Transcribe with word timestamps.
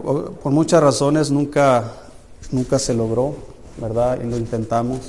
por 0.00 0.52
muchas 0.52 0.82
razones 0.82 1.30
nunca, 1.30 1.92
nunca 2.50 2.78
se 2.78 2.94
logró, 2.94 3.34
¿verdad? 3.80 4.20
Y 4.22 4.28
lo 4.28 4.36
intentamos 4.36 5.00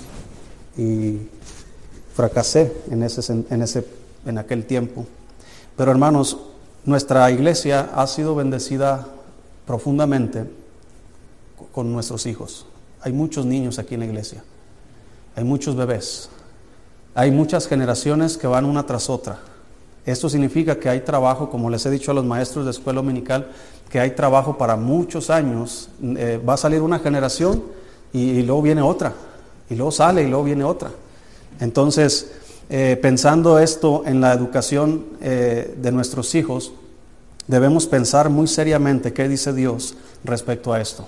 y 0.77 1.17
fracasé 2.13 2.73
en, 2.89 3.03
ese, 3.03 3.33
en, 3.49 3.61
ese, 3.61 3.85
en 4.25 4.37
aquel 4.37 4.65
tiempo. 4.65 5.05
Pero 5.75 5.91
hermanos, 5.91 6.37
nuestra 6.85 7.29
iglesia 7.31 7.91
ha 7.93 8.07
sido 8.07 8.35
bendecida 8.35 9.07
profundamente 9.65 10.45
con 11.71 11.91
nuestros 11.91 12.25
hijos. 12.25 12.65
Hay 13.01 13.13
muchos 13.13 13.45
niños 13.45 13.77
aquí 13.79 13.93
en 13.93 13.99
la 14.01 14.05
iglesia, 14.07 14.43
hay 15.35 15.43
muchos 15.43 15.75
bebés, 15.75 16.29
hay 17.13 17.31
muchas 17.31 17.67
generaciones 17.67 18.37
que 18.37 18.47
van 18.47 18.65
una 18.65 18.85
tras 18.85 19.09
otra. 19.09 19.39
Esto 20.05 20.29
significa 20.29 20.79
que 20.79 20.87
hay 20.89 21.01
trabajo, 21.01 21.49
como 21.49 21.69
les 21.69 21.85
he 21.85 21.91
dicho 21.91 22.11
a 22.11 22.13
los 22.13 22.25
maestros 22.25 22.65
de 22.65 22.71
escuela 22.71 23.01
dominical, 23.01 23.51
que 23.89 23.99
hay 23.99 24.11
trabajo 24.11 24.57
para 24.57 24.75
muchos 24.75 25.29
años. 25.29 25.89
Eh, 26.01 26.41
va 26.47 26.53
a 26.53 26.57
salir 26.57 26.81
una 26.81 26.99
generación 26.99 27.63
y, 28.13 28.41
luego 28.43 28.61
viene 28.61 28.81
otra, 28.81 29.13
y 29.69 29.75
luego 29.75 29.91
sale 29.91 30.23
y 30.23 30.27
luego 30.27 30.43
viene 30.43 30.63
otra. 30.63 30.91
Entonces, 31.59 32.31
eh, 32.69 32.97
pensando 33.01 33.59
esto 33.59 34.03
en 34.05 34.21
la 34.21 34.33
educación 34.33 35.05
eh, 35.21 35.75
de 35.77 35.91
nuestros 35.91 36.35
hijos, 36.35 36.71
debemos 37.47 37.87
pensar 37.87 38.29
muy 38.29 38.47
seriamente 38.47 39.13
qué 39.13 39.27
dice 39.27 39.53
Dios 39.53 39.95
respecto 40.23 40.73
a 40.73 40.81
esto. 40.81 41.07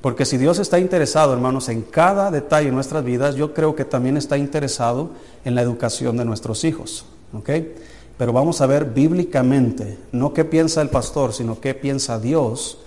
Porque 0.00 0.24
si 0.24 0.36
Dios 0.36 0.60
está 0.60 0.78
interesado, 0.78 1.32
hermanos, 1.32 1.68
en 1.68 1.82
cada 1.82 2.30
detalle 2.30 2.66
de 2.66 2.72
nuestras 2.72 3.04
vidas, 3.04 3.34
yo 3.34 3.52
creo 3.52 3.74
que 3.74 3.84
también 3.84 4.16
está 4.16 4.38
interesado 4.38 5.10
en 5.44 5.54
la 5.56 5.62
educación 5.62 6.16
de 6.16 6.24
nuestros 6.24 6.64
hijos. 6.64 7.04
¿ok? 7.32 7.50
Pero 8.18 8.32
vamos 8.32 8.60
a 8.60 8.66
ver 8.66 8.84
bíblicamente, 8.84 9.96
no 10.10 10.34
qué 10.34 10.44
piensa 10.44 10.82
el 10.82 10.90
pastor, 10.90 11.32
sino 11.32 11.60
qué 11.60 11.72
piensa 11.72 12.18
Dios 12.18 12.78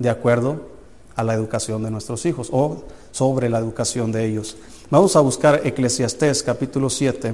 de 0.00 0.10
acuerdo 0.10 0.72
a 1.14 1.22
la 1.22 1.34
educación 1.34 1.84
de 1.84 1.90
nuestros 1.92 2.26
hijos 2.26 2.48
o 2.50 2.82
sobre 3.12 3.48
la 3.48 3.60
educación 3.60 4.10
de 4.10 4.26
ellos. 4.26 4.56
Vamos 4.90 5.14
a 5.14 5.20
buscar 5.20 5.60
Eclesiastés 5.64 6.42
capítulo 6.42 6.90
7. 6.90 7.32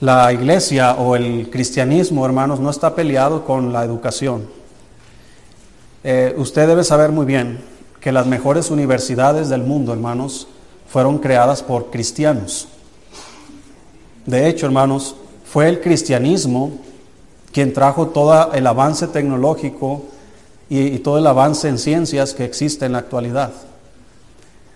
La 0.00 0.32
iglesia 0.32 0.94
o 0.94 1.14
el 1.14 1.50
cristianismo, 1.50 2.24
hermanos, 2.24 2.58
no 2.58 2.70
está 2.70 2.94
peleado 2.94 3.44
con 3.44 3.70
la 3.70 3.84
educación. 3.84 4.48
Eh, 6.02 6.34
usted 6.38 6.66
debe 6.66 6.84
saber 6.84 7.12
muy 7.12 7.26
bien 7.26 7.60
que 8.00 8.12
las 8.12 8.26
mejores 8.26 8.70
universidades 8.70 9.50
del 9.50 9.62
mundo, 9.62 9.92
hermanos, 9.92 10.48
fueron 10.90 11.18
creadas 11.18 11.62
por 11.62 11.90
cristianos. 11.90 12.68
De 14.26 14.48
hecho, 14.48 14.66
hermanos, 14.66 15.16
fue 15.44 15.68
el 15.68 15.80
cristianismo 15.80 16.72
quien 17.52 17.72
trajo 17.72 18.08
todo 18.08 18.52
el 18.52 18.66
avance 18.66 19.06
tecnológico 19.08 20.02
y, 20.68 20.98
todo 21.00 21.18
el 21.18 21.26
avance 21.26 21.68
en 21.68 21.78
ciencias 21.78 22.34
que 22.34 22.44
existe 22.44 22.86
en 22.86 22.92
la 22.92 22.98
actualidad. 22.98 23.52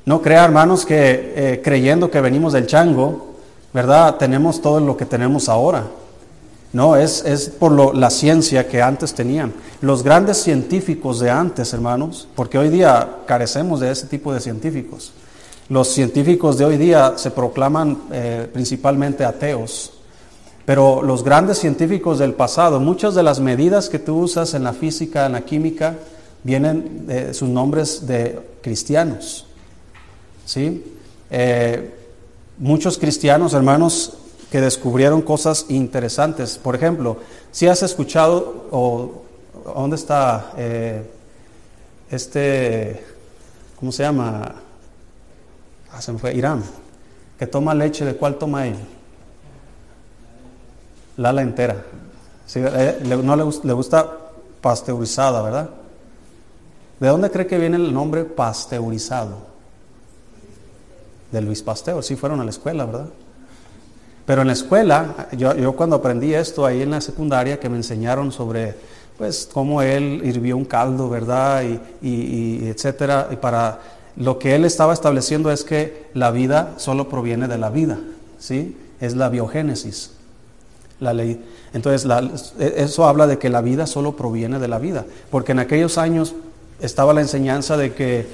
No 0.06 0.22
crea, 0.22 0.44
hermanos, 0.44 0.84
que 0.84 1.32
eh, 1.36 1.60
creyendo 1.62 2.10
que 2.10 2.20
venimos 2.20 2.52
del 2.52 2.66
chango, 2.66 3.34
¿verdad? 3.72 4.16
Tenemos 4.16 4.60
todo 4.60 4.80
lo 4.80 4.96
que 4.96 5.06
tenemos 5.06 5.48
ahora. 5.48 5.84
No, 6.72 6.96
es, 6.96 7.24
es 7.24 7.48
por 7.48 7.94
la 7.94 8.10
ciencia 8.10 8.66
que 8.66 8.82
antes 8.82 9.14
tenían. 9.14 9.52
Los 9.80 10.02
grandes 10.02 10.38
científicos 10.38 11.20
de 11.20 11.30
antes, 11.30 11.72
hermanos, 11.72 12.26
porque 12.34 12.58
hoy 12.58 12.68
día 12.68 13.18
carecemos 13.26 13.78
de 13.78 13.92
ese 13.92 14.08
tipo 14.08 14.34
de 14.34 14.40
científicos. 14.40 15.12
Los 15.68 15.88
científicos 15.88 16.58
de 16.58 16.64
hoy 16.66 16.76
día 16.76 17.14
se 17.16 17.30
proclaman 17.30 18.02
eh, 18.12 18.48
principalmente 18.52 19.24
ateos, 19.24 19.92
pero 20.66 21.02
los 21.02 21.24
grandes 21.24 21.58
científicos 21.58 22.18
del 22.18 22.34
pasado, 22.34 22.80
muchas 22.80 23.14
de 23.14 23.22
las 23.22 23.40
medidas 23.40 23.88
que 23.88 23.98
tú 23.98 24.18
usas 24.18 24.54
en 24.54 24.64
la 24.64 24.72
física, 24.74 25.26
en 25.26 25.32
la 25.32 25.40
química, 25.42 25.96
vienen 26.42 27.06
de 27.06 27.32
sus 27.32 27.48
nombres 27.48 28.06
de 28.06 28.40
cristianos. 28.60 29.46
¿Sí? 30.44 30.84
Eh, 31.30 31.94
muchos 32.58 32.98
cristianos, 32.98 33.54
hermanos, 33.54 34.18
que 34.50 34.60
descubrieron 34.60 35.22
cosas 35.22 35.66
interesantes. 35.70 36.58
Por 36.58 36.74
ejemplo, 36.74 37.16
si 37.50 37.66
has 37.66 37.82
escuchado, 37.82 38.66
o 38.70 39.22
¿dónde 39.74 39.96
está 39.96 40.52
eh, 40.58 41.02
este, 42.10 43.02
¿cómo 43.80 43.90
se 43.90 44.02
llama? 44.02 44.54
Ah, 45.94 46.00
se 46.00 46.12
me 46.12 46.18
fue, 46.18 46.34
Irán, 46.34 46.62
que 47.38 47.46
toma 47.46 47.74
leche, 47.74 48.04
¿de 48.04 48.16
cuál 48.16 48.36
toma 48.36 48.66
él? 48.66 48.76
Lala 51.16 51.42
entera. 51.42 51.84
Eh, 52.54 53.20
no 53.22 53.36
le, 53.36 53.44
le 53.62 53.72
gusta 53.72 54.10
pasteurizada, 54.60 55.40
¿verdad? 55.42 55.70
¿De 56.98 57.08
dónde 57.08 57.30
cree 57.30 57.46
que 57.46 57.58
viene 57.58 57.76
el 57.76 57.92
nombre 57.92 58.24
pasteurizado? 58.24 59.54
de 61.34 61.40
Luis 61.40 61.62
Pasteur, 61.62 62.02
sí 62.02 62.16
fueron 62.16 62.40
a 62.40 62.44
la 62.44 62.50
escuela, 62.50 62.86
¿verdad? 62.86 63.08
Pero 64.24 64.40
en 64.40 64.46
la 64.46 64.52
escuela, 64.54 65.28
yo, 65.32 65.54
yo 65.54 65.74
cuando 65.74 65.96
aprendí 65.96 66.32
esto 66.32 66.64
ahí 66.64 66.80
en 66.80 66.92
la 66.92 67.00
secundaria, 67.00 67.58
que 67.58 67.68
me 67.68 67.76
enseñaron 67.76 68.32
sobre, 68.32 68.74
pues, 69.18 69.48
cómo 69.52 69.82
él 69.82 70.22
hirvió 70.24 70.56
un 70.56 70.64
caldo, 70.64 71.10
¿verdad? 71.10 71.62
Y, 71.62 72.08
y, 72.08 72.68
etcétera, 72.68 73.28
y 73.32 73.36
para 73.36 73.80
lo 74.16 74.38
que 74.38 74.54
él 74.54 74.64
estaba 74.64 74.92
estableciendo 74.92 75.50
es 75.50 75.64
que 75.64 76.06
la 76.14 76.30
vida 76.30 76.74
solo 76.76 77.08
proviene 77.08 77.48
de 77.48 77.58
la 77.58 77.70
vida, 77.70 77.98
¿sí? 78.38 78.76
Es 79.00 79.16
la 79.16 79.28
biogénesis, 79.28 80.12
la 81.00 81.12
ley. 81.12 81.44
Entonces, 81.72 82.08
eso 82.58 83.06
habla 83.06 83.26
de 83.26 83.38
que 83.38 83.50
la 83.50 83.60
vida 83.60 83.86
solo 83.86 84.16
proviene 84.16 84.58
de 84.58 84.68
la 84.68 84.78
vida, 84.78 85.04
porque 85.30 85.52
en 85.52 85.58
aquellos 85.58 85.98
años 85.98 86.34
estaba 86.80 87.12
la 87.12 87.20
enseñanza 87.20 87.76
de 87.76 87.92
que 87.92 88.26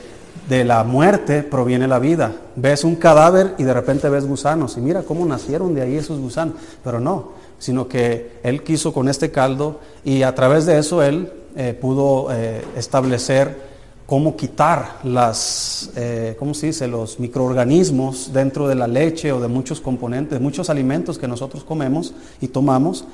de 0.49 0.65
la 0.65 0.85
muerte 0.85 1.43
proviene 1.43 1.87
la 1.87 1.99
vida. 1.99 2.33
Ves 2.57 2.85
un 2.85 2.97
cadáver 2.97 3.55
y 3.59 3.63
de 3.65 3.73
repente 3.73 4.09
ves 4.09 4.27
gusanos. 4.27 4.77
Y 4.77 4.81
mira 4.81 5.03
cómo 5.03 5.25
nacieron 5.25 5.75
de 5.75 5.83
ahí 5.83 5.97
esos 5.97 6.19
gusanos. 6.19 6.55
Pero 6.83 7.01
no, 7.01 7.33
sino 7.59 7.89
que 7.89 8.39
él 8.43 8.63
quiso 8.63 8.93
con 8.93 9.09
este 9.09 9.31
caldo 9.31 9.81
y 10.05 10.23
a 10.23 10.35
través 10.35 10.67
de 10.67 10.79
eso 10.79 11.03
él 11.03 11.33
eh, 11.57 11.77
pudo 11.79 12.29
eh, 12.33 12.63
establecer 12.77 13.70
cómo 14.11 14.37
quitar 14.37 14.99
las, 15.05 15.93
eh, 15.95 16.35
¿cómo 16.37 16.53
se 16.53 16.67
dice?, 16.67 16.89
los 16.89 17.21
microorganismos 17.21 18.33
dentro 18.33 18.67
de 18.67 18.75
la 18.75 18.89
leche 18.89 19.31
o 19.31 19.41
de 19.41 19.47
muchos 19.47 19.81
componentes, 19.81 20.41
muchos 20.41 20.69
alimentos 20.69 21.17
que 21.17 21.29
nosotros 21.29 21.63
comemos 21.63 22.13
y 22.41 22.49
tomamos. 22.49 23.05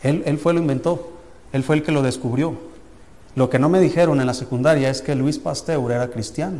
Él, 0.00 0.38
fue 0.38 0.54
lo 0.54 0.60
inventó, 0.60 1.10
él 1.52 1.64
fue 1.64 1.74
el 1.74 1.82
que 1.82 1.90
lo 1.90 2.02
descubrió. 2.02 2.54
Lo 3.34 3.50
que 3.50 3.58
no 3.58 3.68
me 3.68 3.80
dijeron 3.80 4.20
en 4.20 4.28
la 4.28 4.32
secundaria 4.32 4.90
es 4.90 5.02
que 5.02 5.16
Luis 5.16 5.40
Pasteur 5.40 5.90
era 5.90 6.08
cristiano. 6.08 6.58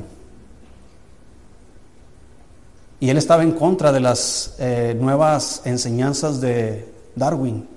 Y 2.99 3.11
él 3.11 3.17
estaba 3.17 3.45
en 3.45 3.53
contra 3.53 3.93
de 3.93 4.01
las 4.01 4.57
eh, 4.59 4.97
nuevas 5.01 5.63
enseñanzas 5.67 6.41
de 6.41 6.93
Darwin. 7.15 7.69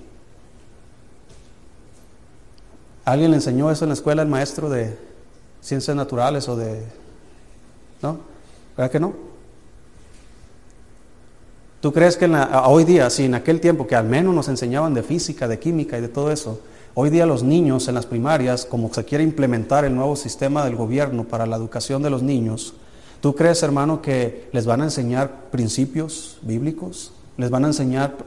¿Alguien 3.06 3.30
le 3.30 3.38
enseñó 3.38 3.70
eso 3.70 3.86
en 3.86 3.90
la 3.90 3.94
escuela, 3.94 4.24
el 4.24 4.30
maestro 4.30 4.68
de 4.68 5.06
ciencias 5.62 5.96
naturales 5.96 6.48
o 6.48 6.56
de... 6.56 6.84
¿No? 8.02 8.20
¿Verdad 8.76 8.92
que 8.92 9.00
no? 9.00 9.14
¿Tú 11.82 11.94
crees 11.94 12.18
que 12.18 12.26
hoy 12.66 12.84
día, 12.84 13.10
sí, 13.10 13.26
en 13.26 13.36
aquel 13.36 13.62
tiempo 13.62 13.88
que 13.88 13.96
al 13.96 14.06
menos 14.06 14.34
nos 14.34 14.48
enseñaban 14.48 14.94
de 14.94 15.04
física, 15.04 15.48
de 15.48 15.60
química 15.60 15.98
y 15.98 16.02
de 16.02 16.08
todo 16.08 16.32
eso, 16.32 16.60
Hoy 17.00 17.12
día 17.12 17.28
los 17.28 17.44
niños 17.44 17.88
en 17.88 17.94
las 17.94 18.08
primarias, 18.08 18.66
como 18.66 18.92
se 18.92 19.06
quiere 19.06 19.24
implementar 19.24 19.86
el 19.86 19.94
nuevo 19.94 20.16
sistema 20.16 20.66
del 20.66 20.76
gobierno 20.76 21.26
para 21.26 21.46
la 21.46 21.56
educación 21.56 22.02
de 22.02 22.10
los 22.10 22.24
niños, 22.24 22.74
¿tú 23.22 23.36
crees, 23.36 23.62
hermano, 23.62 24.02
que 24.02 24.50
les 24.52 24.66
van 24.66 24.82
a 24.82 24.86
enseñar 24.86 25.52
principios 25.52 26.40
bíblicos? 26.42 27.12
Les 27.38 27.52
van 27.52 27.66
a 27.66 27.68
enseñar, 27.68 28.18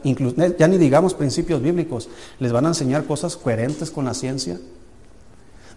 ya 0.57 0.69
ni 0.69 0.79
digamos 0.79 1.15
principios 1.15 1.61
bíblicos, 1.61 2.09
les 2.39 2.53
van 2.53 2.65
a 2.65 2.69
enseñar 2.69 3.07
cosas 3.07 3.37
coherentes 3.37 3.91
con 3.91 4.05
la 4.05 4.15
ciencia. 4.15 4.61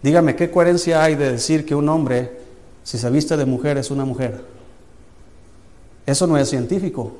Dígame, 0.04 0.36
¿qué 0.36 0.50
coherencia 0.50 1.02
hay 1.02 1.14
de 1.14 1.32
decir 1.32 1.64
que 1.64 1.74
un 1.74 1.88
hombre, 1.88 2.30
si 2.82 2.98
se 2.98 3.08
viste 3.08 3.38
de 3.38 3.46
mujer, 3.46 3.78
es 3.78 3.90
una 3.90 4.04
mujer? 4.04 4.44
Eso 6.04 6.26
no 6.26 6.36
es 6.36 6.50
científico. 6.50 7.12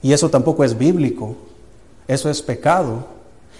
Y 0.00 0.14
eso 0.14 0.30
tampoco 0.30 0.64
es 0.64 0.78
bíblico. 0.78 1.36
Eso 2.08 2.30
es 2.30 2.40
pecado. 2.40 3.04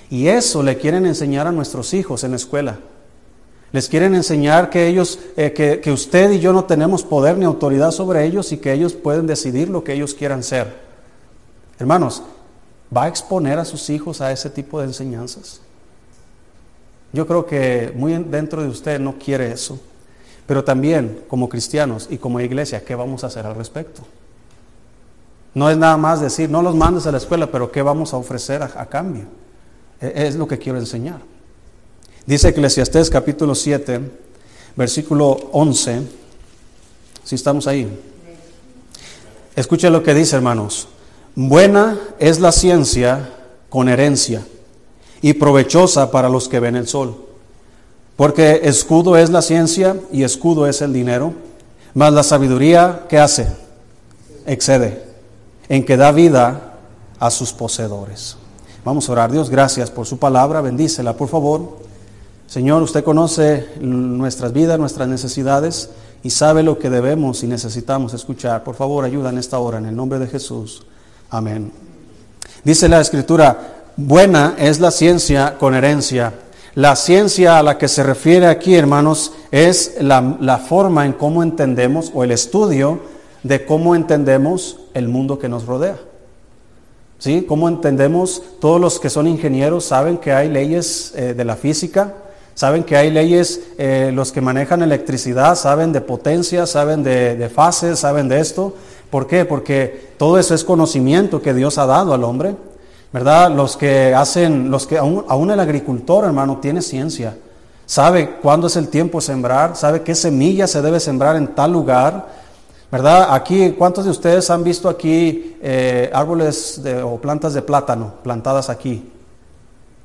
Y 0.08 0.28
eso 0.28 0.62
le 0.62 0.78
quieren 0.78 1.04
enseñar 1.04 1.46
a 1.46 1.52
nuestros 1.52 1.92
hijos 1.92 2.24
en 2.24 2.30
la 2.30 2.38
escuela. 2.38 2.78
Les 3.72 3.90
quieren 3.90 4.14
enseñar 4.14 4.70
que 4.70 4.86
ellos, 4.86 5.18
eh, 5.36 5.52
que, 5.52 5.80
que 5.80 5.92
usted 5.92 6.30
y 6.30 6.40
yo 6.40 6.54
no 6.54 6.64
tenemos 6.64 7.02
poder 7.02 7.36
ni 7.36 7.44
autoridad 7.44 7.90
sobre 7.90 8.24
ellos 8.24 8.52
y 8.52 8.56
que 8.56 8.72
ellos 8.72 8.94
pueden 8.94 9.26
decidir 9.26 9.68
lo 9.68 9.84
que 9.84 9.92
ellos 9.92 10.14
quieran 10.14 10.42
ser. 10.42 10.74
Hermanos, 11.78 12.22
¿va 12.94 13.02
a 13.02 13.08
exponer 13.08 13.58
a 13.58 13.66
sus 13.66 13.90
hijos 13.90 14.22
a 14.22 14.32
ese 14.32 14.48
tipo 14.48 14.80
de 14.80 14.86
enseñanzas? 14.86 15.60
Yo 17.12 17.26
creo 17.26 17.44
que 17.44 17.92
muy 17.94 18.14
dentro 18.14 18.62
de 18.62 18.68
usted 18.68 18.98
no 18.98 19.18
quiere 19.18 19.52
eso. 19.52 19.78
Pero 20.46 20.64
también 20.64 21.24
como 21.28 21.48
cristianos 21.48 22.08
y 22.10 22.18
como 22.18 22.40
iglesia, 22.40 22.84
¿qué 22.84 22.94
vamos 22.94 23.22
a 23.22 23.28
hacer 23.28 23.46
al 23.46 23.54
respecto? 23.54 24.02
No 25.54 25.70
es 25.70 25.76
nada 25.76 25.96
más 25.96 26.20
decir, 26.20 26.50
no 26.50 26.62
los 26.62 26.74
mandes 26.74 27.06
a 27.06 27.12
la 27.12 27.18
escuela, 27.18 27.46
pero 27.50 27.70
¿qué 27.70 27.82
vamos 27.82 28.12
a 28.12 28.16
ofrecer 28.16 28.62
a, 28.62 28.86
cambio? 28.86 29.24
E, 30.00 30.26
es 30.26 30.34
lo 30.34 30.48
que 30.48 30.58
quiero 30.58 30.78
enseñar. 30.78 31.20
Dice 32.26 32.48
Eclesiastés 32.48 33.10
capítulo 33.10 33.54
7, 33.54 34.00
versículo 34.74 35.30
11, 35.52 36.02
si 37.22 37.34
estamos 37.34 37.66
ahí. 37.66 37.88
Escuche 39.54 39.90
lo 39.90 40.02
que 40.02 40.14
dice, 40.14 40.36
hermanos. 40.36 40.88
Buena 41.34 41.98
es 42.18 42.40
la 42.40 42.52
ciencia 42.52 43.30
con 43.68 43.88
herencia 43.88 44.42
y 45.22 45.32
provechosa 45.34 46.10
para 46.10 46.28
los 46.28 46.48
que 46.48 46.60
ven 46.60 46.76
el 46.76 46.88
sol. 46.88 47.16
Porque 48.16 48.60
escudo 48.64 49.16
es 49.16 49.30
la 49.30 49.40
ciencia 49.40 49.96
y 50.12 50.24
escudo 50.24 50.66
es 50.66 50.82
el 50.82 50.92
dinero, 50.92 51.32
mas 51.94 52.12
la 52.12 52.22
sabiduría, 52.22 53.06
¿qué 53.08 53.18
hace? 53.18 53.48
Excede, 54.44 55.02
en 55.68 55.84
que 55.84 55.96
da 55.96 56.12
vida 56.12 56.74
a 57.18 57.30
sus 57.30 57.52
poseedores. 57.52 58.36
Vamos 58.84 59.08
a 59.08 59.12
orar. 59.12 59.30
Dios, 59.30 59.48
gracias 59.48 59.90
por 59.90 60.06
su 60.06 60.18
palabra, 60.18 60.60
bendícela, 60.60 61.16
por 61.16 61.28
favor. 61.28 61.78
Señor, 62.48 62.82
usted 62.82 63.04
conoce 63.04 63.68
nuestras 63.80 64.52
vidas, 64.52 64.78
nuestras 64.78 65.08
necesidades 65.08 65.90
y 66.22 66.30
sabe 66.30 66.62
lo 66.62 66.78
que 66.78 66.90
debemos 66.90 67.42
y 67.44 67.46
necesitamos 67.46 68.12
escuchar. 68.12 68.64
Por 68.64 68.74
favor, 68.74 69.04
ayuda 69.04 69.30
en 69.30 69.38
esta 69.38 69.58
hora, 69.58 69.78
en 69.78 69.86
el 69.86 69.96
nombre 69.96 70.18
de 70.18 70.26
Jesús. 70.26 70.84
Amén. 71.30 71.72
Dice 72.64 72.88
la 72.88 73.00
Escritura, 73.00 73.81
buena 73.96 74.54
es 74.58 74.80
la 74.80 74.90
ciencia 74.90 75.56
con 75.58 75.74
herencia. 75.74 76.32
La 76.74 76.96
ciencia 76.96 77.58
a 77.58 77.62
la 77.62 77.76
que 77.76 77.86
se 77.86 78.02
refiere 78.02 78.46
aquí, 78.46 78.74
hermanos, 78.74 79.32
es 79.50 79.96
la, 80.00 80.58
forma 80.66 81.04
en 81.04 81.12
cómo 81.12 81.42
entendemos 81.42 82.10
o 82.14 82.24
el 82.24 82.30
estudio 82.30 83.00
de 83.42 83.66
cómo 83.66 83.94
entendemos 83.94 84.78
el 84.94 85.08
mundo 85.08 85.38
que 85.38 85.50
nos 85.50 85.66
rodea. 85.66 85.98
¿Sí? 87.18 87.44
¿Cómo 87.46 87.68
entendemos? 87.68 88.42
Todos 88.58 88.80
los 88.80 88.98
que 88.98 89.10
son 89.10 89.26
ingenieros 89.26 89.84
saben 89.84 90.16
que 90.16 90.32
hay 90.32 90.48
leyes 90.48 91.12
eh, 91.14 91.34
de 91.34 91.44
la 91.44 91.56
física, 91.56 92.14
saben 92.54 92.84
que 92.84 92.96
hay 92.96 93.10
leyes, 93.10 93.60
eh, 93.76 94.10
los 94.12 94.32
que 94.32 94.40
manejan 94.40 94.82
electricidad 94.82 95.54
saben 95.54 95.92
de 95.92 96.00
potencia, 96.00 96.66
saben 96.66 97.02
de, 97.02 97.36
de 97.36 97.48
fases, 97.50 97.98
saben 97.98 98.28
de 98.28 98.40
esto. 98.40 98.74
¿Por 99.10 99.26
qué? 99.26 99.44
Porque 99.44 100.14
todo 100.16 100.38
eso 100.38 100.54
es 100.54 100.64
conocimiento 100.64 101.42
que 101.42 101.52
Dios 101.52 101.76
ha 101.76 101.84
dado 101.84 102.14
al 102.14 102.24
hombre. 102.24 102.56
¿Verdad? 103.12 103.50
Los 103.50 103.76
que 103.76 104.14
hacen, 104.14 104.70
los 104.70 104.86
que 104.86 104.96
aún, 104.96 105.50
el 105.50 105.60
agricultor, 105.60 106.24
hermano, 106.24 106.58
tiene 106.58 106.80
ciencia. 106.80 107.36
Sabe 107.84 108.36
cuándo 108.36 108.68
es 108.68 108.76
el 108.76 108.88
tiempo 108.88 109.18
de 109.18 109.26
sembrar, 109.26 109.76
sabe 109.76 110.02
qué 110.02 110.14
semilla 110.14 110.66
se 110.66 110.80
debe 110.80 110.98
sembrar 110.98 111.36
en 111.36 111.48
tal 111.48 111.72
lugar. 111.72 112.26
¿Verdad? 112.90 113.34
Aquí, 113.34 113.72
¿cuántos 113.72 114.04
de 114.04 114.10
ustedes 114.10 114.48
han 114.50 114.64
visto 114.64 114.88
aquí 114.88 115.56
eh, 115.62 116.10
árboles 116.12 116.80
o 117.04 117.18
plantas 117.18 117.54
de 117.54 117.62
plátano 117.62 118.14
plantadas 118.22 118.68
aquí 118.70 119.10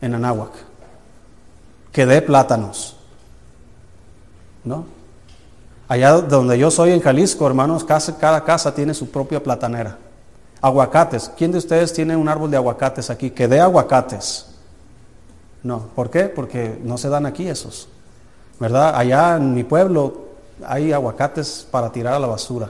en 0.02 0.16
Anáhuac? 0.16 0.52
Que 1.92 2.06
dé 2.06 2.22
plátanos. 2.22 2.96
¿No? 4.64 4.86
Allá 5.88 6.14
donde 6.14 6.58
yo 6.58 6.70
soy 6.70 6.92
en 6.92 7.02
Jalisco, 7.02 7.48
hermanos, 7.48 7.86
cada 7.86 8.44
casa 8.44 8.74
tiene 8.74 8.94
su 8.94 9.10
propia 9.10 9.42
platanera. 9.42 9.98
Aguacates. 10.62 11.32
¿Quién 11.38 11.52
de 11.52 11.60
ustedes 11.60 11.94
tiene 11.94 12.16
un 12.16 12.28
árbol 12.28 12.50
de 12.50 12.58
aguacates 12.58 13.10
aquí? 13.10 13.30
Que 13.30 13.48
dé 13.48 13.60
aguacates. 13.60 14.48
No. 15.64 15.88
¿Por 15.96 16.10
qué? 16.10 16.24
Porque 16.24 16.80
no 16.84 16.98
se 16.98 17.10
dan 17.10 17.26
aquí 17.26 17.48
esos. 17.48 17.88
¿Verdad? 18.60 18.96
Allá 18.96 19.36
en 19.36 19.54
mi 19.54 19.64
pueblo 19.64 20.28
hay 20.66 20.92
aguacates 20.92 21.68
para 21.70 21.92
tirar 21.92 22.14
a 22.14 22.20
la 22.20 22.28
basura. 22.28 22.70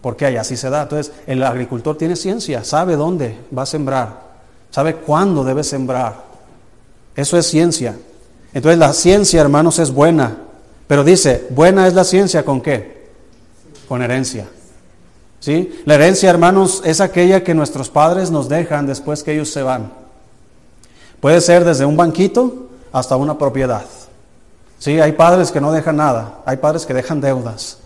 Porque 0.00 0.26
allá 0.26 0.42
sí 0.42 0.56
se 0.56 0.70
da. 0.70 0.82
Entonces, 0.82 1.12
el 1.26 1.42
agricultor 1.44 1.96
tiene 1.96 2.16
ciencia, 2.16 2.64
sabe 2.64 2.96
dónde 2.96 3.38
va 3.56 3.62
a 3.62 3.66
sembrar, 3.66 4.20
sabe 4.70 4.96
cuándo 4.96 5.44
debe 5.44 5.62
sembrar. 5.62 6.16
Eso 7.14 7.38
es 7.38 7.46
ciencia. 7.46 7.96
Entonces, 8.52 8.78
la 8.78 8.92
ciencia, 8.92 9.40
hermanos, 9.40 9.78
es 9.78 9.92
buena. 9.92 10.36
Pero 10.88 11.04
dice, 11.04 11.46
buena 11.50 11.86
es 11.86 11.94
la 11.94 12.04
ciencia 12.04 12.44
con 12.44 12.60
qué? 12.60 13.10
Con 13.88 14.02
herencia. 14.02 14.48
¿Sí? 15.42 15.82
La 15.86 15.96
herencia, 15.96 16.30
hermanos, 16.30 16.82
es 16.84 17.00
aquella 17.00 17.42
que 17.42 17.52
nuestros 17.52 17.90
padres 17.90 18.30
nos 18.30 18.48
dejan 18.48 18.86
después 18.86 19.24
que 19.24 19.32
ellos 19.32 19.50
se 19.50 19.64
van. 19.64 19.90
Puede 21.18 21.40
ser 21.40 21.64
desde 21.64 21.84
un 21.84 21.96
banquito 21.96 22.68
hasta 22.92 23.16
una 23.16 23.36
propiedad. 23.36 23.84
Sí, 24.78 25.00
hay 25.00 25.10
padres 25.12 25.50
que 25.50 25.60
no 25.60 25.72
dejan 25.72 25.96
nada, 25.96 26.38
hay 26.46 26.58
padres 26.58 26.86
que 26.86 26.94
dejan 26.94 27.20
deudas, 27.20 27.78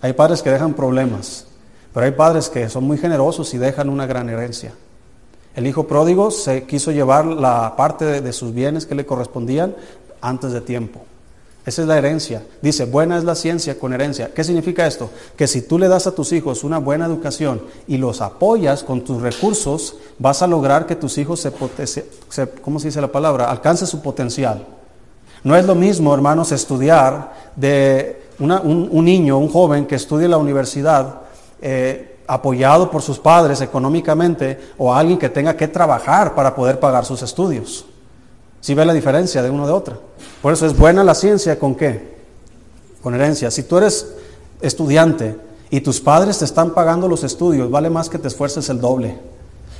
hay 0.00 0.14
padres 0.14 0.42
que 0.42 0.50
dejan 0.50 0.74
problemas, 0.74 1.46
pero 1.94 2.06
hay 2.06 2.12
padres 2.12 2.48
que 2.48 2.68
son 2.68 2.82
muy 2.82 2.98
generosos 2.98 3.54
y 3.54 3.58
dejan 3.58 3.88
una 3.88 4.06
gran 4.06 4.28
herencia. 4.28 4.72
El 5.54 5.68
hijo 5.68 5.86
pródigo 5.86 6.32
se 6.32 6.64
quiso 6.64 6.90
llevar 6.90 7.24
la 7.24 7.76
parte 7.76 8.20
de 8.20 8.32
sus 8.32 8.52
bienes 8.52 8.84
que 8.84 8.96
le 8.96 9.06
correspondían 9.06 9.76
antes 10.20 10.50
de 10.50 10.60
tiempo. 10.60 11.02
Esa 11.66 11.82
es 11.82 11.88
la 11.88 11.98
herencia. 11.98 12.44
Dice, 12.62 12.84
buena 12.84 13.18
es 13.18 13.24
la 13.24 13.34
ciencia 13.34 13.76
con 13.76 13.92
herencia. 13.92 14.32
¿Qué 14.32 14.44
significa 14.44 14.86
esto? 14.86 15.10
Que 15.36 15.48
si 15.48 15.62
tú 15.62 15.80
le 15.80 15.88
das 15.88 16.06
a 16.06 16.14
tus 16.14 16.32
hijos 16.32 16.62
una 16.62 16.78
buena 16.78 17.06
educación 17.06 17.60
y 17.88 17.96
los 17.96 18.20
apoyas 18.20 18.84
con 18.84 19.00
tus 19.02 19.20
recursos, 19.20 19.96
vas 20.20 20.42
a 20.42 20.46
lograr 20.46 20.86
que 20.86 20.94
tus 20.94 21.18
hijos 21.18 21.40
se, 21.40 21.52
se 22.28 22.48
¿cómo 22.62 22.78
se 22.78 22.86
dice 22.86 23.00
la 23.00 23.10
palabra? 23.10 23.50
Alcance 23.50 23.84
su 23.84 24.00
potencial. 24.00 24.64
No 25.42 25.56
es 25.56 25.66
lo 25.66 25.74
mismo, 25.74 26.14
hermanos, 26.14 26.52
estudiar 26.52 27.32
de 27.56 28.22
un, 28.38 29.04
niño, 29.04 29.36
un 29.36 29.48
joven 29.48 29.86
que 29.86 29.96
estudie 29.96 30.26
en 30.26 30.30
la 30.30 30.38
universidad, 30.38 31.22
eh, 31.60 32.18
apoyado 32.28 32.90
por 32.92 33.02
sus 33.02 33.18
padres 33.18 33.60
económicamente, 33.60 34.58
o 34.78 34.94
alguien 34.94 35.18
que 35.18 35.28
tenga 35.28 35.56
que 35.56 35.66
trabajar 35.66 36.34
para 36.36 36.54
poder 36.54 36.78
pagar 36.78 37.04
sus 37.04 37.22
estudios. 37.22 37.86
Si 38.66 38.74
ve 38.74 38.84
la 38.84 38.92
diferencia 38.92 39.44
de 39.44 39.50
uno 39.50 39.64
de 39.64 39.72
otro. 39.72 40.00
Por 40.42 40.52
eso 40.52 40.66
es 40.66 40.76
buena 40.76 41.04
la 41.04 41.14
ciencia 41.14 41.56
con 41.56 41.76
qué? 41.76 42.16
Con 43.00 43.14
herencia. 43.14 43.48
Si 43.48 43.62
tú 43.62 43.78
eres 43.78 44.08
estudiante 44.60 45.36
y 45.70 45.82
tus 45.82 46.00
padres 46.00 46.38
te 46.38 46.46
están 46.46 46.74
pagando 46.74 47.06
los 47.06 47.22
estudios, 47.22 47.70
vale 47.70 47.90
más 47.90 48.08
que 48.08 48.18
te 48.18 48.26
esfuerces 48.26 48.68
el 48.68 48.80
doble. 48.80 49.20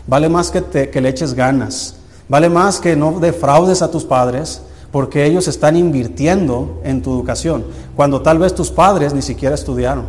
Vale 0.06 0.28
más 0.28 0.52
que, 0.52 0.60
te, 0.60 0.88
que 0.88 1.00
le 1.00 1.08
eches 1.08 1.34
ganas. 1.34 1.96
Vale 2.28 2.48
más 2.48 2.78
que 2.78 2.94
no 2.94 3.18
defraudes 3.18 3.82
a 3.82 3.90
tus 3.90 4.04
padres 4.04 4.62
porque 4.92 5.26
ellos 5.26 5.48
están 5.48 5.74
invirtiendo 5.74 6.80
en 6.84 7.02
tu 7.02 7.12
educación. 7.12 7.64
Cuando 7.96 8.22
tal 8.22 8.38
vez 8.38 8.54
tus 8.54 8.70
padres 8.70 9.12
ni 9.12 9.22
siquiera 9.22 9.56
estudiaron. 9.56 10.04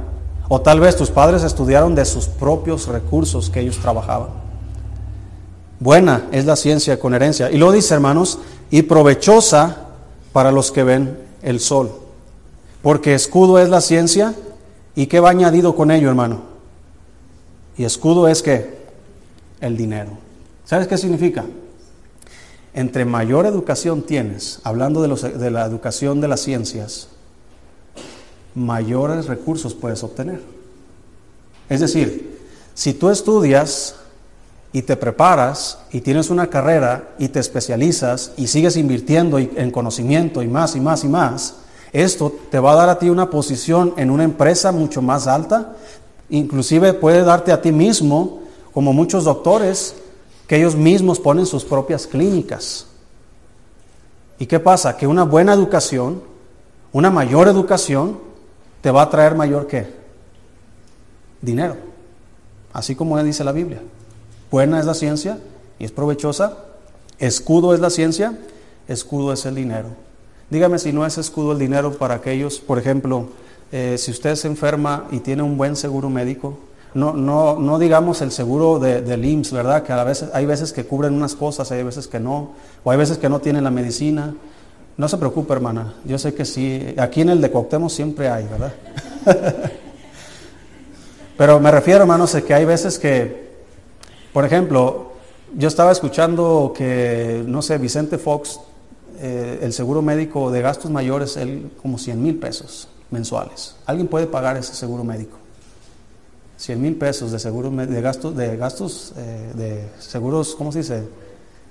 O 0.50 0.62
tal 0.62 0.82
vez 0.82 0.96
tus 0.96 1.10
padres 1.10 1.42
estudiaron 1.42 1.96
de 1.96 2.06
sus 2.06 2.28
propios 2.28 2.88
recursos 2.88 3.50
que 3.50 3.60
ellos 3.60 3.80
trabajaban. 3.80 4.46
Buena 5.80 6.28
es 6.32 6.46
la 6.46 6.56
ciencia 6.56 7.00
con 7.00 7.14
herencia. 7.14 7.52
Y 7.52 7.58
lo 7.58 7.72
dice, 7.72 7.94
hermanos, 7.94 8.40
y 8.70 8.84
provechosa 8.84 9.88
para 10.34 10.52
los 10.52 10.72
que 10.72 10.84
ven 10.84 11.18
el 11.42 11.60
sol. 11.60 11.92
Porque 12.82 13.14
escudo 13.14 13.60
es 13.60 13.70
la 13.70 13.82
ciencia 13.82 14.34
y 14.96 15.08
¿qué 15.08 15.20
va 15.20 15.30
añadido 15.30 15.76
con 15.76 15.92
ello, 15.92 16.10
hermano? 16.10 16.42
Y 17.78 17.84
escudo 17.84 18.28
es 18.28 18.42
que 18.42 18.78
el 19.62 19.78
dinero. 19.78 20.12
¿Sabes 20.66 20.88
qué 20.88 20.98
significa? 20.98 21.46
Entre 22.74 23.06
mayor 23.06 23.46
educación 23.46 24.04
tienes, 24.04 24.60
hablando 24.64 25.02
de, 25.02 25.30
de 25.32 25.52
la 25.52 25.66
educación 25.66 26.22
de 26.22 26.28
las 26.28 26.42
ciencias, 26.42 27.08
mayores 28.54 29.28
recursos 29.28 29.74
puedes 29.74 30.04
obtener. 30.04 30.42
Es 31.70 31.80
decir, 31.80 32.40
si 32.74 32.94
tú 32.94 33.10
estudias 33.10 33.96
y 34.74 34.82
te 34.82 34.98
preparas 34.98 35.80
y 35.92 36.02
tienes 36.02 36.30
una 36.30 36.48
carrera 36.48 37.10
y 37.18 37.30
te 37.30 37.40
especializas 37.40 38.32
y 38.38 38.48
sigues 38.48 38.78
invirtiendo 38.78 39.40
en 39.40 39.72
conocimiento 39.72 40.44
y 40.44 40.48
más 40.48 40.76
y 40.76 40.82
más 40.82 41.04
y 41.04 41.08
más, 41.08 41.56
esto 41.94 42.34
te 42.52 42.60
va 42.60 42.74
a 42.74 42.76
dar 42.76 42.90
a 42.90 43.00
ti 43.00 43.10
una 43.10 43.30
posición 43.30 43.94
en 43.98 44.12
una 44.12 44.24
empresa 44.24 44.72
mucho 44.72 45.02
más 45.02 45.28
alta, 45.28 45.74
inclusive 46.30 46.94
puede 46.94 47.24
darte 47.24 47.52
a 47.52 47.62
ti 47.62 47.72
mismo, 47.72 48.42
como 48.74 48.94
muchos 48.94 49.24
doctores, 49.24 49.96
que 50.48 50.58
ellos 50.58 50.76
mismos 50.76 51.20
ponen 51.20 51.46
sus 51.46 51.64
propias 51.64 52.06
clínicas. 52.06 52.88
¿Y 54.40 54.46
qué 54.46 54.60
pasa? 54.60 54.98
Que 54.98 55.08
una 55.08 55.24
buena 55.24 55.54
educación, 55.54 56.22
una 56.92 57.10
mayor 57.10 57.48
educación, 57.48 58.20
te 58.82 58.92
va 58.92 59.04
a 59.04 59.10
traer 59.10 59.36
mayor 59.36 59.68
qué? 59.68 59.92
Dinero. 61.42 61.76
Así 62.74 62.96
como 62.96 63.22
dice 63.24 63.44
la 63.44 63.52
Biblia. 63.52 63.82
Buena 64.50 64.80
es 64.80 64.86
la 64.86 64.94
ciencia 64.94 65.40
y 65.80 65.86
es 65.86 65.92
provechosa. 65.92 66.58
Escudo 67.20 67.74
es 67.74 67.80
la 67.80 67.90
ciencia, 67.90 68.38
escudo 68.88 69.34
es 69.34 69.46
el 69.46 69.56
dinero. 69.56 69.90
Dígame 70.50 70.80
si 70.80 70.94
no 70.94 71.06
es 71.06 71.18
escudo 71.18 71.52
el 71.52 71.60
dinero 71.60 71.98
para 71.98 72.16
aquellos, 72.16 72.60
por 72.60 72.80
ejemplo, 72.80 73.28
eh, 73.72 73.98
si 73.98 74.12
usted 74.12 74.36
se 74.36 74.48
enferma 74.48 75.08
y 75.12 75.20
tiene 75.20 75.44
un 75.44 75.58
buen 75.58 75.76
seguro 75.76 76.10
médico, 76.10 76.58
no, 76.94 77.14
no, 77.14 77.60
no 77.60 77.78
digamos 77.80 78.22
el 78.22 78.32
seguro 78.32 78.80
de, 78.80 79.02
del 79.02 79.26
IMSS, 79.26 79.52
¿verdad? 79.52 79.84
Que 79.84 79.92
a 79.92 80.04
veces, 80.06 80.30
hay 80.34 80.46
veces 80.46 80.72
que 80.72 80.86
cubren 80.86 81.14
unas 81.14 81.36
cosas, 81.36 81.70
hay 81.72 81.84
veces 81.84 82.08
que 82.08 82.20
no, 82.20 82.54
o 82.84 82.92
hay 82.92 82.98
veces 82.98 83.18
que 83.18 83.28
no 83.28 83.40
tienen 83.40 83.66
la 83.66 83.72
medicina. 83.72 84.34
No 84.96 85.08
se 85.10 85.18
preocupe, 85.18 85.54
hermana, 85.54 85.96
yo 86.06 86.18
sé 86.18 86.34
que 86.34 86.46
sí, 86.46 86.96
aquí 86.98 87.22
en 87.22 87.30
el 87.30 87.42
de 87.42 87.52
siempre 87.90 88.30
hay, 88.30 88.48
¿verdad? 88.48 88.74
Pero 91.38 91.60
me 91.60 91.70
refiero, 91.70 92.02
hermanos, 92.02 92.34
a 92.34 92.42
que 92.42 92.54
hay 92.54 92.66
veces 92.66 92.98
que, 92.98 93.47
por 94.34 94.46
ejemplo, 94.46 95.12
yo 95.56 95.68
estaba 95.68 95.92
escuchando 95.92 96.74
que, 96.76 97.44
no 97.48 97.62
sé, 97.62 97.78
Vicente 97.78 98.18
Fox, 98.18 98.60
eh, 99.20 99.60
el 99.62 99.74
seguro 99.74 100.02
médico 100.02 100.52
de 100.52 100.62
gastos 100.62 100.92
mayores, 100.92 101.38
él 101.38 101.72
como 101.82 101.98
100 101.98 102.22
mil 102.22 102.38
pesos 102.38 102.88
mensuales. 103.10 103.76
¿Alguien 103.86 104.08
puede 104.08 104.28
pagar 104.28 104.58
ese 104.58 104.74
seguro 104.74 105.04
médico? 105.04 105.38
100 106.58 106.82
mil 106.82 106.96
pesos 106.96 107.32
de 107.32 107.40
seguro 107.40 107.70
de 107.70 108.02
gastos, 108.02 108.36
de 108.36 108.58
gastos, 108.58 109.14
eh, 109.16 109.52
de 109.56 109.90
seguros, 110.00 110.56
¿cómo 110.56 110.72
se 110.72 110.80
dice? 110.80 111.04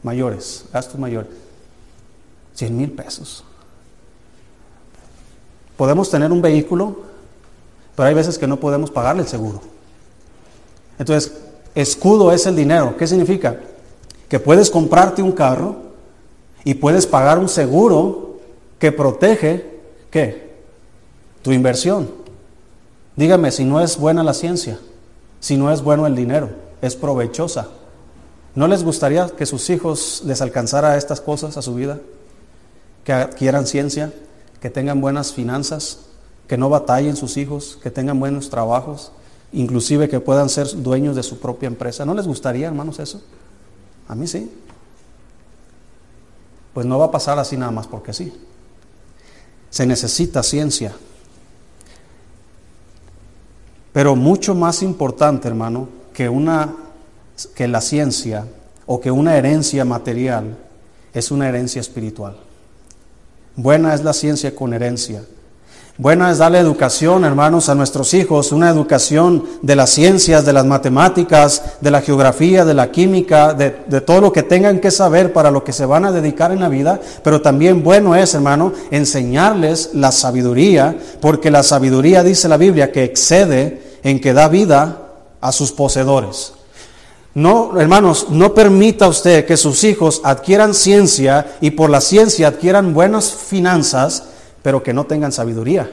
Mayores, 0.02 0.64
gastos 0.72 0.98
mayores. 0.98 1.30
100 2.54 2.76
mil 2.76 2.92
pesos. 2.92 3.44
Podemos 5.76 6.10
tener 6.10 6.32
un 6.32 6.40
vehículo, 6.40 7.02
pero 7.94 8.08
hay 8.08 8.14
veces 8.14 8.38
que 8.38 8.46
no 8.46 8.58
podemos 8.58 8.90
pagarle 8.90 9.22
el 9.22 9.28
seguro. 9.28 9.60
Entonces, 10.98 11.32
escudo 11.76 12.33
es 12.33 12.47
el 12.47 12.56
dinero. 12.56 12.97
¿Qué 12.97 13.06
significa? 13.06 13.61
Que 14.28 14.40
puedes 14.40 14.71
comprarte 14.71 15.23
un 15.23 15.30
carro 15.30 15.76
y 16.64 16.75
puedes 16.75 17.06
pagar 17.06 17.38
un 17.38 17.49
seguro 17.49 18.38
que 18.80 18.90
protege, 18.90 19.80
¿qué? 20.11 20.56
Tu 21.42 21.52
inversión. 21.52 22.09
Dígame 23.14 23.52
si 23.52 23.64
no 23.64 23.80
es 23.80 23.97
buena 23.97 24.25
la 24.25 24.35
ciencia, 24.35 24.80
si 25.38 25.56
no 25.56 25.71
es 25.73 25.83
bueno 25.83 26.06
el 26.06 26.16
dinero, 26.16 26.50
es 26.83 26.97
provechosa. 26.97 27.68
¿No 28.54 28.66
les 28.66 28.83
gustaría 28.83 29.28
que 29.28 29.47
sus 29.47 29.68
hijos 29.71 30.23
les 30.25 30.40
alcanzara 30.40 30.97
estas 30.97 31.21
cosas 31.21 31.56
a 31.56 31.62
su 31.62 31.75
vida? 31.75 32.00
Que 33.04 33.12
adquieran 33.12 33.66
ciencia, 33.66 34.12
que 34.61 34.71
tengan 34.71 35.00
buenas 35.00 35.33
finanzas, 35.33 36.00
que 36.49 36.56
no 36.56 36.71
batallen 36.71 37.16
sus 37.16 37.37
hijos, 37.37 37.78
que 37.83 37.90
tengan 37.90 38.18
buenos 38.18 38.50
trabajos, 38.50 39.12
inclusive 39.52 40.08
que 40.08 40.20
puedan 40.20 40.48
ser 40.48 40.68
dueños 40.82 41.16
de 41.16 41.22
su 41.22 41.38
propia 41.38 41.66
empresa. 41.66 42.04
¿No 42.04 42.14
les 42.14 42.26
gustaría, 42.26 42.66
hermanos, 42.66 42.98
eso? 42.98 43.22
A 44.08 44.14
mí 44.14 44.26
sí. 44.26 44.50
Pues 46.74 46.86
no 46.86 46.98
va 46.98 47.06
a 47.06 47.10
pasar 47.10 47.38
así 47.38 47.56
nada 47.56 47.72
más 47.72 47.86
porque 47.86 48.12
sí. 48.12 48.32
Se 49.70 49.86
necesita 49.86 50.42
ciencia. 50.42 50.92
Pero 53.92 54.14
mucho 54.14 54.54
más 54.54 54.82
importante, 54.82 55.48
hermano, 55.48 55.88
que 56.12 56.28
una 56.28 56.74
que 57.54 57.68
la 57.68 57.80
ciencia 57.80 58.46
o 58.86 59.00
que 59.00 59.10
una 59.10 59.36
herencia 59.36 59.84
material 59.84 60.56
es 61.12 61.30
una 61.30 61.48
herencia 61.48 61.80
espiritual. 61.80 62.36
Buena 63.56 63.94
es 63.94 64.04
la 64.04 64.12
ciencia 64.12 64.54
con 64.54 64.72
herencia. 64.74 65.24
Buena 65.98 66.30
es 66.30 66.36
darle 66.36 66.58
educación, 66.58 67.24
hermanos, 67.24 67.70
a 67.70 67.74
nuestros 67.74 68.12
hijos, 68.12 68.52
una 68.52 68.68
educación 68.68 69.42
de 69.62 69.74
las 69.74 69.88
ciencias, 69.88 70.44
de 70.44 70.52
las 70.52 70.66
matemáticas, 70.66 71.62
de 71.80 71.90
la 71.90 72.02
geografía, 72.02 72.66
de 72.66 72.74
la 72.74 72.90
química, 72.90 73.54
de, 73.54 73.70
todo 74.02 74.20
lo 74.20 74.30
que 74.30 74.42
tengan 74.42 74.78
que 74.78 74.90
saber 74.90 75.32
para 75.32 75.50
lo 75.50 75.64
que 75.64 75.72
se 75.72 75.86
van 75.86 76.04
a 76.04 76.12
dedicar 76.12 76.52
en 76.52 76.60
la 76.60 76.68
vida. 76.68 77.00
Pero 77.24 77.40
también 77.40 77.82
bueno 77.82 78.14
es, 78.14 78.34
hermano, 78.34 78.74
enseñarles 78.90 79.90
la 79.94 80.12
sabiduría, 80.12 80.94
porque 81.22 81.50
la 81.50 81.62
sabiduría, 81.62 82.22
dice 82.22 82.46
la 82.46 82.58
Biblia, 82.58 82.92
que 82.92 83.04
excede 83.04 83.96
en 84.02 84.20
que 84.20 84.34
da 84.34 84.48
vida 84.48 84.98
a 85.40 85.50
sus 85.50 85.72
poseedores. 85.72 86.52
No, 87.32 87.80
hermanos, 87.80 88.26
no 88.28 88.52
permita 88.52 89.08
usted 89.08 89.46
que 89.46 89.56
sus 89.56 89.82
hijos 89.82 90.20
adquieran 90.24 90.74
ciencia 90.74 91.56
y 91.62 91.70
por 91.70 91.88
la 91.88 92.02
ciencia 92.02 92.48
adquieran 92.48 92.92
buenas 92.92 93.32
finanzas, 93.32 94.24
pero 94.66 94.82
que 94.82 94.92
no 94.92 95.06
tengan 95.06 95.30
sabiduría. 95.30 95.88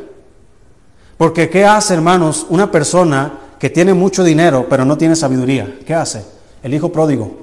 Porque 1.15 1.47
¿qué 1.47 1.63
hace, 1.63 1.93
hermanos, 1.93 2.47
una 2.49 2.71
persona 2.71 3.51
que 3.59 3.69
tiene 3.69 3.93
mucho 3.93 4.23
dinero 4.23 4.65
pero 4.67 4.83
no 4.83 4.97
tiene 4.97 5.15
sabiduría? 5.15 5.77
¿Qué 5.85 5.93
hace? 5.93 6.25
El 6.63 6.73
hijo 6.73 6.91
pródigo. 6.91 7.37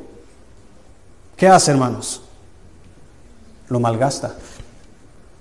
¿Qué 1.36 1.46
hace, 1.46 1.70
hermanos? 1.70 2.22
Lo 3.68 3.78
malgasta. 3.78 4.34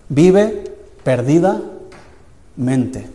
Vive 0.10 0.76
perdidamente. 1.04 3.10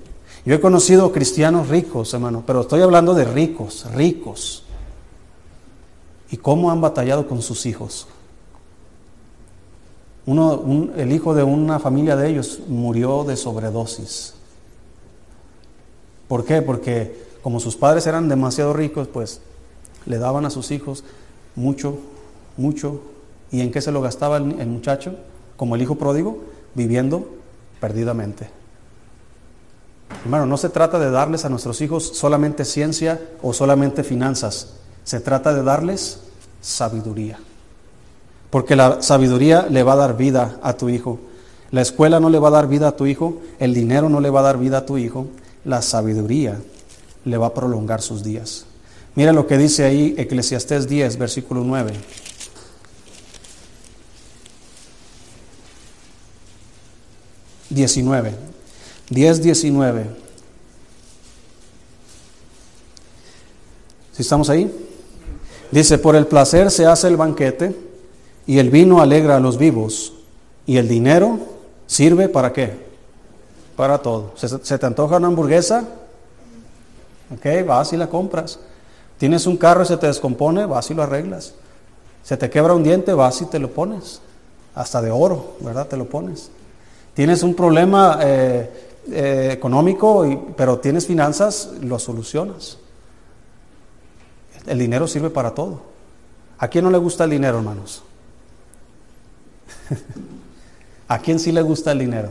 Yo 0.44 0.56
he 0.56 0.60
conocido 0.60 1.12
cristianos 1.12 1.68
ricos, 1.68 2.12
hermano, 2.12 2.42
pero 2.44 2.62
estoy 2.62 2.82
hablando 2.82 3.14
de 3.14 3.24
ricos, 3.24 3.86
ricos 3.94 4.64
y 6.28 6.38
cómo 6.38 6.72
han 6.72 6.80
batallado 6.80 7.28
con 7.28 7.40
sus 7.40 7.66
hijos. 7.66 8.08
Uno, 10.26 10.90
el 10.96 11.12
hijo 11.12 11.34
de 11.34 11.42
una 11.42 11.78
familia 11.78 12.16
de 12.16 12.28
ellos 12.28 12.60
murió 12.66 13.24
de 13.24 13.36
sobredosis. 13.36 14.34
¿Por 16.28 16.44
qué? 16.44 16.62
Porque 16.62 17.24
como 17.42 17.60
sus 17.60 17.76
padres 17.76 18.06
eran 18.06 18.28
demasiado 18.28 18.72
ricos, 18.72 19.06
pues 19.08 19.40
le 20.06 20.18
daban 20.18 20.46
a 20.46 20.50
sus 20.50 20.70
hijos 20.70 21.04
mucho, 21.54 21.98
mucho. 22.56 23.00
¿Y 23.50 23.60
en 23.60 23.70
qué 23.70 23.82
se 23.82 23.92
lo 23.92 24.00
gastaba 24.00 24.38
el, 24.38 24.60
el 24.60 24.68
muchacho? 24.68 25.14
Como 25.56 25.74
el 25.74 25.82
hijo 25.82 25.96
pródigo, 25.96 26.38
viviendo 26.74 27.28
perdidamente. 27.80 28.48
Hermano, 30.24 30.46
no 30.46 30.56
se 30.56 30.70
trata 30.70 30.98
de 30.98 31.10
darles 31.10 31.44
a 31.44 31.50
nuestros 31.50 31.82
hijos 31.82 32.04
solamente 32.14 32.64
ciencia 32.64 33.20
o 33.42 33.52
solamente 33.52 34.02
finanzas. 34.02 34.74
Se 35.04 35.20
trata 35.20 35.52
de 35.52 35.62
darles 35.62 36.20
sabiduría. 36.62 37.38
Porque 38.54 38.76
la 38.76 39.02
sabiduría 39.02 39.66
le 39.68 39.82
va 39.82 39.94
a 39.94 39.96
dar 39.96 40.16
vida 40.16 40.60
a 40.62 40.74
tu 40.74 40.88
hijo. 40.88 41.18
La 41.72 41.82
escuela 41.82 42.20
no 42.20 42.30
le 42.30 42.38
va 42.38 42.46
a 42.46 42.52
dar 42.52 42.68
vida 42.68 42.86
a 42.86 42.96
tu 42.96 43.04
hijo, 43.04 43.42
el 43.58 43.74
dinero 43.74 44.08
no 44.08 44.20
le 44.20 44.30
va 44.30 44.38
a 44.38 44.42
dar 44.44 44.58
vida 44.58 44.78
a 44.78 44.86
tu 44.86 44.96
hijo, 44.96 45.26
la 45.64 45.82
sabiduría 45.82 46.60
le 47.24 47.36
va 47.36 47.46
a 47.46 47.52
prolongar 47.52 48.00
sus 48.00 48.22
días. 48.22 48.64
Mira 49.16 49.32
lo 49.32 49.48
que 49.48 49.58
dice 49.58 49.82
ahí 49.82 50.14
Eclesiastés 50.16 50.86
10, 50.86 51.18
versículo 51.18 51.64
9. 51.64 51.94
Diecinueve. 57.70 58.36
Diez, 59.10 59.42
diecinueve. 59.42 60.06
¿Si 64.12 64.22
estamos 64.22 64.48
ahí? 64.48 64.72
Dice, 65.72 65.98
por 65.98 66.14
el 66.14 66.28
placer 66.28 66.70
se 66.70 66.86
hace 66.86 67.08
el 67.08 67.16
banquete 67.16 67.93
y 68.46 68.58
el 68.58 68.70
vino 68.70 69.00
alegra 69.00 69.36
a 69.36 69.40
los 69.40 69.58
vivos 69.58 70.12
y 70.66 70.76
el 70.76 70.88
dinero 70.88 71.38
sirve 71.86 72.28
para 72.28 72.52
qué? 72.52 72.84
Para 73.76 73.98
todo. 73.98 74.32
¿Se, 74.36 74.78
te 74.78 74.86
antoja 74.86 75.16
una 75.16 75.28
hamburguesa? 75.28 75.84
Ok, 77.34 77.66
vas 77.66 77.92
y 77.92 77.96
la 77.96 78.08
compras. 78.08 78.58
Tienes 79.18 79.46
un 79.46 79.56
carro 79.56 79.82
y 79.82 79.86
se 79.86 79.96
te 79.96 80.06
descompone, 80.06 80.66
vas 80.66 80.90
y 80.90 80.94
lo 80.94 81.02
arreglas. 81.02 81.54
Se 82.22 82.36
te 82.36 82.50
quebra 82.50 82.74
un 82.74 82.82
diente, 82.82 83.12
vas 83.12 83.40
y 83.42 83.46
te 83.46 83.58
lo 83.58 83.70
pones. 83.70 84.20
Hasta 84.74 85.00
de 85.02 85.10
oro, 85.10 85.56
¿verdad? 85.60 85.86
Te 85.86 85.96
lo 85.96 86.06
pones. 86.06 86.50
Tienes 87.14 87.42
un 87.42 87.54
problema 87.54 88.18
eh, 88.22 88.70
eh, 89.10 89.50
económico, 89.52 90.26
pero 90.56 90.78
tienes 90.78 91.06
finanzas, 91.06 91.70
lo 91.80 91.98
solucionas. 91.98 92.78
El 94.66 94.78
dinero 94.78 95.06
sirve 95.06 95.30
para 95.30 95.52
todo. 95.52 95.82
¿A 96.58 96.68
quién 96.68 96.84
no 96.84 96.90
le 96.90 96.98
gusta 96.98 97.24
el 97.24 97.30
dinero, 97.30 97.58
hermanos? 97.58 98.02
¿A 101.08 101.18
quién 101.18 101.38
sí 101.38 101.52
le 101.52 101.62
gusta 101.62 101.92
el 101.92 101.98
dinero? 101.98 102.30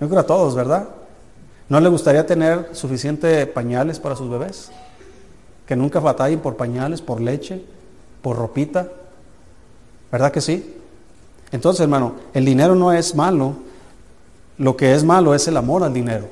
Yo 0.00 0.08
creo 0.08 0.20
a 0.20 0.26
todos, 0.26 0.54
¿verdad? 0.54 0.88
¿No 1.68 1.80
le 1.80 1.88
gustaría 1.88 2.26
tener 2.26 2.70
suficiente 2.72 3.46
pañales 3.46 3.98
para 3.98 4.16
sus 4.16 4.28
bebés? 4.28 4.70
Que 5.66 5.76
nunca 5.76 6.00
batallen 6.00 6.40
por 6.40 6.56
pañales, 6.56 7.00
por 7.00 7.20
leche, 7.20 7.64
por 8.20 8.36
ropita. 8.36 8.88
¿Verdad 10.10 10.32
que 10.32 10.40
sí? 10.40 10.76
Entonces, 11.52 11.80
hermano, 11.80 12.14
el 12.34 12.44
dinero 12.44 12.74
no 12.74 12.92
es 12.92 13.14
malo. 13.14 13.54
Lo 14.58 14.76
que 14.76 14.94
es 14.94 15.04
malo 15.04 15.34
es 15.34 15.46
el 15.48 15.56
amor 15.56 15.82
al 15.82 15.94
dinero. 15.94 16.26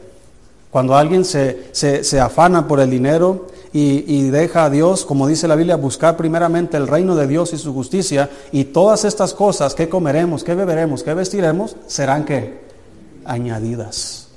Cuando 0.71 0.97
alguien 0.97 1.25
se, 1.25 1.73
se 1.73 2.21
afana 2.21 2.67
por 2.69 2.81
el 2.81 2.91
dinero 2.91 3.47
y, 3.73 4.23
deja 4.31 4.65
a 4.65 4.71
Dios, 4.71 5.05
como 5.05 5.29
dice 5.29 5.47
la 5.47 5.55
Biblia, 5.55 5.77
buscar 5.77 6.17
primeramente 6.17 6.77
el 6.77 6.89
reino 6.89 7.15
de 7.15 7.27
Dios 7.27 7.53
y 7.53 7.59
su 7.59 7.73
justicia, 7.73 8.29
y 8.51 8.65
todas 8.65 9.05
estas 9.05 9.33
cosas, 9.33 9.75
que 9.75 9.89
comeremos, 9.89 10.43
que 10.43 10.55
beberemos, 10.55 11.03
que 11.03 11.15
vestiremos, 11.15 11.77
serán 11.87 12.25
que 12.25 12.61
añadidas. 13.25 14.30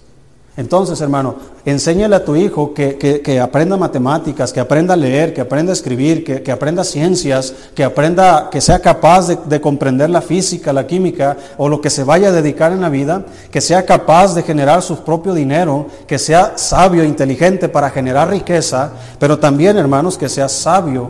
Entonces, 0.56 1.02
hermano, 1.02 1.36
enséñale 1.66 2.16
a 2.16 2.24
tu 2.24 2.36
hijo 2.36 2.76
que, 2.76 3.40
aprenda 3.42 3.76
matemáticas, 3.76 4.54
que 4.54 4.60
aprenda 4.60 4.94
a 4.94 4.98
leer, 4.98 5.34
que 5.34 5.42
aprenda 5.42 5.72
a 5.72 5.74
escribir, 5.74 6.24
que, 6.24 6.52
aprenda 6.52 6.84
ciencias, 6.84 7.54
que 7.74 7.84
aprenda, 7.84 8.50
que 8.52 8.62
sea 8.62 8.80
capaz 8.80 9.30
de, 9.30 9.38
de, 9.46 9.60
comprender 9.60 10.12
la 10.12 10.22
física, 10.22 10.72
la 10.72 10.86
química 10.86 11.38
o 11.58 11.70
lo 11.70 11.82
que 11.82 11.90
se 11.90 12.04
vaya 12.04 12.28
a 12.28 12.32
dedicar 12.32 12.72
en 12.72 12.82
la 12.82 12.90
vida, 12.90 13.26
que 13.50 13.62
sea 13.62 13.84
capaz 13.84 14.36
de 14.36 14.44
generar 14.44 14.84
su 14.84 15.04
propio 15.04 15.34
dinero, 15.34 15.88
que 16.06 16.20
sea 16.20 16.54
sabio 16.56 17.02
e 17.02 17.08
inteligente 17.08 17.68
para 17.68 17.90
generar 17.90 18.30
riqueza, 18.30 18.92
pero 19.18 19.40
también, 19.40 19.78
hermanos, 19.78 20.20
que 20.20 20.30
sea 20.30 20.48
sabio 20.50 21.10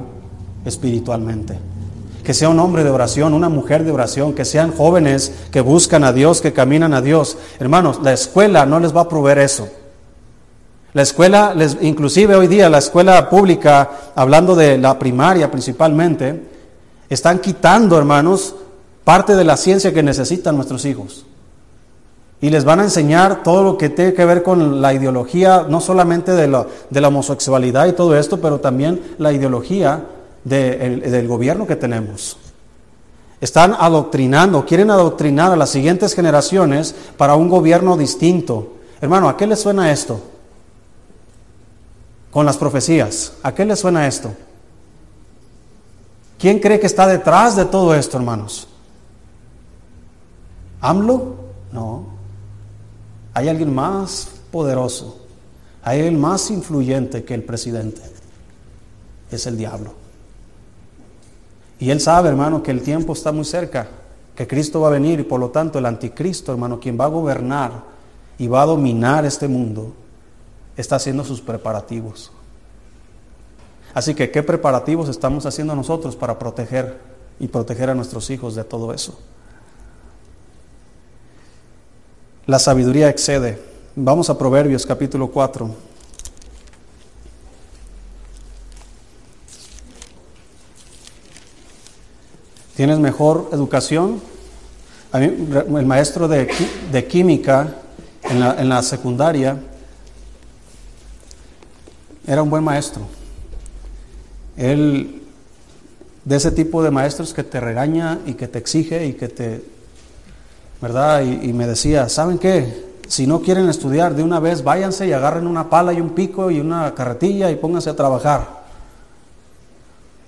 espiritualmente 0.64 1.73
que 2.24 2.34
sea 2.34 2.50
un 2.50 2.60
hombre 2.60 2.84
de 2.84 2.90
oración, 2.90 3.34
una 3.34 3.50
mujer 3.50 3.84
de 3.84 3.92
oración, 3.92 4.34
que 4.34 4.46
sean 4.46 4.72
jóvenes 4.72 5.34
que 5.52 5.62
buscan 5.62 6.04
a 6.04 6.14
Dios, 6.14 6.42
que 6.42 6.54
caminan 6.54 6.94
a 6.94 7.02
Dios. 7.02 7.38
Hermanos, 7.60 8.00
la 8.02 8.14
escuela 8.14 8.66
no 8.66 8.80
les 8.80 8.96
va 8.96 9.02
a 9.02 9.10
proveer 9.10 9.40
eso. 9.40 9.68
La 10.94 11.02
escuela, 11.02 11.56
inclusive 11.82 12.36
hoy 12.36 12.48
día 12.48 12.70
la 12.70 12.78
escuela 12.78 13.30
pública, 13.30 13.90
hablando 14.16 14.56
de 14.56 14.78
la 14.78 14.98
primaria 15.00 15.50
principalmente, 15.52 16.44
están 17.10 17.40
quitando, 17.40 17.98
hermanos, 17.98 18.56
parte 19.04 19.36
de 19.36 19.44
la 19.44 19.58
ciencia 19.58 19.94
que 19.94 20.04
necesitan 20.04 20.56
nuestros 20.56 20.86
hijos. 20.86 21.26
Y 22.42 22.50
les 22.50 22.64
van 22.64 22.80
a 22.80 22.84
enseñar 22.84 23.42
todo 23.42 23.64
lo 23.64 23.78
que 23.78 23.90
tiene 23.90 24.14
que 24.14 24.26
ver 24.26 24.44
con 24.44 24.82
la 24.82 24.94
ideología, 24.94 25.66
no 25.68 25.82
solamente 25.82 26.34
de 26.34 26.48
la, 26.48 26.68
de 26.90 27.02
la 27.02 27.08
homosexualidad 27.08 27.88
y 27.88 27.94
todo 27.94 28.16
esto, 28.16 28.40
pero 28.40 28.60
también 28.60 29.02
la 29.18 29.34
ideología 29.34 30.06
de- 30.44 30.86
el- 30.86 31.12
del 31.12 31.28
gobierno 31.28 31.66
que 31.68 31.76
tenemos. 31.76 32.38
Están 33.42 33.76
adoctrinando, 33.78 34.66
quieren 34.66 34.90
adoctrinar 34.90 35.52
a 35.52 35.56
las 35.58 35.70
siguientes 35.70 36.14
generaciones 36.16 36.96
para 37.18 37.36
un 37.36 37.50
gobierno 37.50 37.98
distinto. 37.98 38.74
Hermano, 39.02 39.28
¿a 39.28 39.36
qué 39.36 39.46
le 39.48 39.56
suena 39.58 39.92
esto? 39.92 40.22
Con 42.32 42.46
las 42.46 42.58
profecías. 42.58 43.34
¿A 43.44 43.54
qué 43.54 43.66
le 43.66 43.76
suena 43.76 44.08
esto? 44.08 44.34
¿Quién 46.40 46.60
cree 46.60 46.80
que 46.80 46.88
está 46.88 47.06
detrás 47.08 47.56
de 47.56 47.66
todo 47.66 47.94
esto, 47.96 48.18
hermanos? 48.18 48.68
¿AMLO? 50.82 51.36
No. 51.72 52.06
Hay 53.34 53.48
alguien 53.50 53.74
más 53.74 54.30
poderoso. 54.52 55.20
Hay 55.84 56.00
alguien 56.00 56.20
más 56.20 56.50
influyente 56.50 57.24
que 57.24 57.34
el 57.34 57.44
presidente. 57.44 58.02
Es 59.32 59.46
el 59.48 59.58
diablo. 59.58 59.94
Y 61.84 61.92
él 61.92 62.00
sabe, 62.00 62.30
hermano, 62.30 62.64
que 62.64 62.72
el 62.72 62.82
tiempo 62.82 63.12
está 63.12 63.34
muy 63.34 63.44
cerca, 63.44 63.90
que 64.38 64.48
Cristo 64.48 64.80
va 64.80 64.88
a 64.88 64.92
venir 64.92 65.20
y 65.20 65.24
por 65.24 65.38
lo 65.38 65.50
tanto 65.50 65.80
el 65.80 65.86
anticristo, 65.86 66.54
hermano, 66.54 66.80
quien 66.80 66.98
va 66.98 67.04
a 67.04 67.10
gobernar 67.10 67.74
y 68.38 68.48
va 68.48 68.62
a 68.62 68.66
dominar 68.66 69.26
este 69.26 69.50
mundo, 69.50 69.92
está 70.78 70.96
haciendo 70.96 71.26
sus 71.26 71.42
preparativos. 71.42 72.32
Así 73.94 74.16
que, 74.16 74.32
¿qué 74.32 74.42
preparativos 74.44 75.10
estamos 75.10 75.46
haciendo 75.46 75.76
nosotros 75.76 76.16
para 76.16 76.40
proteger 76.40 77.02
y 77.38 77.50
proteger 77.50 77.90
a 77.90 77.96
nuestros 77.96 78.30
hijos 78.30 78.56
de 78.56 78.64
todo 78.64 78.94
eso? 78.94 79.20
La 82.46 82.60
sabiduría 82.60 83.10
excede. 83.10 83.62
Vamos 83.98 84.30
a 84.30 84.38
Proverbios 84.38 84.86
capítulo 84.86 85.32
4. 85.32 85.70
¿Tienes 92.76 92.98
mejor 93.00 93.50
educación? 93.52 94.22
A 95.12 95.24
el 95.24 95.86
maestro 95.86 96.28
de, 96.28 96.48
química 97.08 97.76
en 98.24 98.40
la, 98.40 98.60
en 98.60 98.68
la 98.68 98.82
secundaria 98.82 99.58
era 102.26 102.42
un 102.42 102.50
buen 102.50 102.64
maestro. 102.64 103.04
Él, 104.58 105.22
de 106.26 106.36
ese 106.36 106.50
tipo 106.52 106.82
de 106.82 106.90
maestros 106.90 107.32
que 107.34 107.44
te 107.44 107.60
regaña 107.60 108.20
y 108.26 108.34
que 108.34 108.48
te 108.48 108.58
exige 108.58 109.06
y 109.06 109.14
que 109.14 109.28
te, 109.28 109.64
¿verdad? 110.82 111.22
Y, 111.22 111.50
y 111.50 111.54
me 111.54 111.68
decía, 111.68 112.10
¿saben 112.10 112.40
qué? 112.40 112.92
Si 113.08 113.28
no 113.28 113.42
quieren 113.42 113.70
estudiar 113.70 114.16
de 114.16 114.24
una 114.24 114.40
vez, 114.40 114.64
váyanse 114.64 115.06
y 115.06 115.14
agarren 115.14 115.46
una 115.46 115.70
pala 115.70 115.94
y 115.94 116.02
un 116.02 116.12
pico 116.12 116.50
y 116.50 116.60
una 116.60 116.96
carretilla 116.96 117.52
y 117.52 117.56
pónganse 117.56 117.92
a 117.92 117.96
trabajar. 117.96 118.64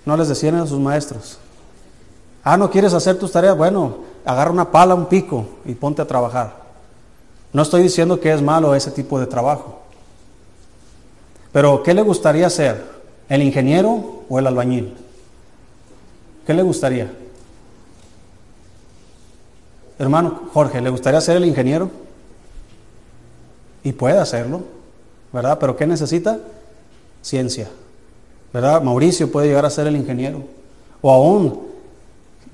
No 0.05 0.15
les 0.15 0.27
decían 0.27 0.53
a 0.55 0.67
sus 0.67 0.79
maestros. 0.79 1.39
Ah, 2.47 2.57
¿no 2.57 2.69
quieres 2.69 2.93
hacer 2.93 3.17
tus 3.17 3.31
tareas? 3.31 3.57
Bueno, 3.57 3.97
agarra 4.23 4.51
una 4.51 4.71
pala, 4.71 4.93
un 4.93 5.07
pico 5.07 5.47
y 5.65 5.73
ponte 5.73 6.03
a 6.03 6.05
trabajar. 6.05 6.55
No 7.51 7.63
estoy 7.63 7.81
diciendo 7.81 8.19
que 8.19 8.31
es 8.31 8.39
malo 8.39 8.75
ese 8.75 8.91
tipo 8.91 9.19
de 9.19 9.25
trabajo. 9.25 9.79
Pero, 11.51 11.81
¿qué 11.81 11.95
le 11.95 12.03
gustaría 12.03 12.45
hacer? 12.45 12.85
¿El 13.29 13.41
ingeniero 13.41 14.21
o 14.29 14.37
el 14.37 14.45
albañil? 14.45 14.95
¿Qué 16.45 16.53
le 16.53 16.61
gustaría? 16.61 17.11
Hermano 19.97 20.41
Jorge, 20.53 20.81
¿le 20.81 20.91
gustaría 20.91 21.21
ser 21.21 21.37
el 21.37 21.45
ingeniero? 21.45 21.89
Y 23.83 23.91
puede 23.93 24.19
hacerlo, 24.19 24.61
¿verdad? 25.33 25.57
Pero 25.59 25.75
¿qué 25.75 25.87
necesita? 25.87 26.37
Ciencia, 27.23 27.69
¿verdad? 28.53 28.83
Mauricio 28.83 29.31
puede 29.31 29.47
llegar 29.47 29.65
a 29.65 29.71
ser 29.71 29.87
el 29.87 29.95
ingeniero. 29.95 30.43
O 31.01 31.11
aún 31.11 31.74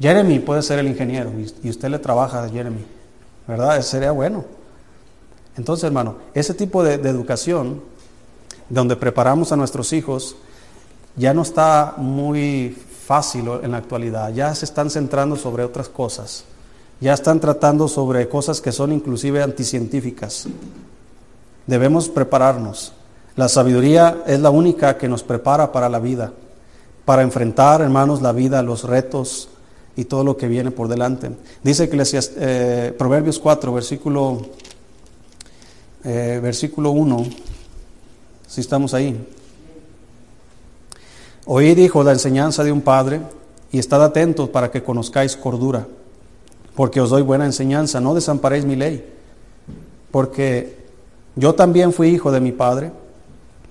Jeremy 0.02 0.40
puede 0.40 0.64
ser 0.64 0.80
el 0.80 0.88
ingeniero 0.88 1.32
y, 1.64 1.70
usted 1.70 1.90
le 1.90 2.00
trabaja 2.00 2.44
a 2.44 2.50
Jeremy, 2.50 2.84
¿verdad? 3.48 3.80
Sería 3.82 4.12
bueno. 4.12 4.44
Entonces, 5.56 5.84
hermano, 5.84 6.16
ese 6.34 6.56
tipo 6.56 6.84
de, 6.84 6.98
de 6.98 7.10
educación, 7.10 7.82
donde 8.68 8.96
preparamos 8.96 9.52
a 9.52 9.56
nuestros 9.56 9.94
hijos, 9.94 10.36
ya 11.16 11.36
no 11.36 11.44
está 11.44 11.94
muy 11.98 12.76
fácil 13.06 13.48
en 13.62 13.72
la 13.72 13.78
actualidad, 13.78 14.34
ya 14.34 14.56
se 14.56 14.66
están 14.66 14.90
centrando 14.90 15.36
sobre 15.36 15.64
otras 15.64 15.88
cosas, 15.88 16.46
ya 17.00 17.14
están 17.14 17.40
tratando 17.40 17.88
sobre 17.88 18.28
cosas 18.28 18.60
que 18.60 18.72
son 18.72 18.92
inclusive 18.92 19.44
anticientíficas. 19.44 20.48
Debemos 21.68 22.10
prepararnos. 22.10 22.94
La 23.36 23.48
sabiduría 23.50 24.24
es 24.26 24.40
la 24.40 24.50
única 24.50 24.98
que 24.98 25.08
nos 25.08 25.22
prepara 25.22 25.72
para 25.72 25.90
la 25.90 26.00
vida, 26.00 26.34
para 27.06 27.22
enfrentar, 27.22 27.82
hermanos, 27.82 28.22
la 28.22 28.32
vida, 28.32 28.64
los 28.64 28.84
retos 28.84 29.50
y 29.96 30.06
todo 30.06 30.24
lo 30.24 30.38
que 30.38 30.48
viene 30.48 30.72
por 30.72 30.88
delante. 30.88 31.32
Dice 31.64 31.90
Eclesiast- 31.92 32.34
eh, 32.38 32.94
Proverbios 32.98 33.40
4, 33.40 33.74
versículo, 33.74 34.42
eh, 36.04 36.40
versículo 36.42 36.92
1, 36.92 37.26
si 38.48 38.62
estamos 38.62 38.94
ahí. 38.94 39.28
Oíd, 41.46 41.78
hijo, 41.78 42.04
la 42.04 42.12
enseñanza 42.12 42.64
de 42.64 42.72
un 42.72 42.82
padre 42.82 43.22
y 43.72 43.80
estad 43.80 44.04
atentos 44.04 44.50
para 44.50 44.70
que 44.72 44.84
conozcáis 44.84 45.36
cordura, 45.36 45.88
porque 46.76 47.02
os 47.02 47.10
doy 47.10 47.22
buena 47.24 47.46
enseñanza, 47.46 48.00
no 48.00 48.14
desamparéis 48.14 48.66
mi 48.66 48.76
ley, 48.76 49.04
porque 50.12 50.78
yo 51.36 51.56
también 51.56 51.94
fui 51.94 52.10
hijo 52.10 52.32
de 52.32 52.40
mi 52.42 52.52
padre, 52.52 52.92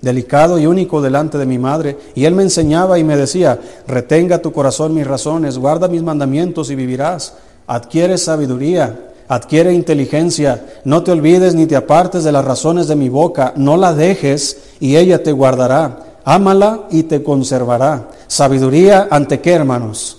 delicado 0.01 0.59
y 0.59 0.65
único 0.65 1.01
delante 1.01 1.37
de 1.37 1.45
mi 1.45 1.57
madre, 1.57 1.97
y 2.15 2.25
él 2.25 2.33
me 2.33 2.43
enseñaba 2.43 2.97
y 2.97 3.03
me 3.03 3.17
decía, 3.17 3.59
retenga 3.87 4.41
tu 4.41 4.51
corazón 4.51 4.93
mis 4.93 5.07
razones, 5.07 5.57
guarda 5.57 5.87
mis 5.87 6.01
mandamientos 6.01 6.71
y 6.71 6.75
vivirás, 6.75 7.35
adquiere 7.67 8.17
sabiduría, 8.17 9.11
adquiere 9.27 9.73
inteligencia, 9.73 10.65
no 10.83 11.03
te 11.03 11.11
olvides 11.11 11.55
ni 11.55 11.65
te 11.65 11.75
apartes 11.75 12.23
de 12.23 12.31
las 12.31 12.43
razones 12.43 12.87
de 12.87 12.95
mi 12.95 13.09
boca, 13.09 13.53
no 13.55 13.77
la 13.77 13.93
dejes 13.93 14.57
y 14.79 14.97
ella 14.97 15.23
te 15.23 15.31
guardará, 15.31 16.17
ámala 16.25 16.87
y 16.89 17.03
te 17.03 17.23
conservará. 17.23 18.09
Sabiduría 18.27 19.07
ante 19.09 19.39
qué, 19.39 19.53
hermanos? 19.53 20.17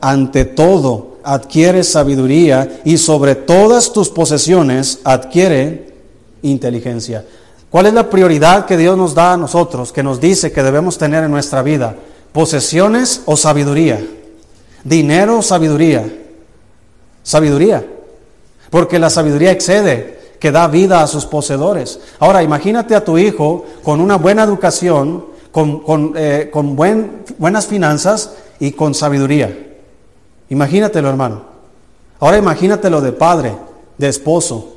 Ante 0.00 0.44
todo, 0.44 1.16
adquiere 1.24 1.84
sabiduría 1.84 2.80
y 2.84 2.98
sobre 2.98 3.34
todas 3.34 3.92
tus 3.92 4.10
posesiones 4.10 5.00
adquiere 5.04 5.92
inteligencia. 6.42 7.24
¿Cuál 7.72 7.86
es 7.86 7.94
la 7.94 8.10
prioridad 8.10 8.66
que 8.66 8.76
Dios 8.76 8.98
nos 8.98 9.14
da 9.14 9.32
a 9.32 9.36
nosotros, 9.38 9.92
que 9.92 10.02
nos 10.02 10.20
dice 10.20 10.52
que 10.52 10.62
debemos 10.62 10.98
tener 10.98 11.24
en 11.24 11.30
nuestra 11.30 11.62
vida? 11.62 11.96
¿Posesiones 12.30 13.22
o 13.24 13.34
sabiduría? 13.34 14.06
¿Dinero 14.84 15.38
o 15.38 15.42
sabiduría? 15.42 16.04
Sabiduría. 17.22 17.82
Porque 18.68 18.98
la 18.98 19.08
sabiduría 19.08 19.52
excede, 19.52 20.20
que 20.38 20.52
da 20.52 20.68
vida 20.68 21.02
a 21.02 21.06
sus 21.06 21.24
poseedores. 21.24 21.98
Ahora, 22.18 22.42
imagínate 22.42 22.94
a 22.94 23.04
tu 23.04 23.16
hijo 23.16 23.64
con 23.82 24.02
una 24.02 24.16
buena 24.16 24.42
educación, 24.42 25.24
con, 25.50 25.78
con, 25.80 26.12
eh, 26.14 26.50
con 26.52 26.76
buen, 26.76 27.24
buenas 27.38 27.66
finanzas 27.66 28.34
y 28.60 28.72
con 28.72 28.92
sabiduría. 28.94 29.76
Imagínatelo, 30.50 31.08
hermano. 31.08 31.42
Ahora 32.20 32.36
imagínatelo 32.36 33.00
de 33.00 33.12
padre, 33.12 33.56
de 33.96 34.08
esposo. 34.08 34.76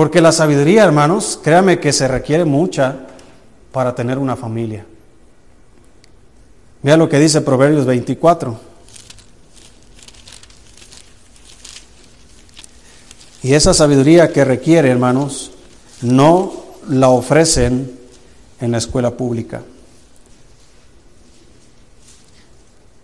Porque 0.00 0.22
la 0.22 0.32
sabiduría, 0.32 0.84
hermanos, 0.84 1.38
créame 1.44 1.78
que 1.78 1.92
se 1.92 2.08
requiere 2.08 2.46
mucha 2.46 3.00
para 3.70 3.94
tener 3.94 4.16
una 4.16 4.34
familia. 4.34 4.86
Vea 6.82 6.96
lo 6.96 7.06
que 7.06 7.18
dice 7.18 7.42
Proverbios 7.42 7.84
24. 7.84 8.58
Y 13.42 13.52
esa 13.52 13.74
sabiduría 13.74 14.32
que 14.32 14.42
requiere, 14.42 14.88
hermanos, 14.88 15.50
no 16.00 16.50
la 16.88 17.10
ofrecen 17.10 17.94
en 18.58 18.72
la 18.72 18.78
escuela 18.78 19.10
pública. 19.10 19.60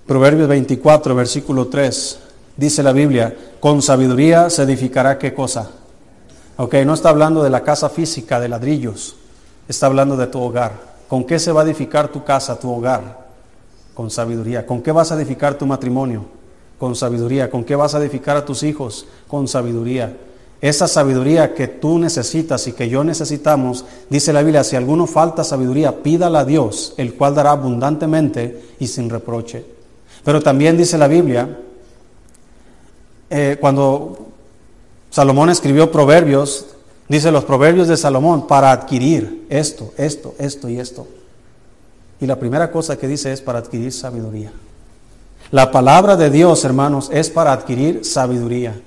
Proverbios 0.06 0.48
24, 0.48 1.14
versículo 1.14 1.66
3, 1.66 2.18
dice 2.56 2.82
la 2.82 2.92
Biblia, 2.92 3.37
con 3.61 3.82
sabiduría 3.82 4.48
se 4.48 4.62
edificará 4.62 5.18
qué 5.18 5.35
cosa. 5.35 5.72
Ok, 6.58 6.74
no 6.86 6.94
está 6.94 7.10
hablando 7.10 7.42
de 7.42 7.50
la 7.50 7.62
casa 7.62 7.90
física 7.90 8.40
de 8.40 8.48
ladrillos, 8.48 9.16
está 9.68 9.86
hablando 9.86 10.16
de 10.16 10.26
tu 10.26 10.40
hogar. 10.40 10.72
¿Con 11.06 11.24
qué 11.24 11.38
se 11.38 11.52
va 11.52 11.60
a 11.60 11.64
edificar 11.64 12.08
tu 12.08 12.24
casa, 12.24 12.58
tu 12.58 12.72
hogar? 12.72 13.26
Con 13.92 14.10
sabiduría. 14.10 14.66
¿Con 14.66 14.82
qué 14.82 14.90
vas 14.90 15.12
a 15.12 15.16
edificar 15.16 15.58
tu 15.58 15.66
matrimonio? 15.66 16.24
Con 16.78 16.96
sabiduría. 16.96 17.50
¿Con 17.50 17.62
qué 17.62 17.76
vas 17.76 17.94
a 17.94 17.98
edificar 17.98 18.38
a 18.38 18.44
tus 18.44 18.62
hijos? 18.62 19.06
Con 19.28 19.48
sabiduría. 19.48 20.16
esa 20.58 20.88
sabiduría 20.88 21.54
que 21.54 21.68
tú 21.68 21.98
necesitas 21.98 22.66
y 22.66 22.72
que 22.72 22.88
yo 22.88 23.04
necesitamos, 23.04 23.84
dice 24.08 24.32
la 24.32 24.42
Biblia, 24.42 24.64
si 24.64 24.74
alguno 24.74 25.06
falta 25.06 25.44
sabiduría, 25.44 26.02
pídala 26.02 26.40
a 26.40 26.44
Dios, 26.46 26.94
el 26.96 27.14
cual 27.14 27.34
dará 27.34 27.50
abundantemente 27.50 28.64
y 28.80 28.86
sin 28.86 29.10
reproche. 29.10 29.64
Pero 30.24 30.40
también 30.40 30.78
dice 30.78 30.96
la 30.96 31.06
Biblia, 31.06 31.60
eh, 33.28 33.58
cuando 33.60 34.26
Salomón 35.10 35.50
escribió 35.50 35.90
proverbios, 35.90 36.66
dice 37.08 37.30
los 37.30 37.44
proverbios 37.44 37.88
de 37.88 37.96
Salomón, 37.96 38.46
para 38.46 38.72
adquirir 38.72 39.46
esto, 39.48 39.92
esto, 39.96 40.34
esto 40.38 40.68
y 40.68 40.78
esto. 40.78 41.06
Y 42.20 42.26
la 42.26 42.38
primera 42.38 42.70
cosa 42.70 42.96
que 42.96 43.08
dice 43.08 43.32
es 43.32 43.40
para 43.40 43.58
adquirir 43.58 43.92
sabiduría. 43.92 44.52
La 45.50 45.70
palabra 45.70 46.16
de 46.16 46.30
Dios, 46.30 46.64
hermanos, 46.64 47.08
es 47.12 47.30
para 47.30 47.52
adquirir 47.52 48.04
sabiduría. 48.04 48.80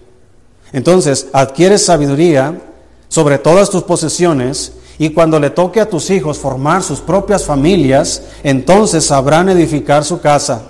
Entonces, 0.74 1.28
adquieres 1.32 1.86
sabiduría 1.86 2.60
sobre 3.08 3.38
todas 3.38 3.70
tus 3.70 3.84
posesiones 3.84 4.74
y 4.98 5.12
cuando 5.12 5.40
le 5.40 5.50
toque 5.50 5.80
a 5.80 5.90
tus 5.90 6.10
hijos 6.10 6.38
formar 6.38 6.84
sus 6.84 7.00
propias 7.00 7.46
familias, 7.46 8.24
entonces 8.44 9.06
sabrán 9.06 9.48
edificar 9.50 10.04
su 10.04 10.20
casa. 10.20 10.62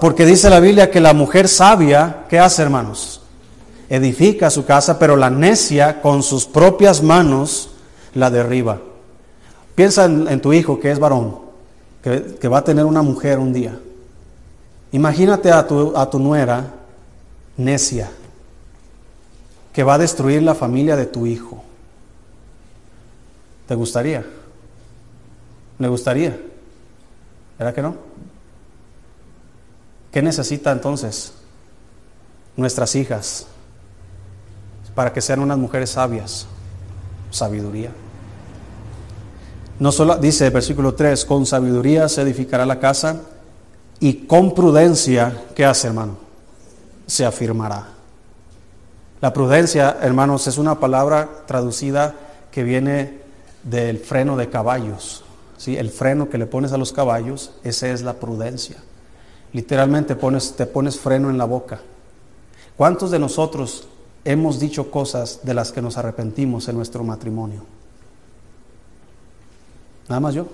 Porque 0.00 0.24
dice 0.24 0.48
la 0.48 0.60
Biblia 0.60 0.90
que 0.90 1.00
la 1.00 1.12
mujer 1.12 1.48
sabia, 1.48 2.24
¿qué 2.28 2.38
hace, 2.38 2.62
hermanos? 2.62 3.15
Edifica 3.88 4.50
su 4.50 4.64
casa, 4.64 4.98
pero 4.98 5.16
la 5.16 5.30
necia 5.30 6.00
con 6.02 6.22
sus 6.22 6.46
propias 6.46 7.02
manos 7.02 7.70
la 8.14 8.30
derriba. 8.30 8.80
Piensa 9.74 10.06
en, 10.06 10.40
tu 10.40 10.52
hijo 10.52 10.80
que 10.80 10.90
es 10.90 10.98
varón, 10.98 11.38
que, 12.02 12.48
va 12.48 12.58
a 12.58 12.64
tener 12.64 12.84
una 12.84 13.02
mujer 13.02 13.38
un 13.38 13.52
día. 13.52 13.78
Imagínate 14.92 15.52
a 15.52 15.66
tu, 15.66 15.96
a 15.96 16.08
tu 16.08 16.18
nuera 16.18 16.74
necia, 17.56 18.10
que 19.72 19.84
va 19.84 19.94
a 19.94 19.98
destruir 19.98 20.42
la 20.42 20.54
familia 20.54 20.96
de 20.96 21.06
tu 21.06 21.26
hijo. 21.26 21.62
¿Te 23.68 23.74
gustaría? 23.74 24.24
¿Le 25.78 25.88
gustaría? 25.88 26.40
¿Verdad 27.58 27.74
que 27.74 27.82
no? 27.82 27.96
¿Qué 30.10 30.22
necesita 30.22 30.72
entonces 30.72 31.34
nuestras 32.56 32.94
hijas 32.96 33.46
para 34.96 35.12
que 35.12 35.20
sean 35.20 35.40
unas 35.40 35.58
mujeres 35.58 35.90
sabias? 35.90 36.46
Sabiduría. 37.30 37.90
No 39.78 39.92
solo 39.92 40.16
dice 40.16 40.46
el 40.46 40.52
versículo 40.52 40.94
3, 40.94 41.26
con 41.26 41.44
sabiduría 41.44 42.08
se 42.08 42.22
edificará 42.22 42.64
la 42.64 42.80
casa 42.80 43.20
y 44.00 44.26
con 44.26 44.54
prudencia, 44.54 45.44
¿qué 45.54 45.66
hace 45.66 45.88
hermano? 45.88 46.16
Se 47.06 47.26
afirmará. 47.26 47.88
La 49.20 49.34
prudencia, 49.34 49.98
hermanos, 50.00 50.46
es 50.46 50.56
una 50.56 50.80
palabra 50.80 51.28
traducida 51.46 52.14
que 52.50 52.62
viene 52.62 53.18
del 53.64 53.98
freno 53.98 54.34
de 54.38 54.48
caballos. 54.48 55.24
¿sí? 55.58 55.76
El 55.76 55.90
freno 55.90 56.30
que 56.30 56.38
le 56.38 56.46
pones 56.46 56.72
a 56.72 56.78
los 56.78 56.94
caballos, 56.94 57.52
esa 57.64 57.88
es 57.88 58.00
la 58.00 58.14
prudencia. 58.14 58.76
Literalmente 59.52 60.16
pones, 60.16 60.56
te 60.56 60.64
pones 60.64 60.98
freno 60.98 61.28
en 61.28 61.36
la 61.36 61.44
boca. 61.44 61.80
¿Cuántos 62.78 63.10
de 63.10 63.18
nosotros 63.18 63.88
hemos 64.26 64.60
dicho 64.60 64.90
cosas 64.90 65.40
de 65.42 65.54
las 65.54 65.72
que 65.72 65.80
nos 65.80 65.96
arrepentimos 65.96 66.68
en 66.68 66.76
nuestro 66.76 67.02
matrimonio? 67.04 67.62
Nada 70.08 70.20
más 70.20 70.34
yo. 70.34 70.46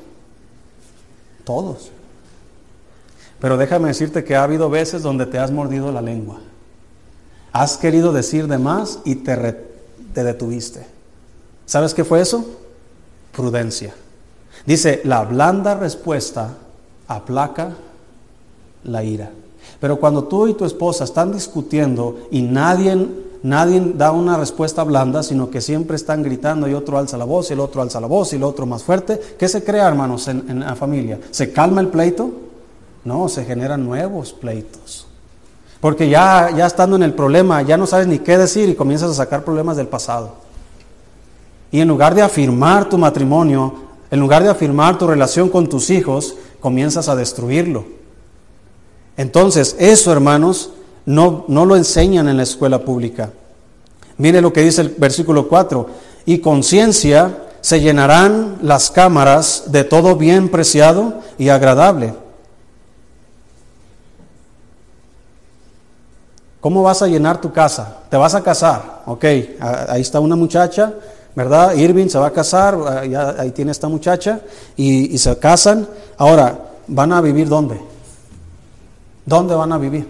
Todos. 1.44 1.90
Pero 3.40 3.56
déjame 3.56 3.88
decirte 3.88 4.22
que 4.22 4.36
ha 4.36 4.44
habido 4.44 4.70
veces 4.70 5.02
donde 5.02 5.26
te 5.26 5.38
has 5.38 5.50
mordido 5.50 5.90
la 5.90 6.00
lengua. 6.00 6.38
Has 7.52 7.76
querido 7.76 8.12
decir 8.12 8.46
de 8.46 8.58
más 8.58 9.00
y 9.04 9.16
te, 9.16 9.36
te 10.14 10.24
detuviste. 10.24 10.86
¿Sabes 11.66 11.92
qué 11.92 12.04
fue 12.04 12.20
eso? 12.20 12.44
Prudencia. 13.32 13.94
Dice, 14.64 15.00
la 15.04 15.24
blanda 15.24 15.74
respuesta 15.74 16.54
aplaca 17.08 17.72
la 18.84 19.02
ira. 19.02 19.32
Pero 19.80 19.98
cuando 19.98 20.24
tú 20.24 20.48
y 20.48 20.54
tu 20.54 20.64
esposa 20.64 21.04
están 21.04 21.32
discutiendo 21.32 22.28
y 22.30 22.42
nadie, 22.42 23.08
nadie 23.42 23.92
da 23.94 24.12
una 24.12 24.36
respuesta 24.36 24.84
blanda, 24.84 25.22
sino 25.22 25.50
que 25.50 25.60
siempre 25.60 25.96
están 25.96 26.22
gritando 26.22 26.68
y 26.68 26.74
otro 26.74 26.98
alza 26.98 27.16
la 27.16 27.24
voz 27.24 27.50
y 27.50 27.54
el 27.54 27.60
otro 27.60 27.82
alza 27.82 28.00
la 28.00 28.06
voz 28.06 28.32
y 28.32 28.36
el 28.36 28.44
otro 28.44 28.66
más 28.66 28.82
fuerte, 28.82 29.20
¿qué 29.38 29.48
se 29.48 29.64
crea, 29.64 29.88
hermanos, 29.88 30.28
en, 30.28 30.48
en 30.48 30.60
la 30.60 30.76
familia? 30.76 31.18
¿Se 31.30 31.52
calma 31.52 31.80
el 31.80 31.88
pleito? 31.88 32.30
No, 33.04 33.28
se 33.28 33.44
generan 33.44 33.84
nuevos 33.84 34.32
pleitos. 34.32 35.06
Porque 35.80 36.08
ya, 36.08 36.50
ya 36.56 36.66
estando 36.66 36.94
en 36.94 37.02
el 37.02 37.12
problema, 37.12 37.60
ya 37.62 37.76
no 37.76 37.88
sabes 37.88 38.06
ni 38.06 38.20
qué 38.20 38.38
decir 38.38 38.68
y 38.68 38.76
comienzas 38.76 39.10
a 39.10 39.14
sacar 39.14 39.42
problemas 39.42 39.76
del 39.76 39.88
pasado. 39.88 40.34
Y 41.72 41.80
en 41.80 41.88
lugar 41.88 42.14
de 42.14 42.22
afirmar 42.22 42.88
tu 42.88 42.98
matrimonio, 42.98 43.74
en 44.10 44.20
lugar 44.20 44.44
de 44.44 44.50
afirmar 44.50 44.96
tu 44.96 45.08
relación 45.08 45.48
con 45.48 45.68
tus 45.68 45.90
hijos, 45.90 46.36
comienzas 46.60 47.08
a 47.08 47.16
destruirlo. 47.16 47.84
Entonces, 49.16 49.74
eso, 49.78 50.12
hermanos, 50.12 50.70
no, 51.06 51.44
no 51.48 51.64
lo 51.66 51.76
enseñan 51.76 52.28
en 52.28 52.36
la 52.36 52.42
escuela 52.42 52.80
pública. 52.80 53.30
Mire 54.18 54.40
lo 54.40 54.52
que 54.52 54.62
dice 54.62 54.82
el 54.82 54.90
versículo 54.90 55.48
4. 55.48 55.86
Y 56.26 56.38
conciencia 56.38 57.44
se 57.60 57.80
llenarán 57.80 58.58
las 58.62 58.90
cámaras 58.90 59.64
de 59.66 59.84
todo 59.84 60.16
bien 60.16 60.48
preciado 60.48 61.14
y 61.38 61.48
agradable 61.48 62.14
¿Cómo 66.62 66.84
vas 66.84 67.02
a 67.02 67.08
llenar 67.08 67.40
tu 67.40 67.52
casa? 67.52 68.02
Te 68.08 68.16
vas 68.16 68.36
a 68.36 68.40
casar, 68.40 69.02
ok, 69.06 69.24
ahí 69.88 70.00
está 70.00 70.20
una 70.20 70.36
muchacha, 70.36 70.94
¿verdad? 71.34 71.74
Irving 71.74 72.06
se 72.06 72.20
va 72.20 72.28
a 72.28 72.32
casar, 72.32 72.78
ahí 73.36 73.50
tiene 73.50 73.72
esta 73.72 73.88
muchacha, 73.88 74.38
y, 74.76 75.18
se 75.18 75.36
casan. 75.40 75.88
Ahora, 76.16 76.56
¿van 76.86 77.12
a 77.12 77.20
vivir 77.20 77.48
dónde? 77.48 77.80
¿Dónde 79.26 79.56
van 79.56 79.72
a 79.72 79.78
vivir? 79.78 80.08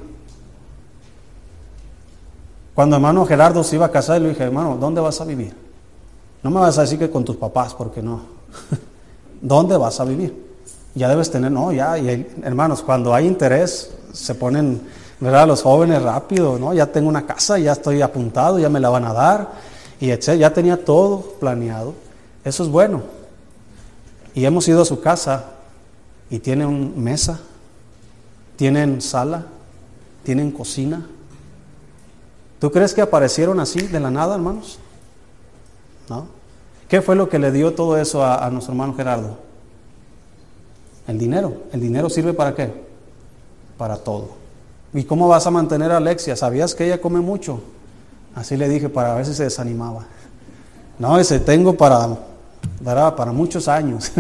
Cuando 2.75 2.97
hermano 2.97 3.27
Gerardo 3.27 3.63
se 3.63 3.77
iba 3.77 3.87
a 3.87 3.91
casar, 3.91 4.21
le 4.21 4.31
dije, 4.31 4.43
hermano, 4.43 4.77
¿dónde 4.81 5.01
vas 5.01 5.21
a 5.21 5.25
vivir? 5.25 5.55
No 6.43 6.51
me 6.51 6.61
vas 6.61 6.79
a 6.79 6.83
decir 6.83 6.99
que 6.99 7.11
con 7.11 7.25
tus 7.25 7.37
papás, 7.37 7.75
porque 7.75 8.03
no. 8.03 8.21
¿Dónde 9.41 9.77
vas 9.77 10.01
a 10.01 10.05
vivir? 10.05 10.53
Ya 10.95 11.09
debes 11.09 11.31
tener, 11.31 11.51
no, 11.51 11.73
ya, 11.73 11.97
hermanos, 12.43 12.83
cuando 12.83 13.15
hay 13.15 13.27
interés, 13.27 13.91
se 14.13 14.35
ponen 14.35 14.81
¿verdad? 15.23 15.47
Los 15.47 15.63
jóvenes 15.63 16.03
rápido, 16.03 16.59
¿no? 16.59 16.75
Ya 16.75 16.87
tengo 16.87 17.09
una 17.09 17.25
casa, 17.25 17.57
ya 17.57 17.71
estoy 17.71 18.03
apuntado, 18.03 18.59
ya 18.59 18.69
me 18.69 18.81
la 18.81 18.89
van 18.89 19.05
a 19.05 19.13
dar, 19.13 19.53
y 20.01 20.11
etc. 20.11 20.33
Ya 20.33 20.53
tenía 20.53 20.85
todo 20.85 21.21
planeado. 21.39 21.95
Eso 22.45 22.65
es 22.65 22.69
bueno. 22.69 23.03
Y 24.35 24.45
hemos 24.45 24.67
ido 24.67 24.83
a 24.83 24.85
su 24.85 25.01
casa 25.01 25.45
y 26.29 26.41
tienen 26.41 27.01
mesa, 27.01 27.39
tienen 28.57 29.01
sala, 29.01 29.47
tienen 30.25 30.51
cocina. 30.51 31.07
¿Tú 32.63 32.71
crees 32.71 32.95
que 32.95 33.03
aparecieron 33.03 33.59
así 33.59 33.81
de 33.89 33.99
la 33.99 34.09
nada, 34.09 34.37
hermanos? 34.37 34.79
¿No? 36.09 36.29
¿Qué 36.87 37.03
fue 37.03 37.17
lo 37.17 37.29
que 37.29 37.41
le 37.41 37.51
dio 37.51 37.75
todo 37.75 37.97
eso 37.97 38.25
a, 38.25 38.49
nuestro 38.51 38.73
hermano 38.73 38.95
Gerardo? 38.95 39.37
El 41.09 41.19
dinero. 41.19 41.63
¿El 41.73 41.81
dinero 41.81 42.09
sirve 42.09 42.33
para 42.33 42.55
qué? 42.55 42.73
Para 43.77 43.97
todo. 43.97 44.29
¿Y 44.95 45.03
cómo 45.03 45.27
vas 45.27 45.45
a 45.45 45.51
mantener 45.51 45.91
a 45.91 45.97
Alexia? 45.97 46.37
¿Sabías 46.37 46.77
que 46.77 46.85
ella 46.85 47.01
come 47.01 47.19
mucho? 47.19 47.61
Así 48.33 48.57
le 48.57 48.69
dije 48.69 48.89
para 48.89 49.17
ver 49.17 49.27
si 49.27 49.35
se 49.35 49.43
desanimaba. 49.43 50.05
No, 51.01 51.19
ese 51.19 51.41
tengo 51.41 51.77
para, 51.77 52.17
para 52.85 53.33
muchos 53.33 53.67
años. 53.67 54.13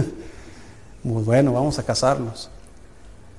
Muy 1.04 1.22
bueno, 1.22 1.52
vamos 1.52 1.78
a 1.78 1.84
casarnos. 1.84 2.50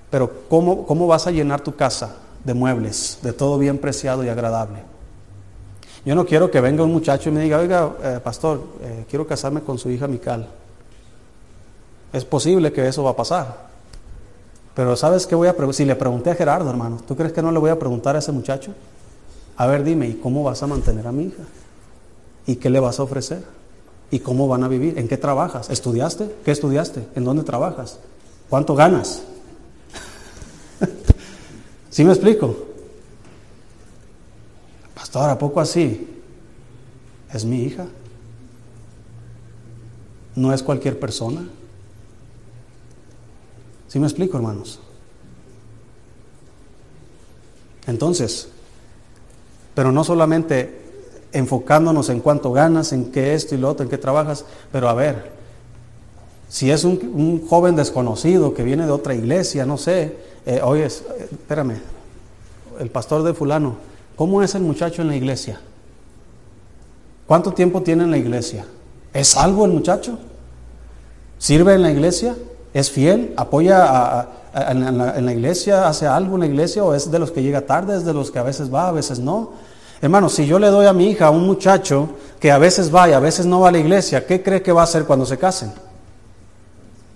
Pero 0.09 0.47
¿cómo, 0.47 0.85
¿cómo 0.85 1.07
vas 1.07 1.27
a 1.27 1.31
llenar 1.31 1.59
tu 1.59 1.75
casa 1.75 2.15
de 2.45 2.53
muebles, 2.53 3.19
de 3.21 3.33
todo 3.33 3.57
bien 3.57 3.77
preciado 3.77 4.23
y 4.23 4.29
agradable? 4.29 4.92
Yo 6.05 6.15
no 6.15 6.25
quiero 6.25 6.51
que 6.51 6.59
venga 6.59 6.83
un 6.83 6.91
muchacho 6.91 7.29
y 7.29 7.31
me 7.31 7.41
diga, 7.41 7.59
oiga, 7.59 7.91
eh, 8.03 8.19
pastor, 8.21 8.61
eh, 8.81 9.05
quiero 9.09 9.25
casarme 9.25 9.61
con 9.61 9.77
su 9.77 9.89
hija 9.89 10.07
Mical. 10.07 10.47
Es 12.11 12.25
posible 12.25 12.73
que 12.73 12.87
eso 12.87 13.03
va 13.03 13.11
a 13.11 13.15
pasar. 13.15 13.71
Pero 14.75 14.95
¿sabes 14.95 15.25
qué 15.25 15.35
voy 15.35 15.47
a 15.47 15.55
preguntar? 15.55 15.75
Si 15.75 15.85
le 15.85 15.95
pregunté 15.95 16.31
a 16.31 16.35
Gerardo, 16.35 16.69
hermano, 16.69 16.99
¿tú 17.07 17.15
crees 17.15 17.31
que 17.31 17.41
no 17.41 17.51
le 17.51 17.59
voy 17.59 17.69
a 17.69 17.79
preguntar 17.79 18.15
a 18.15 18.19
ese 18.19 18.31
muchacho? 18.31 18.73
A 19.55 19.65
ver, 19.67 19.83
dime, 19.83 20.07
¿y 20.09 20.15
cómo 20.15 20.43
vas 20.43 20.61
a 20.61 20.67
mantener 20.67 21.07
a 21.07 21.11
mi 21.11 21.25
hija? 21.25 21.43
¿Y 22.47 22.57
qué 22.57 22.69
le 22.69 22.79
vas 22.79 22.99
a 22.99 23.03
ofrecer? 23.03 23.43
¿Y 24.11 24.19
cómo 24.19 24.47
van 24.47 24.63
a 24.63 24.67
vivir? 24.67 24.99
¿En 24.99 25.07
qué 25.07 25.17
trabajas? 25.17 25.69
¿Estudiaste? 25.69 26.35
¿Qué 26.43 26.51
estudiaste? 26.51 27.07
¿En 27.15 27.23
dónde 27.23 27.43
trabajas? 27.43 27.99
¿Cuánto 28.49 28.75
ganas? 28.75 29.23
¿Sí 31.89 32.03
me 32.03 32.11
explico? 32.11 32.72
Pastor, 35.03 35.29
¿a 35.31 35.37
poco 35.37 35.59
así? 35.59 36.07
Es 37.33 37.43
mi 37.43 37.63
hija. 37.63 37.87
No 40.33 40.53
es 40.53 40.63
cualquier 40.63 40.97
persona. 40.97 41.45
¿Sí 43.89 43.99
me 43.99 44.07
explico, 44.07 44.37
hermanos? 44.37 44.79
Entonces, 47.85 48.47
pero 49.75 49.91
no 49.91 50.05
solamente 50.05 50.79
enfocándonos 51.33 52.07
en 52.07 52.21
cuánto 52.21 52.53
ganas, 52.53 52.93
en 52.93 53.11
qué 53.11 53.33
esto 53.33 53.55
y 53.55 53.57
lo 53.57 53.71
otro, 53.71 53.83
en 53.83 53.89
qué 53.89 53.97
trabajas, 53.97 54.45
pero 54.71 54.87
a 54.87 54.93
ver, 54.93 55.33
si 56.47 56.71
es 56.71 56.85
un, 56.85 57.45
joven 57.45 57.75
desconocido 57.75 58.53
que 58.53 58.63
viene 58.63 58.85
de 58.85 58.91
otra 58.93 59.15
iglesia, 59.15 59.65
no 59.65 59.77
sé, 59.77 60.15
eh, 60.45 60.61
oye, 60.63 60.85
espérame, 60.85 61.81
el 62.79 62.89
pastor 62.89 63.23
de 63.23 63.33
fulano, 63.33 63.91
¿cómo 64.15 64.41
es 64.41 64.55
el 64.55 64.61
muchacho 64.61 65.01
en 65.01 65.09
la 65.09 65.15
iglesia? 65.15 65.59
¿Cuánto 67.27 67.53
tiempo 67.53 67.81
tiene 67.81 68.03
en 68.03 68.11
la 68.11 68.17
iglesia? 68.17 68.65
¿Es 69.13 69.37
algo 69.37 69.65
el 69.65 69.71
muchacho? 69.71 70.19
¿Sirve 71.37 71.73
en 71.73 71.81
la 71.81 71.91
iglesia? 71.91 72.35
¿Es 72.73 72.91
fiel? 72.91 73.33
¿Apoya 73.37 74.27
en, 74.53 74.97
la, 74.97 75.17
en, 75.17 75.25
la, 75.25 75.33
iglesia? 75.33 75.87
¿Hace 75.87 76.07
algo 76.07 76.35
en 76.35 76.41
la 76.41 76.47
iglesia? 76.47 76.83
¿O 76.83 76.93
es 76.93 77.09
de 77.11 77.19
los 77.19 77.31
que 77.31 77.43
llega 77.43 77.61
tarde? 77.61 77.95
¿Es 77.97 78.05
de 78.05 78.13
los 78.13 78.31
que 78.31 78.39
a 78.39 78.43
veces 78.43 78.73
va, 78.73 78.89
a 78.89 78.91
veces 78.91 79.19
no? 79.19 79.51
Hermano, 80.01 80.27
si 80.27 80.45
yo 80.45 80.59
le 80.59 80.67
doy 80.67 80.85
a 80.85 80.93
mi 80.93 81.09
hija 81.09 81.27
a 81.27 81.29
un 81.29 81.45
muchacho 81.45 82.09
que 82.39 82.51
a 82.51 82.57
veces 82.57 82.93
va 82.93 83.07
y 83.07 83.13
a 83.13 83.19
veces 83.19 83.45
no 83.45 83.61
va 83.61 83.69
a 83.69 83.71
la 83.71 83.77
iglesia, 83.77 84.27
¿qué 84.27 84.43
cree 84.43 84.61
que 84.61 84.73
va 84.73 84.81
a 84.81 84.83
hacer 84.83 85.05
cuando 85.05 85.25
se 85.25 85.37
casen? 85.37 85.71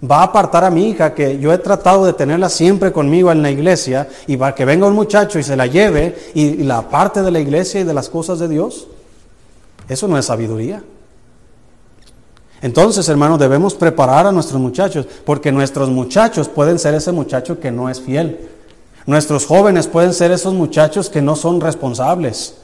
Va 0.03 0.19
a 0.19 0.23
apartar 0.23 0.63
a 0.63 0.69
mi 0.69 0.89
hija 0.89 1.15
que 1.15 1.39
yo 1.39 1.51
he 1.51 1.57
tratado 1.57 2.05
de 2.05 2.13
tenerla 2.13 2.49
siempre 2.49 2.91
conmigo 2.91 3.31
en 3.31 3.41
la 3.41 3.49
iglesia 3.49 4.07
y 4.27 4.35
va 4.35 4.53
que 4.53 4.63
venga 4.63 4.85
un 4.85 4.93
muchacho 4.93 5.39
y 5.39 5.43
se 5.43 5.55
la 5.55 5.65
lleve 5.65 6.15
y 6.35 6.63
la 6.63 6.79
aparte 6.79 7.23
de 7.23 7.31
la 7.31 7.39
iglesia 7.39 7.81
y 7.81 7.83
de 7.83 7.93
las 7.95 8.07
cosas 8.07 8.37
de 8.37 8.47
Dios. 8.47 8.87
Eso 9.89 10.07
no 10.07 10.17
es 10.17 10.25
sabiduría. 10.25 10.83
Entonces, 12.61 13.07
hermanos, 13.09 13.39
debemos 13.39 13.73
preparar 13.75 14.27
a 14.27 14.31
nuestros 14.31 14.59
muchachos, 14.59 15.07
porque 15.25 15.51
nuestros 15.51 15.89
muchachos 15.89 16.47
pueden 16.47 16.79
ser 16.79 16.93
ese 16.95 17.11
muchacho 17.11 17.59
que 17.59 17.71
no 17.71 17.89
es 17.89 18.01
fiel. 18.01 18.49
Nuestros 19.05 19.45
jóvenes 19.45 19.87
pueden 19.87 20.13
ser 20.13 20.31
esos 20.31 20.53
muchachos 20.53 21.09
que 21.09 21.21
no 21.21 21.35
son 21.35 21.61
responsables, 21.61 22.55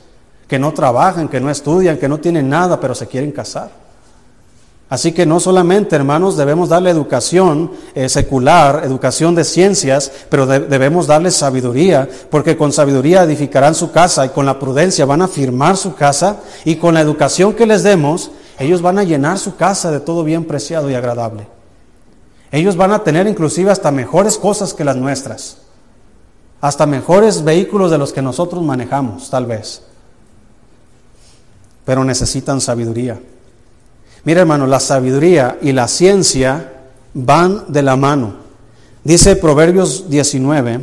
que 0.48 0.60
no 0.60 0.74
trabajan, 0.74 1.30
que 1.30 1.40
no 1.40 1.50
estudian, 1.50 1.98
que 1.98 2.10
no 2.10 2.20
tienen 2.20 2.50
nada, 2.50 2.80
pero 2.80 2.94
se 2.94 3.08
quieren 3.08 3.32
casar. 3.32 3.83
Así 4.94 5.12
que 5.12 5.26
no 5.26 5.40
solamente, 5.40 5.96
hermanos, 5.96 6.38
debemos 6.38 6.70
darle 6.70 6.92
educación 6.92 7.72
eh, 7.96 8.08
secular, 8.10 8.84
educación 8.86 9.34
de 9.34 9.44
ciencias, 9.44 10.12
pero 10.30 10.46
debemos 10.46 11.08
darle 11.08 11.32
sabiduría, 11.32 12.08
porque 12.30 12.56
con 12.56 12.72
sabiduría 12.72 13.24
edificarán 13.24 13.74
su 13.74 13.92
casa 13.92 14.24
y 14.24 14.30
con 14.30 14.46
la 14.46 14.60
prudencia 14.60 15.08
van 15.08 15.24
a 15.24 15.28
firmar 15.28 15.78
su 15.78 15.96
casa 15.96 16.42
y 16.64 16.76
con 16.76 16.94
la 16.94 17.02
educación 17.02 17.56
que 17.56 17.66
les 17.66 17.82
demos, 17.82 18.30
ellos 18.60 18.84
van 18.84 19.00
a 19.00 19.04
llenar 19.04 19.40
su 19.40 19.56
casa 19.56 19.90
de 19.90 20.00
todo 20.00 20.24
bien 20.24 20.46
preciado 20.46 20.92
y 20.92 20.94
agradable. 20.94 21.48
Ellos 22.52 22.76
van 22.76 22.92
a 22.92 23.04
tener 23.04 23.26
inclusive 23.26 23.72
hasta 23.72 23.90
mejores 23.90 24.38
cosas 24.38 24.76
que 24.76 24.84
las 24.84 24.96
nuestras, 24.96 25.58
hasta 26.62 26.86
mejores 26.86 27.44
vehículos 27.44 27.90
de 27.90 27.98
los 27.98 28.14
que 28.14 28.22
nosotros 28.22 28.62
manejamos, 28.62 29.32
tal 29.32 29.48
vez. 29.48 29.82
Pero 31.84 32.04
necesitan 32.04 32.62
sabiduría. 32.62 33.20
Mira 34.26 34.42
hermano, 34.42 34.68
la 34.68 34.80
sabiduría 34.80 35.58
y 35.62 35.74
la 35.74 35.88
ciencia 35.88 36.72
van 37.14 37.66
de 37.68 37.82
la 37.82 37.98
mano. 37.98 38.36
Dice 39.04 39.36
Proverbios 39.36 40.10
19, 40.10 40.80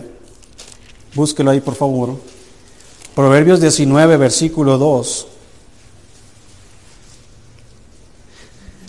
búsquelo 1.15 1.51
ahí 1.51 1.61
por 1.61 1.75
favor. 1.75 2.17
Proverbios 3.15 3.61
19, 3.61 4.19
versículo 4.19 4.77
2. 4.77 5.27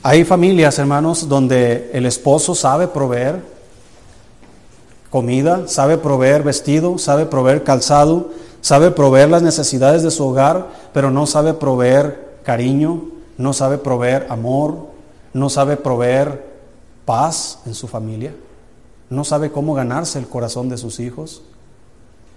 Hay 0.04 0.26
familias, 0.26 0.80
hermanos, 0.80 1.30
donde 1.30 1.92
el 1.94 2.06
esposo 2.06 2.56
sabe 2.56 2.88
proveer 2.88 3.42
comida, 5.10 5.68
sabe 5.68 5.98
proveer 5.98 6.44
vestido, 6.44 6.98
sabe 6.98 7.26
proveer 7.26 7.64
calzado, 7.64 8.32
sabe 8.62 8.92
proveer 8.92 9.30
las 9.30 9.44
necesidades 9.44 10.04
de 10.04 10.12
su 10.12 10.26
hogar, 10.28 10.70
pero 10.94 11.12
no 11.12 11.28
sabe 11.28 11.54
proveer 11.54 12.40
cariño, 12.44 13.21
no 13.42 13.54
sabe 13.54 13.78
proveer 13.78 14.28
amor, 14.30 14.88
no 15.34 15.50
sabe 15.50 15.78
proveer 15.78 16.46
paz 17.06 17.60
en 17.66 17.74
su 17.74 17.88
familia, 17.88 18.36
no 19.10 19.24
sabe 19.24 19.52
cómo 19.52 19.74
ganarse 19.74 20.20
el 20.20 20.28
corazón 20.28 20.70
de 20.70 20.78
sus 20.78 21.00
hijos, 21.00 21.42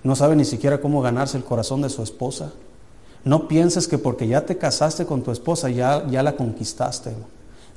no 0.02 0.16
sabe 0.16 0.34
ni 0.34 0.44
siquiera 0.44 0.80
cómo 0.80 1.02
ganarse 1.02 1.36
el 1.36 1.44
corazón 1.44 1.82
de 1.82 1.90
su 1.90 2.02
esposa. 2.02 2.52
No 3.24 3.48
pienses 3.48 3.88
que 3.88 3.96
porque 3.96 4.26
ya 4.26 4.44
te 4.44 4.58
casaste 4.58 5.06
con 5.06 5.22
tu 5.22 5.30
esposa 5.30 5.70
ya, 5.70 6.06
ya 6.08 6.22
la 6.22 6.36
conquistaste. 6.36 7.14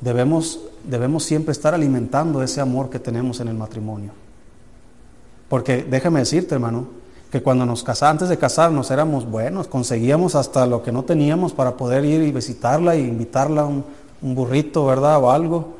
Debemos, 0.01 0.59
debemos 0.83 1.23
siempre 1.23 1.53
estar 1.53 1.73
alimentando 1.73 2.43
ese 2.43 2.59
amor 2.59 2.89
que 2.89 2.99
tenemos 2.99 3.39
en 3.39 3.47
el 3.47 3.55
matrimonio. 3.55 4.11
Porque 5.47 5.83
déjame 5.83 6.19
decirte, 6.19 6.55
hermano, 6.55 6.87
que 7.31 7.41
cuando 7.41 7.65
nos 7.65 7.83
casamos, 7.83 8.11
antes 8.11 8.29
de 8.29 8.37
casarnos 8.37 8.89
éramos 8.89 9.29
buenos, 9.29 9.67
conseguíamos 9.67 10.35
hasta 10.35 10.65
lo 10.65 10.81
que 10.81 10.91
no 10.91 11.03
teníamos 11.03 11.53
para 11.53 11.75
poder 11.75 12.05
ir 12.05 12.21
y 12.21 12.31
visitarla 12.31 12.95
e 12.95 13.01
invitarla 13.01 13.61
a 13.61 13.65
un, 13.65 13.83
burrito, 14.21 14.85
¿verdad? 14.85 15.21
O 15.21 15.29
algo. 15.29 15.77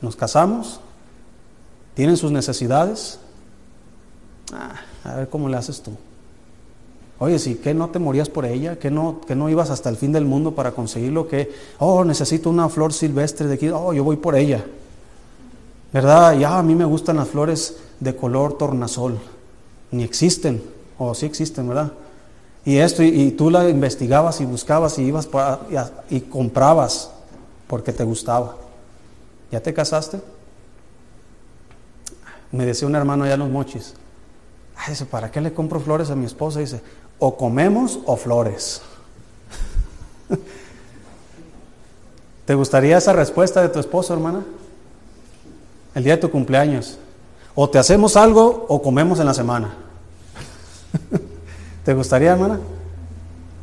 Nos 0.00 0.16
casamos, 0.16 0.80
tienen 1.94 2.16
sus 2.16 2.32
necesidades. 2.32 3.18
Ah, 4.52 4.74
a 5.04 5.14
ver 5.16 5.28
cómo 5.28 5.48
le 5.48 5.56
haces 5.56 5.80
tú. 5.80 5.92
Oye, 7.18 7.38
si 7.38 7.54
que 7.54 7.72
no 7.72 7.88
te 7.90 8.00
morías 8.00 8.28
por 8.28 8.44
ella, 8.44 8.80
que 8.80 8.90
no, 8.90 9.20
que 9.20 9.36
no 9.36 9.48
ibas 9.48 9.70
hasta 9.70 9.88
el 9.88 9.96
fin 9.96 10.10
del 10.10 10.24
mundo 10.24 10.56
para 10.56 10.72
conseguirlo, 10.72 11.28
que, 11.28 11.52
oh, 11.78 12.04
necesito 12.04 12.50
una 12.50 12.68
flor 12.68 12.92
silvestre 12.92 13.46
de 13.46 13.54
aquí, 13.54 13.68
oh, 13.68 13.92
yo 13.92 14.02
voy 14.02 14.16
por 14.16 14.34
ella. 14.34 14.64
¿Verdad? 15.92 16.36
Ya 16.36 16.58
a 16.58 16.62
mí 16.64 16.74
me 16.74 16.84
gustan 16.84 17.18
las 17.18 17.28
flores 17.28 17.76
de 18.00 18.16
color 18.16 18.58
tornasol. 18.58 19.20
Ni 19.92 20.02
existen, 20.02 20.60
o 20.98 21.14
sí 21.14 21.26
existen, 21.26 21.68
¿verdad? 21.68 21.92
Y 22.64 22.78
esto, 22.78 23.02
y, 23.02 23.30
tú 23.32 23.50
la 23.50 23.68
investigabas 23.68 24.40
y 24.40 24.44
buscabas 24.44 24.98
y 24.98 25.02
ibas 25.02 25.28
y, 26.10 26.16
y 26.16 26.20
comprabas 26.22 27.10
porque 27.66 27.92
te 27.92 28.02
gustaba. 28.02 28.56
¿Ya 29.50 29.60
te 29.60 29.72
casaste? 29.72 30.20
Me 32.50 32.66
decía 32.66 32.88
un 32.88 32.94
hermano 32.94 33.24
allá 33.24 33.34
en 33.34 33.40
los 33.40 33.50
mochis, 33.50 33.94
dice, 34.88 35.06
¿para 35.06 35.30
qué 35.30 35.40
le 35.40 35.52
compro 35.52 35.80
flores 35.80 36.10
a 36.10 36.16
mi 36.16 36.26
esposa? 36.26 36.60
Dice, 36.60 36.80
o 37.18 37.36
comemos 37.36 38.00
o 38.04 38.16
flores. 38.16 38.82
¿Te 42.46 42.54
gustaría 42.54 42.98
esa 42.98 43.12
respuesta 43.12 43.62
de 43.62 43.68
tu 43.68 43.78
esposo, 43.78 44.12
hermana? 44.12 44.44
El 45.94 46.04
día 46.04 46.16
de 46.16 46.22
tu 46.22 46.30
cumpleaños. 46.30 46.98
O 47.54 47.68
te 47.68 47.78
hacemos 47.78 48.16
algo 48.16 48.66
o 48.68 48.80
comemos 48.80 49.20
en 49.20 49.26
la 49.26 49.34
semana. 49.34 49.74
¿Te 51.84 51.94
gustaría, 51.94 52.32
hermana? 52.32 52.60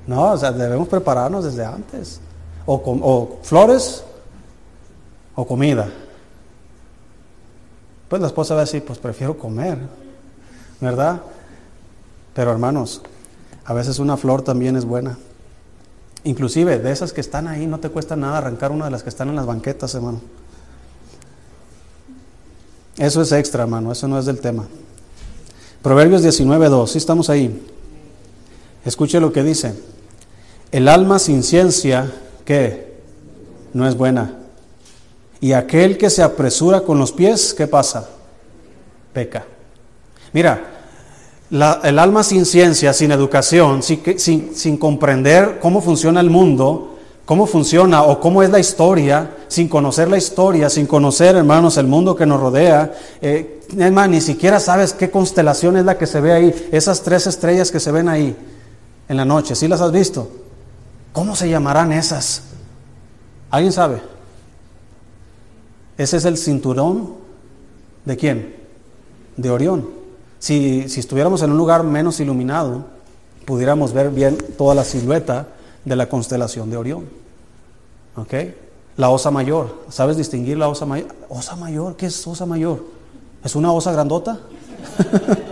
No, 0.06 0.32
o 0.32 0.38
sea, 0.38 0.52
debemos 0.52 0.88
prepararnos 0.88 1.46
desde 1.46 1.66
antes. 1.66 2.20
O, 2.66 2.76
o 2.76 3.40
flores 3.44 4.04
o 5.36 5.46
comida. 5.46 5.90
Pues 8.10 8.22
la 8.22 8.28
esposa 8.28 8.56
va 8.56 8.62
a 8.62 8.66
decir, 8.66 8.84
pues 8.84 9.00
prefiero 9.00 9.38
comer, 9.38 9.78
¿verdad? 10.82 11.22
Pero 12.34 12.52
hermanos, 12.52 13.02
a 13.66 13.74
veces 13.74 14.00
una 14.00 14.18
flor 14.18 14.42
también 14.42 14.76
es 14.76 14.86
buena. 14.86 15.18
Inclusive 16.24 16.80
de 16.80 16.92
esas 16.92 17.14
que 17.14 17.22
están 17.22 17.48
ahí 17.48 17.66
no 17.66 17.80
te 17.80 17.90
cuesta 17.90 18.16
nada 18.16 18.40
arrancar 18.40 18.72
una 18.72 18.86
de 18.86 18.92
las 18.92 19.04
que 19.04 19.10
están 19.10 19.30
en 19.30 19.36
las 19.36 19.46
banquetas, 19.46 19.94
hermano. 19.96 20.22
Eso 23.00 23.22
es 23.22 23.32
extra, 23.32 23.64
hermano, 23.64 23.94
eso 23.94 24.08
no 24.08 24.20
es 24.20 24.26
del 24.26 24.40
tema. 24.40 24.68
Proverbios 25.82 26.22
19.2, 26.22 26.88
sí 26.88 26.98
estamos 26.98 27.30
ahí. 27.30 27.66
Escuche 28.84 29.20
lo 29.20 29.32
que 29.32 29.42
dice. 29.42 29.74
El 30.72 30.88
alma 30.88 31.18
sin 31.18 31.42
ciencia, 31.42 32.12
¿qué? 32.46 33.00
No 33.74 33.88
es 33.88 33.96
buena. 33.96 34.36
Y 35.40 35.54
aquel 35.54 35.98
que 35.98 36.10
se 36.10 36.22
apresura 36.22 36.82
con 36.82 37.00
los 37.00 37.14
pies, 37.14 37.54
¿qué 37.54 37.68
pasa? 37.68 38.10
Peca. 39.14 39.46
Mira, 40.34 40.80
el 41.50 42.00
alma 42.00 42.24
sin 42.24 42.46
ciencia, 42.46 42.92
sin 42.92 43.12
educación, 43.12 43.82
sin, 43.82 44.78
comprender 44.78 45.60
cómo 45.62 45.82
funciona 45.82 46.20
el 46.20 46.30
mundo, 46.30 46.99
cómo 47.30 47.46
funciona 47.46 48.02
o 48.02 48.20
cómo 48.20 48.42
es 48.42 48.50
la 48.50 48.58
historia, 48.58 49.36
sin 49.48 49.68
conocer 49.68 50.08
la 50.08 50.18
historia, 50.18 50.68
sin 50.68 50.88
conocer, 50.88 51.36
hermanos, 51.36 51.78
el 51.78 51.86
mundo 51.86 52.16
que 52.16 52.26
nos 52.26 52.40
rodea, 52.40 52.92
eh, 53.22 53.62
ni 54.10 54.20
siquiera 54.20 54.60
sabes 54.60 54.94
qué 54.94 55.12
constelación 55.12 55.78
es 55.78 55.86
la 55.86 55.96
que 55.96 56.08
se 56.08 56.22
ve 56.22 56.34
ahí, 56.34 56.70
esas 56.72 57.04
tres 57.04 57.28
estrellas 57.28 57.70
que 57.70 57.80
se 57.80 57.92
ven 57.92 58.10
ahí 58.10 58.36
en 59.08 59.16
la 59.16 59.26
noche, 59.26 59.54
¿sí 59.54 59.68
las 59.68 59.80
has 59.80 59.92
visto? 59.92 60.28
¿Cómo 61.14 61.36
se 61.36 61.48
llamarán 61.48 61.92
esas? 61.92 62.46
¿Alguien 63.52 63.74
sabe? 63.74 64.02
Ese 66.00 66.18
es 66.18 66.26
el 66.26 66.36
cinturón 66.36 67.14
de 68.06 68.18
quién? 68.18 68.56
De 69.38 69.52
Orión. 69.52 69.88
Si, 70.40 70.80
estuviéramos 70.80 71.44
en 71.44 71.52
un 71.52 71.58
lugar 71.58 71.84
menos 71.84 72.20
iluminado, 72.20 72.86
pudiéramos 73.46 73.94
ver 73.94 74.10
bien 74.10 74.36
toda 74.58 74.74
la 74.74 74.84
silueta 74.84 75.50
de 75.86 75.96
la 75.96 76.10
constelación 76.10 76.72
de 76.72 76.78
Orión. 76.78 77.19
¿Ok? 78.16 78.34
La 78.98 79.10
osa 79.10 79.32
mayor. 79.32 79.84
¿Sabes 79.90 80.18
distinguir 80.18 80.58
la 80.58 80.68
osa 80.68 80.86
mayor? 80.86 81.08
¿Osa 81.30 81.56
mayor? 81.56 81.96
¿Qué 81.96 82.08
es 82.08 82.28
osa 82.28 82.46
mayor? 82.46 82.84
¿Es 83.44 83.56
una 83.56 83.72
osa 83.72 83.92
grandota? 83.92 84.40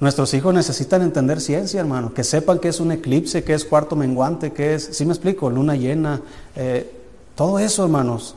Nuestros 0.00 0.32
hijos 0.34 0.54
necesitan 0.54 1.02
entender 1.02 1.40
ciencia, 1.40 1.80
hermano, 1.80 2.14
que 2.14 2.22
sepan 2.22 2.60
que 2.60 2.68
es 2.68 2.78
un 2.78 2.92
eclipse, 2.92 3.42
que 3.42 3.54
es 3.54 3.64
cuarto 3.64 3.96
menguante, 3.96 4.52
que 4.52 4.74
es, 4.74 4.90
¿sí 4.92 5.04
me 5.04 5.12
explico? 5.12 5.50
Luna 5.50 5.74
llena, 5.74 6.20
eh, 6.54 6.88
todo 7.34 7.58
eso, 7.58 7.82
hermanos. 7.84 8.36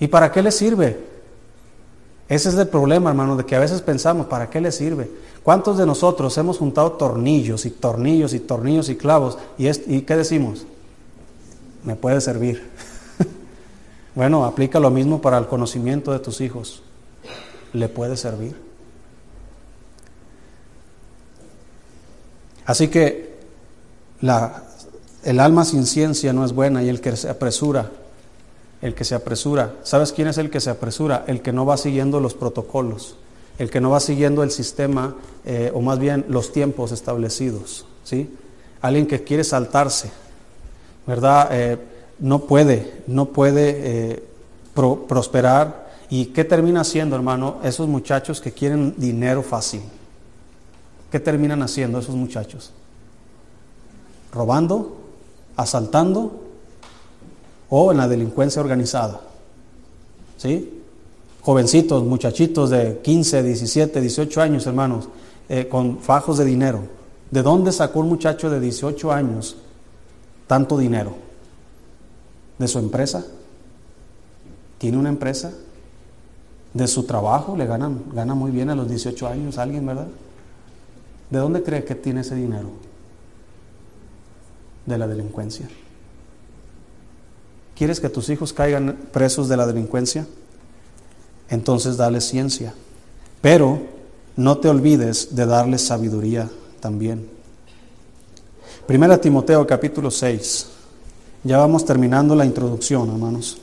¿Y 0.00 0.08
para 0.08 0.32
qué 0.32 0.42
les 0.42 0.56
sirve? 0.56 0.98
Ese 2.28 2.48
es 2.48 2.56
el 2.56 2.66
problema, 2.66 3.10
hermano, 3.10 3.36
de 3.36 3.44
que 3.44 3.54
a 3.54 3.60
veces 3.60 3.82
pensamos, 3.82 4.26
¿para 4.26 4.50
qué 4.50 4.60
les 4.60 4.74
sirve? 4.74 5.08
¿Cuántos 5.44 5.78
de 5.78 5.86
nosotros 5.86 6.36
hemos 6.38 6.58
juntado 6.58 6.92
tornillos 6.92 7.66
y 7.66 7.70
tornillos 7.70 8.34
y 8.34 8.40
tornillos 8.40 8.88
y 8.88 8.96
clavos? 8.96 9.38
¿Y, 9.58 9.68
y 9.68 10.02
qué 10.02 10.16
decimos? 10.16 10.66
Me 11.86 11.96
puede 11.96 12.20
servir. 12.20 12.68
bueno, 14.14 14.44
aplica 14.44 14.78
lo 14.78 14.90
mismo 14.90 15.22
para 15.22 15.38
el 15.38 15.46
conocimiento 15.46 16.12
de 16.12 16.18
tus 16.18 16.42
hijos. 16.42 16.82
¿Le 17.72 17.88
puede 17.88 18.18
servir? 18.18 18.54
Así 22.66 22.88
que 22.88 23.36
la, 24.20 24.64
el 25.22 25.38
alma 25.38 25.64
sin 25.64 25.86
ciencia 25.86 26.32
no 26.32 26.44
es 26.44 26.52
buena 26.52 26.82
y 26.82 26.88
el 26.88 27.00
que 27.00 27.16
se 27.16 27.28
apresura, 27.30 27.90
el 28.82 28.94
que 28.94 29.04
se 29.04 29.14
apresura, 29.14 29.76
¿sabes 29.84 30.12
quién 30.12 30.26
es 30.26 30.38
el 30.38 30.50
que 30.50 30.60
se 30.60 30.70
apresura? 30.70 31.24
El 31.28 31.40
que 31.40 31.52
no 31.52 31.64
va 31.64 31.76
siguiendo 31.76 32.18
los 32.18 32.34
protocolos, 32.34 33.16
el 33.58 33.70
que 33.70 33.80
no 33.80 33.90
va 33.90 34.00
siguiendo 34.00 34.42
el 34.42 34.50
sistema 34.50 35.14
eh, 35.44 35.70
o 35.72 35.80
más 35.80 36.00
bien 36.00 36.24
los 36.28 36.52
tiempos 36.52 36.90
establecidos, 36.90 37.86
¿sí? 38.02 38.34
Alguien 38.82 39.06
que 39.06 39.22
quiere 39.22 39.44
saltarse, 39.44 40.10
¿verdad? 41.06 41.48
Eh, 41.52 41.78
no 42.18 42.40
puede, 42.40 43.02
no 43.06 43.26
puede 43.26 44.12
eh, 44.12 44.24
prosperar. 44.74 45.86
¿Y 46.08 46.26
qué 46.26 46.44
termina 46.44 46.82
haciendo, 46.82 47.16
hermano? 47.16 47.58
Esos 47.62 47.88
muchachos 47.88 48.40
que 48.40 48.52
quieren 48.52 48.94
dinero 48.96 49.42
fácil. 49.42 49.82
¿Qué 51.10 51.20
terminan 51.20 51.62
haciendo 51.62 51.98
esos 51.98 52.14
muchachos? 52.14 52.72
Robando, 54.32 54.96
asaltando 55.56 56.42
o 57.68 57.92
en 57.92 57.98
la 57.98 58.08
delincuencia 58.08 58.60
organizada. 58.60 59.20
¿Sí? 60.36 60.82
Jovencitos, 61.40 62.04
muchachitos 62.04 62.70
de 62.70 63.00
15, 63.02 63.42
17, 63.42 64.00
18 64.00 64.42
años, 64.42 64.66
hermanos, 64.66 65.08
eh, 65.48 65.68
con 65.68 65.98
fajos 65.98 66.38
de 66.38 66.44
dinero. 66.44 66.80
¿De 67.30 67.42
dónde 67.42 67.72
sacó 67.72 68.00
un 68.00 68.08
muchacho 68.08 68.50
de 68.50 68.60
18 68.60 69.12
años 69.12 69.56
tanto 70.46 70.78
dinero? 70.78 71.14
¿De 72.58 72.68
su 72.68 72.78
empresa? 72.78 73.24
¿Tiene 74.78 74.96
una 74.96 75.08
empresa? 75.08 75.52
¿De 76.72 76.86
su 76.86 77.04
trabajo? 77.04 77.56
¿Le 77.56 77.66
ganan, 77.66 78.04
gana 78.12 78.34
muy 78.34 78.50
bien 78.50 78.70
a 78.70 78.74
los 78.74 78.88
18 78.88 79.26
años 79.26 79.58
alguien, 79.58 79.86
verdad? 79.86 80.08
¿De 81.30 81.38
dónde 81.38 81.62
cree 81.62 81.84
que 81.84 81.94
tiene 81.94 82.20
ese 82.20 82.34
dinero? 82.34 82.70
De 84.84 84.98
la 84.98 85.06
delincuencia. 85.06 85.68
¿Quieres 87.74 88.00
que 88.00 88.08
tus 88.08 88.28
hijos 88.30 88.52
caigan 88.52 88.96
presos 89.12 89.48
de 89.48 89.56
la 89.56 89.66
delincuencia? 89.66 90.26
Entonces 91.50 91.96
dale 91.96 92.20
ciencia. 92.20 92.72
Pero 93.42 93.80
no 94.36 94.58
te 94.58 94.68
olvides 94.68 95.34
de 95.34 95.46
darles 95.46 95.82
sabiduría 95.82 96.48
también. 96.80 97.35
Primera 98.86 99.20
Timoteo 99.20 99.66
capítulo 99.66 100.12
6. 100.12 100.66
Ya 101.42 101.58
vamos 101.58 101.84
terminando 101.84 102.36
la 102.36 102.44
introducción, 102.44 103.08
hermanos. 103.10 103.58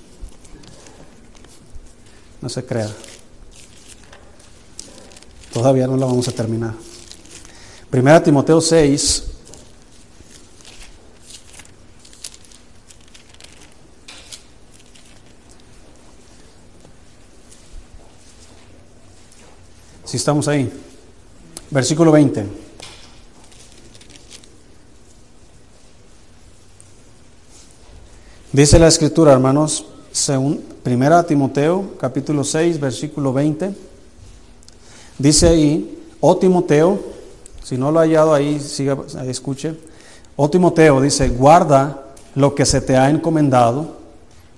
No 2.41 2.49
se 2.49 2.65
crea. 2.65 2.89
Todavía 5.53 5.87
no 5.87 5.95
la 5.95 6.05
vamos 6.05 6.27
a 6.27 6.33
terminar. 6.33 6.73
Primera 7.89 8.21
Timoteo 8.21 8.59
6. 8.59 9.23
Si 20.03 20.17
estamos 20.17 20.49
ahí. 20.49 20.69
Versículo 21.71 22.11
20. 22.11 22.72
Dice 28.53 28.77
la 28.77 28.87
escritura, 28.87 29.33
hermanos, 29.33 29.83
según 30.11 30.63
Primera 30.83 31.23
Timoteo, 31.23 31.85
capítulo 31.99 32.43
6, 32.43 32.79
versículo 32.79 33.33
20. 33.33 33.73
Dice 35.17 35.47
ahí, 35.47 36.05
oh 36.19 36.37
Timoteo, 36.37 36.99
si 37.63 37.79
no 37.79 37.91
lo 37.91 37.97
ha 37.97 38.03
hallado 38.03 38.31
ahí, 38.31 38.59
siga, 38.59 38.99
escuche. 39.25 39.75
O 40.35 40.51
Timoteo 40.51 41.01
dice, 41.01 41.29
guarda 41.29 42.03
lo 42.35 42.53
que 42.53 42.67
se 42.67 42.79
te 42.79 42.95
ha 42.95 43.09
encomendado, 43.09 43.97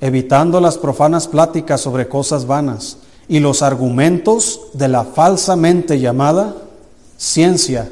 evitando 0.01 0.60
las 0.60 0.77
profanas 0.77 1.29
pláticas 1.29 1.79
sobre 1.79 2.10
cosas 2.10 2.45
vanas 2.45 2.97
y 3.29 3.39
los 3.39 3.62
argumentos 3.62 4.60
de 4.73 4.89
la 4.89 5.05
falsamente 5.05 6.01
llamada 6.01 6.53
ciencia, 7.15 7.89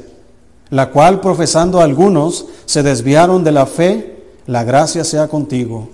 la 0.68 0.90
cual 0.90 1.22
profesando 1.22 1.80
algunos 1.80 2.44
se 2.66 2.82
desviaron 2.82 3.42
de 3.42 3.52
la 3.52 3.64
fe, 3.64 4.13
la 4.46 4.64
gracia 4.64 5.04
sea 5.04 5.28
contigo. 5.28 5.88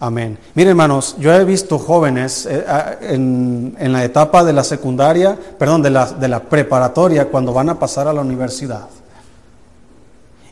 Amén. 0.00 0.36
Miren 0.54 0.70
hermanos, 0.70 1.14
yo 1.20 1.32
he 1.32 1.44
visto 1.44 1.78
jóvenes 1.78 2.46
eh, 2.50 2.64
en, 3.02 3.92
la 3.92 4.04
etapa 4.04 4.42
de 4.42 4.52
la 4.52 4.64
secundaria, 4.64 5.38
perdón, 5.58 5.80
de 5.82 5.90
la, 5.90 6.06
de 6.06 6.26
la 6.26 6.40
preparatoria, 6.40 7.28
cuando 7.28 7.52
van 7.52 7.68
a 7.68 7.78
pasar 7.78 8.08
a 8.08 8.12
la 8.12 8.20
universidad. 8.20 8.88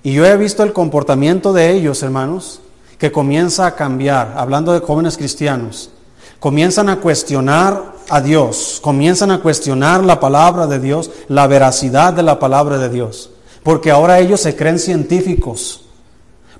Y 0.04 0.12
yo 0.12 0.24
he 0.24 0.36
visto 0.36 0.62
el 0.62 0.72
comportamiento 0.72 1.52
de 1.52 1.72
ellos, 1.72 2.02
hermanos, 2.04 2.60
que 2.96 3.10
comienza 3.10 3.66
a 3.66 3.74
cambiar, 3.74 4.34
hablando 4.36 4.72
de 4.72 4.80
jóvenes 4.80 5.16
cristianos. 5.16 5.90
Comienzan 6.38 6.88
a 6.88 7.00
cuestionar 7.00 7.94
a 8.08 8.20
Dios, 8.20 8.78
comienzan 8.82 9.30
a 9.30 9.40
cuestionar 9.40 10.04
la 10.04 10.20
palabra 10.20 10.66
de 10.66 10.78
Dios, 10.78 11.10
la 11.28 11.46
veracidad 11.46 12.12
de 12.12 12.22
la 12.22 12.38
palabra 12.38 12.78
de 12.78 12.88
Dios. 12.88 13.30
Porque 13.62 13.90
ahora 13.90 14.20
ellos 14.20 14.40
se 14.40 14.54
creen 14.54 14.78
científicos, 14.78 15.82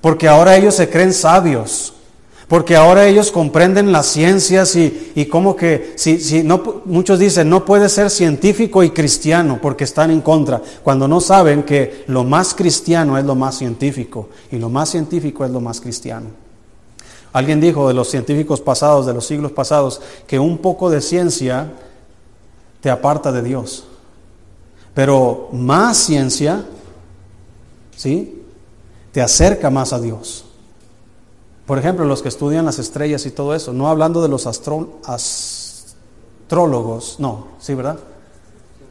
porque 0.01 0.27
ahora 0.27 0.57
ellos 0.57 0.75
se 0.75 0.89
creen 0.89 1.13
sabios, 1.13 1.93
porque 2.47 2.75
ahora 2.75 3.07
ellos 3.07 3.31
comprenden 3.31 3.93
las 3.93 4.07
ciencias 4.07 4.75
y, 4.75 5.13
y 5.15 5.27
como 5.27 5.55
que, 5.55 5.93
si, 5.95 6.19
si 6.19 6.43
no, 6.43 6.81
muchos 6.83 7.17
dicen, 7.19 7.49
no 7.49 7.63
puede 7.63 7.87
ser 7.87 8.09
científico 8.09 8.83
y 8.83 8.89
cristiano 8.89 9.59
porque 9.61 9.85
están 9.85 10.11
en 10.11 10.19
contra, 10.19 10.61
cuando 10.83 11.07
no 11.07 11.21
saben 11.21 11.63
que 11.63 12.03
lo 12.07 12.25
más 12.25 12.53
cristiano 12.53 13.17
es 13.17 13.23
lo 13.23 13.35
más 13.35 13.57
científico 13.57 14.27
y 14.51 14.57
lo 14.57 14.69
más 14.69 14.89
científico 14.89 15.45
es 15.45 15.51
lo 15.51 15.61
más 15.61 15.79
cristiano. 15.79 16.27
Alguien 17.31 17.61
dijo 17.61 17.87
de 17.87 17.93
los 17.93 18.09
científicos 18.09 18.59
pasados, 18.59 19.05
de 19.05 19.13
los 19.13 19.25
siglos 19.25 19.53
pasados, 19.53 20.01
que 20.27 20.37
un 20.37 20.57
poco 20.57 20.89
de 20.89 20.99
ciencia 20.99 21.71
te 22.81 22.89
aparta 22.89 23.31
de 23.31 23.43
Dios, 23.43 23.85
pero 24.93 25.47
más 25.53 25.95
ciencia, 25.95 26.65
¿sí? 27.95 28.40
Te 29.11 29.21
acerca 29.21 29.69
más 29.69 29.93
a 29.93 29.99
Dios. 29.99 30.45
Por 31.65 31.77
ejemplo, 31.77 32.05
los 32.05 32.21
que 32.21 32.29
estudian 32.29 32.65
las 32.65 32.79
estrellas 32.79 33.25
y 33.25 33.31
todo 33.31 33.55
eso, 33.55 33.73
no 33.73 33.87
hablando 33.87 34.21
de 34.21 34.29
los 34.29 34.45
astrólogos, 34.47 35.05
no, 37.19 37.47
sí, 37.59 37.73
¿verdad? 37.73 37.97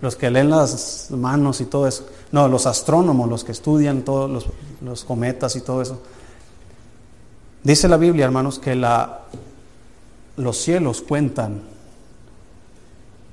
Los 0.01 0.17
que 0.17 0.31
leen 0.31 0.51
las 0.51 1.11
manos 1.11 1.61
y 1.61 1.67
todo 1.67 1.87
eso. 1.87 2.07
No, 2.33 2.49
los 2.49 2.67
astrónomos, 2.67 3.29
los 3.29 3.45
que 3.45 3.53
estudian 3.53 4.03
todos 4.03 4.31
los, 4.31 4.47
los 4.81 5.05
cometas 5.05 5.57
y 5.57 5.61
todo 5.61 5.83
eso. 5.83 6.01
Dice 7.63 7.89
la 7.89 7.99
Biblia, 7.99 8.25
hermanos, 8.25 8.59
que 8.59 8.75
la, 8.75 9.25
los 10.37 10.57
cielos 10.57 11.03
cuentan, 11.03 11.61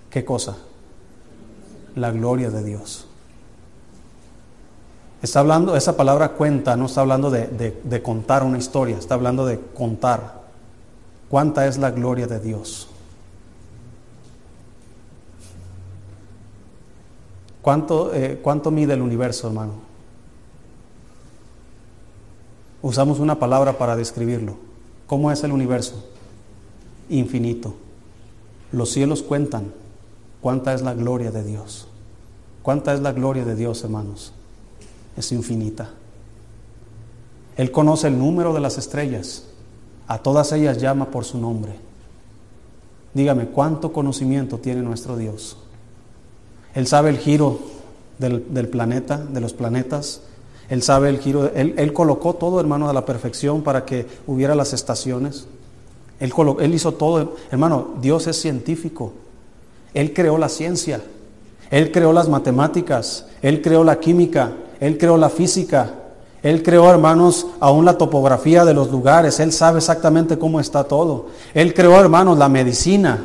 ¿qué 0.10 0.26
cosa? 0.26 0.58
La 1.96 2.12
gloria 2.12 2.50
de 2.50 2.64
Dios. 2.64 3.07
Está 5.22 5.40
hablando, 5.40 5.76
esa 5.76 5.98
palabra 5.98 6.30
cuenta, 6.34 6.76
no 6.76 6.86
está 6.86 7.02
hablando 7.02 7.32
de, 7.32 8.02
contar 8.04 8.44
una 8.44 8.58
historia, 8.58 8.98
está 8.98 9.16
hablando 9.16 9.46
de 9.46 9.60
contar. 9.74 10.42
¿Cuánta 11.30 11.68
es 11.68 11.78
la 11.78 11.92
gloria 11.92 12.28
de 12.28 12.40
Dios? 12.40 12.88
¿Cuánto, 17.62 18.14
eh, 18.14 18.40
¿Cuánto 18.42 18.72
mide 18.72 18.94
el 18.94 19.02
universo, 19.02 19.48
hermano? 19.48 19.74
Usamos 22.82 23.20
una 23.20 23.40
palabra 23.40 23.78
para 23.78 23.96
describirlo. 23.96 24.56
¿Cómo 25.08 25.32
es 25.32 25.44
el 25.44 25.52
universo? 25.52 26.06
Infinito. 27.10 27.76
Los 28.72 28.92
cielos 28.92 29.24
cuentan. 29.24 29.74
¿Cuánta 30.42 30.74
es 30.74 30.84
la 30.84 30.94
gloria 30.94 31.32
de 31.32 31.44
Dios? 31.44 31.88
¿Cuánta 32.62 32.94
es 32.94 33.02
la 33.02 33.12
gloria 33.12 33.44
de 33.44 33.56
Dios, 33.56 33.84
hermanos? 33.84 34.34
Es 35.18 35.32
infinita. 35.32 35.90
Él 37.58 37.72
conoce 37.72 38.08
el 38.08 38.18
número 38.18 38.54
de 38.54 38.60
las 38.60 38.78
estrellas, 38.78 39.44
a 40.08 40.20
todas 40.20 40.52
ellas 40.52 40.80
llama 40.80 41.12
por 41.12 41.26
su 41.26 41.38
nombre. 41.38 41.74
Dígame, 43.14 43.48
¿cuánto 43.48 43.92
conocimiento 43.92 44.60
tiene 44.60 44.82
nuestro 44.82 45.18
Dios? 45.18 45.58
Él 46.76 46.86
sabe 46.86 47.10
el 47.10 47.18
giro 47.18 47.60
del, 48.20 48.68
planeta, 48.70 49.18
de 49.18 49.42
los 49.42 49.54
planetas. 49.54 50.22
Él 50.70 50.84
sabe 50.84 51.10
el 51.10 51.20
giro, 51.20 51.52
él, 51.56 51.74
él, 51.78 51.94
colocó 51.94 52.36
todo, 52.36 52.60
hermano, 52.60 52.90
a 52.90 52.94
la 52.94 53.06
perfección 53.06 53.64
para 53.64 53.86
que 53.86 54.06
hubiera 54.28 54.54
las 54.54 54.74
estaciones. 54.74 55.48
Él, 56.20 56.32
él 56.60 56.74
hizo 56.74 56.94
todo, 56.94 57.36
hermano, 57.52 57.96
Dios 58.02 58.28
es 58.28 58.40
científico. 58.40 59.14
Él 59.94 60.14
creó 60.14 60.38
la 60.38 60.50
ciencia, 60.50 61.02
Él 61.72 61.92
creó 61.92 62.14
las 62.14 62.30
matemáticas, 62.30 63.26
Él 63.42 63.62
creó 63.62 63.84
la 63.84 64.00
química, 64.00 64.54
Él 64.80 64.98
creó 64.98 65.18
la 65.18 65.30
física, 65.30 65.90
Él 66.44 66.64
creó, 66.64 66.90
hermanos, 66.90 67.48
aún 67.60 67.86
la 67.86 67.98
topografía 67.98 68.64
de 68.66 68.74
los 68.74 68.92
lugares, 68.92 69.40
Él 69.40 69.52
sabe 69.52 69.80
exactamente 69.80 70.38
cómo 70.38 70.60
está 70.60 70.84
todo. 70.84 71.28
Él 71.54 71.74
creó, 71.74 72.00
hermanos, 72.00 72.38
la 72.38 72.50
medicina, 72.50 73.20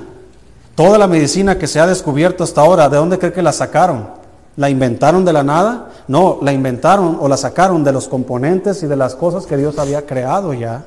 toda 0.74 0.98
la 0.98 1.06
medicina 1.06 1.58
que 1.58 1.66
se 1.66 1.80
ha 1.80 1.86
descubierto 1.86 2.44
hasta 2.44 2.60
ahora, 2.60 2.88
¿de 2.88 2.96
dónde 2.96 3.18
cree 3.18 3.32
que 3.32 3.42
la 3.42 3.52
sacaron? 3.52 4.08
¿La 4.56 4.68
inventaron 4.68 5.24
de 5.24 5.32
la 5.32 5.42
nada? 5.42 5.90
No, 6.08 6.38
la 6.42 6.52
inventaron 6.52 7.18
o 7.20 7.28
la 7.28 7.36
sacaron 7.36 7.84
de 7.84 7.92
los 7.92 8.08
componentes 8.08 8.82
y 8.82 8.86
de 8.86 8.96
las 8.96 9.14
cosas 9.14 9.46
que 9.46 9.56
Dios 9.56 9.78
había 9.78 10.04
creado 10.06 10.52
ya. 10.52 10.84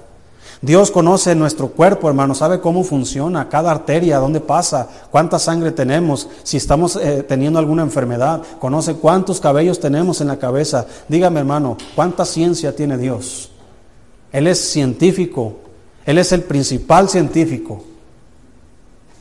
Dios 0.66 0.90
conoce 0.90 1.36
nuestro 1.36 1.68
cuerpo, 1.68 2.10
hermano, 2.10 2.34
sabe 2.34 2.60
cómo 2.60 2.84
funciona 2.84 3.50
cada 3.50 3.70
arteria, 3.70 4.18
dónde 4.18 4.40
pasa, 4.40 4.90
cuánta 5.12 5.38
sangre 5.38 5.72
tenemos, 5.72 6.28
si 6.42 6.58
estamos 6.58 6.96
eh, 6.96 7.22
teniendo 7.22 7.60
alguna 7.60 7.84
enfermedad, 7.84 8.42
conoce 8.58 8.96
cuántos 8.96 9.40
cabellos 9.40 9.80
tenemos 9.80 10.22
en 10.22 10.28
la 10.28 10.40
cabeza. 10.40 10.88
Dígame, 11.08 11.42
hermano, 11.42 11.78
¿cuánta 11.94 12.26
ciencia 12.26 12.76
tiene 12.76 12.98
Dios? 12.98 13.52
Él 14.32 14.48
es 14.48 14.60
científico, 14.72 15.58
Él 16.04 16.18
es 16.18 16.32
el 16.32 16.42
principal 16.42 17.10
científico. 17.10 17.84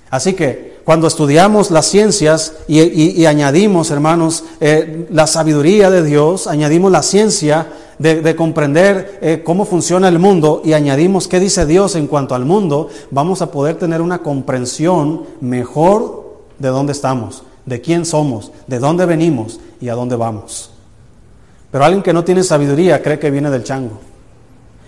Así 0.08 0.32
que 0.32 0.73
cuando 0.84 1.06
estudiamos 1.06 1.70
las 1.70 1.86
ciencias 1.86 2.54
y, 2.68 3.24
añadimos, 3.24 3.90
hermanos, 3.90 4.44
eh, 4.60 5.06
la 5.10 5.26
sabiduría 5.26 5.90
de 5.90 6.02
Dios, 6.02 6.46
añadimos 6.46 6.92
la 6.92 7.02
ciencia, 7.02 7.68
de, 7.98 8.36
comprender 8.36 9.18
eh, 9.22 9.42
cómo 9.44 9.64
funciona 9.64 10.08
el 10.08 10.18
mundo 10.18 10.62
y 10.64 10.72
añadimos 10.72 11.28
qué 11.28 11.40
dice 11.40 11.64
Dios 11.64 11.94
en 11.94 12.06
cuanto 12.06 12.34
al 12.34 12.44
mundo, 12.44 12.88
vamos 13.10 13.40
a 13.40 13.50
poder 13.50 13.76
tener 13.76 14.02
una 14.02 14.18
comprensión 14.18 15.22
mejor 15.40 16.40
de 16.58 16.68
dónde 16.68 16.92
estamos, 16.92 17.44
de 17.64 17.80
quién 17.80 18.04
somos, 18.04 18.52
de 18.66 18.78
dónde 18.78 19.06
venimos 19.06 19.60
y 19.80 19.88
a 19.88 19.94
dónde 19.94 20.16
vamos. 20.16 20.70
Pero 21.70 21.84
alguien 21.84 22.02
que 22.02 22.12
no 22.12 22.24
tiene 22.24 22.42
sabiduría 22.42 23.02
cree 23.02 23.18
que 23.18 23.30
viene 23.30 23.50
del 23.50 23.64
chango. 23.64 24.00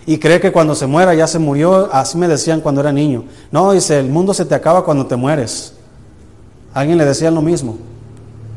Y 0.05 0.19
cree 0.19 0.39
que 0.39 0.53
cuando 0.53 0.73
se 0.73 0.87
muera 0.87 1.13
ya 1.13 1.27
se 1.27 1.37
murió, 1.37 1.89
así 1.91 2.17
me 2.17 2.29
decían 2.29 2.61
cuando 2.61 2.79
era 2.79 2.93
niño. 2.93 3.25
No, 3.51 3.73
dice, 3.73 3.99
el 3.99 4.09
mundo 4.09 4.33
se 4.33 4.45
te 4.45 4.55
acaba 4.55 4.85
cuando 4.85 5.05
te 5.05 5.17
mueres. 5.17 5.73
Alguien 6.77 6.99
le 6.99 7.05
decía 7.05 7.31
lo 7.31 7.41
mismo. 7.41 7.75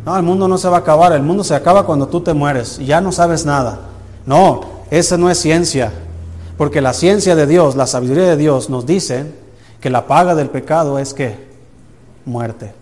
No, 0.05 0.15
el 0.15 0.23
mundo 0.23 0.47
no 0.47 0.59
se 0.59 0.69
va 0.69 0.77
a 0.77 0.81
acabar, 0.81 1.15
el 1.15 1.23
mundo 1.23 1.43
se 1.43 1.55
acaba 1.55 1.87
cuando 1.87 2.07
tú 2.07 2.21
te 2.21 2.35
mueres 2.35 2.79
y 2.79 2.85
ya 2.85 3.01
no 3.01 3.13
sabes 3.13 3.47
nada. 3.47 3.81
No, 4.27 4.61
esa 4.91 5.17
no 5.17 5.31
es 5.31 5.39
ciencia, 5.39 5.91
porque 6.59 6.83
la 6.83 6.93
ciencia 6.93 7.35
de 7.35 7.47
Dios, 7.47 7.77
la 7.77 7.87
sabiduría 7.87 8.25
de 8.25 8.37
Dios 8.37 8.69
nos 8.69 8.85
dice 8.85 9.25
que 9.81 9.89
la 9.89 10.07
paga 10.07 10.35
del 10.35 10.51
pecado 10.51 10.99
es 10.99 11.15
que 11.15 11.35
muerte. 12.27 12.75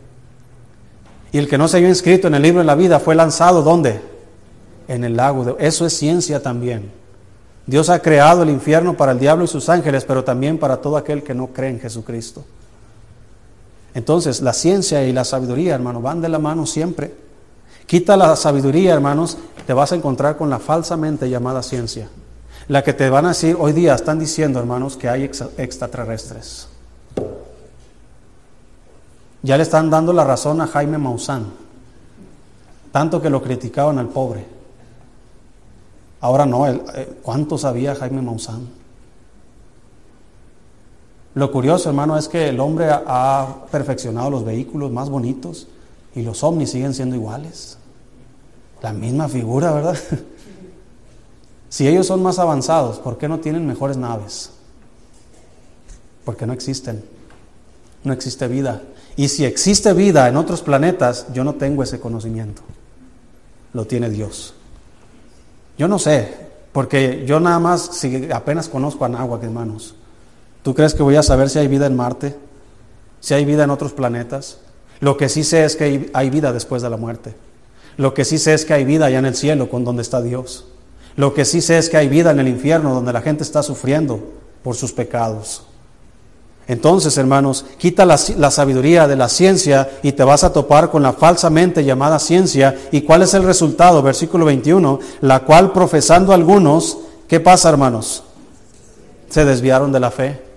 Y 1.30 1.38
el 1.38 1.46
que 1.46 1.56
no 1.56 1.68
se 1.68 1.76
había 1.76 1.88
inscrito 1.88 2.26
en 2.26 2.34
el 2.34 2.42
libro 2.42 2.58
de 2.58 2.66
la 2.66 2.74
vida 2.74 2.98
fue 2.98 3.14
lanzado 3.14 3.62
¿dónde? 3.62 4.00
En 4.88 5.04
el 5.04 5.16
lago. 5.16 5.44
De... 5.44 5.54
Eso 5.60 5.86
es 5.86 5.92
ciencia 5.92 6.42
también. 6.42 6.90
Dios 7.64 7.90
ha 7.90 8.02
creado 8.02 8.42
el 8.42 8.50
infierno 8.50 8.96
para 8.96 9.12
el 9.12 9.20
diablo 9.20 9.44
y 9.44 9.46
sus 9.46 9.68
ángeles, 9.68 10.04
pero 10.04 10.24
también 10.24 10.58
para 10.58 10.78
todo 10.78 10.96
aquel 10.96 11.22
que 11.22 11.34
no 11.34 11.46
cree 11.46 11.70
en 11.70 11.78
Jesucristo. 11.78 12.44
Entonces, 13.94 14.40
la 14.40 14.52
ciencia 14.52 15.04
y 15.04 15.12
la 15.12 15.24
sabiduría, 15.24 15.74
hermano, 15.74 16.00
van 16.00 16.20
de 16.20 16.28
la 16.28 16.38
mano 16.38 16.66
siempre. 16.66 17.14
Quita 17.86 18.16
la 18.16 18.36
sabiduría, 18.36 18.94
hermanos, 18.94 19.38
te 19.66 19.72
vas 19.72 19.92
a 19.92 19.96
encontrar 19.96 20.36
con 20.36 20.50
la 20.50 20.58
falsamente 20.58 21.28
llamada 21.28 21.62
ciencia. 21.62 22.08
La 22.68 22.84
que 22.84 22.92
te 22.92 23.08
van 23.08 23.24
a 23.24 23.28
decir, 23.28 23.56
hoy 23.58 23.72
día 23.72 23.94
están 23.94 24.18
diciendo, 24.18 24.58
hermanos, 24.58 24.96
que 24.96 25.08
hay 25.08 25.24
extraterrestres. 25.24 26.68
Ya 29.42 29.56
le 29.56 29.62
están 29.62 29.88
dando 29.88 30.12
la 30.12 30.24
razón 30.24 30.60
a 30.60 30.66
Jaime 30.66 30.98
Maussan, 30.98 31.46
tanto 32.92 33.22
que 33.22 33.30
lo 33.30 33.42
criticaban 33.42 33.98
al 33.98 34.08
pobre. 34.08 34.44
Ahora 36.20 36.44
no, 36.44 36.66
eh, 36.68 37.18
¿cuánto 37.22 37.56
sabía 37.56 37.94
Jaime 37.94 38.20
Maussan? 38.20 38.68
Lo 41.38 41.52
curioso, 41.52 41.88
hermano, 41.88 42.18
es 42.18 42.26
que 42.26 42.48
el 42.48 42.58
hombre 42.58 42.88
ha 42.90 43.58
perfeccionado 43.70 44.28
los 44.28 44.44
vehículos 44.44 44.90
más 44.90 45.08
bonitos 45.08 45.68
y 46.16 46.22
los 46.22 46.42
ovnis 46.42 46.72
siguen 46.72 46.94
siendo 46.94 47.14
iguales. 47.14 47.78
La 48.82 48.92
misma 48.92 49.28
figura, 49.28 49.72
¿verdad? 49.72 49.96
Si 51.70 51.86
ellos 51.86 52.06
son 52.06 52.22
más 52.22 52.38
avanzados, 52.38 52.98
¿por 52.98 53.18
qué 53.18 53.28
no 53.28 53.40
tienen 53.40 53.66
mejores 53.66 53.98
naves? 53.98 54.50
Porque 56.24 56.46
no 56.46 56.54
existen. 56.54 57.04
No 58.02 58.14
existe 58.14 58.48
vida. 58.48 58.82
Y 59.16 59.28
si 59.28 59.44
existe 59.44 59.92
vida 59.92 60.28
en 60.28 60.36
otros 60.38 60.62
planetas, 60.62 61.26
yo 61.34 61.44
no 61.44 61.54
tengo 61.54 61.82
ese 61.82 62.00
conocimiento. 62.00 62.62
Lo 63.74 63.86
tiene 63.86 64.08
Dios. 64.08 64.54
Yo 65.76 65.86
no 65.86 65.98
sé, 66.00 66.34
porque 66.72 67.24
yo 67.26 67.38
nada 67.38 67.60
más, 67.60 67.82
si 67.92 68.28
apenas 68.32 68.68
conozco 68.68 69.04
a 69.04 69.10
Nahuatl, 69.10 69.44
hermanos. 69.44 69.94
¿Tú 70.62 70.74
crees 70.74 70.94
que 70.94 71.02
voy 71.02 71.16
a 71.16 71.22
saber 71.22 71.50
si 71.50 71.58
hay 71.58 71.68
vida 71.68 71.86
en 71.86 71.96
Marte? 71.96 72.36
Si 73.20 73.34
hay 73.34 73.44
vida 73.44 73.64
en 73.64 73.70
otros 73.70 73.92
planetas? 73.92 74.58
Lo 75.00 75.16
que 75.16 75.28
sí 75.28 75.44
sé 75.44 75.64
es 75.64 75.76
que 75.76 76.10
hay 76.12 76.30
vida 76.30 76.52
después 76.52 76.82
de 76.82 76.90
la 76.90 76.96
muerte. 76.96 77.34
Lo 77.96 78.14
que 78.14 78.24
sí 78.24 78.38
sé 78.38 78.54
es 78.54 78.64
que 78.64 78.74
hay 78.74 78.84
vida 78.84 79.06
allá 79.06 79.18
en 79.18 79.26
el 79.26 79.34
cielo, 79.34 79.68
con 79.68 79.84
donde 79.84 80.02
está 80.02 80.22
Dios. 80.22 80.66
Lo 81.16 81.34
que 81.34 81.44
sí 81.44 81.60
sé 81.60 81.78
es 81.78 81.88
que 81.88 81.96
hay 81.96 82.08
vida 82.08 82.30
en 82.30 82.38
el 82.38 82.46
infierno, 82.46 82.94
donde 82.94 83.12
la 83.12 83.20
gente 83.20 83.42
está 83.42 83.62
sufriendo 83.62 84.20
por 84.62 84.76
sus 84.76 84.92
pecados. 84.92 85.64
Entonces, 86.68 87.16
hermanos, 87.16 87.64
quita 87.78 88.04
la, 88.04 88.18
sabiduría 88.18 89.08
de 89.08 89.16
la 89.16 89.28
ciencia 89.28 89.90
y 90.02 90.12
te 90.12 90.22
vas 90.22 90.44
a 90.44 90.52
topar 90.52 90.90
con 90.90 91.02
la 91.02 91.14
falsamente 91.14 91.82
llamada 91.82 92.18
ciencia. 92.18 92.78
¿Y 92.92 93.00
cuál 93.00 93.22
es 93.22 93.34
el 93.34 93.42
resultado? 93.42 94.02
Versículo 94.02 94.44
21, 94.44 95.00
la 95.22 95.40
cual 95.40 95.72
profesando 95.72 96.32
algunos, 96.32 96.98
¿qué 97.26 97.40
pasa, 97.40 97.70
hermanos? 97.70 98.22
Se 99.30 99.44
desviaron 99.44 99.90
de 99.92 100.00
la 100.00 100.10
fe. 100.10 100.47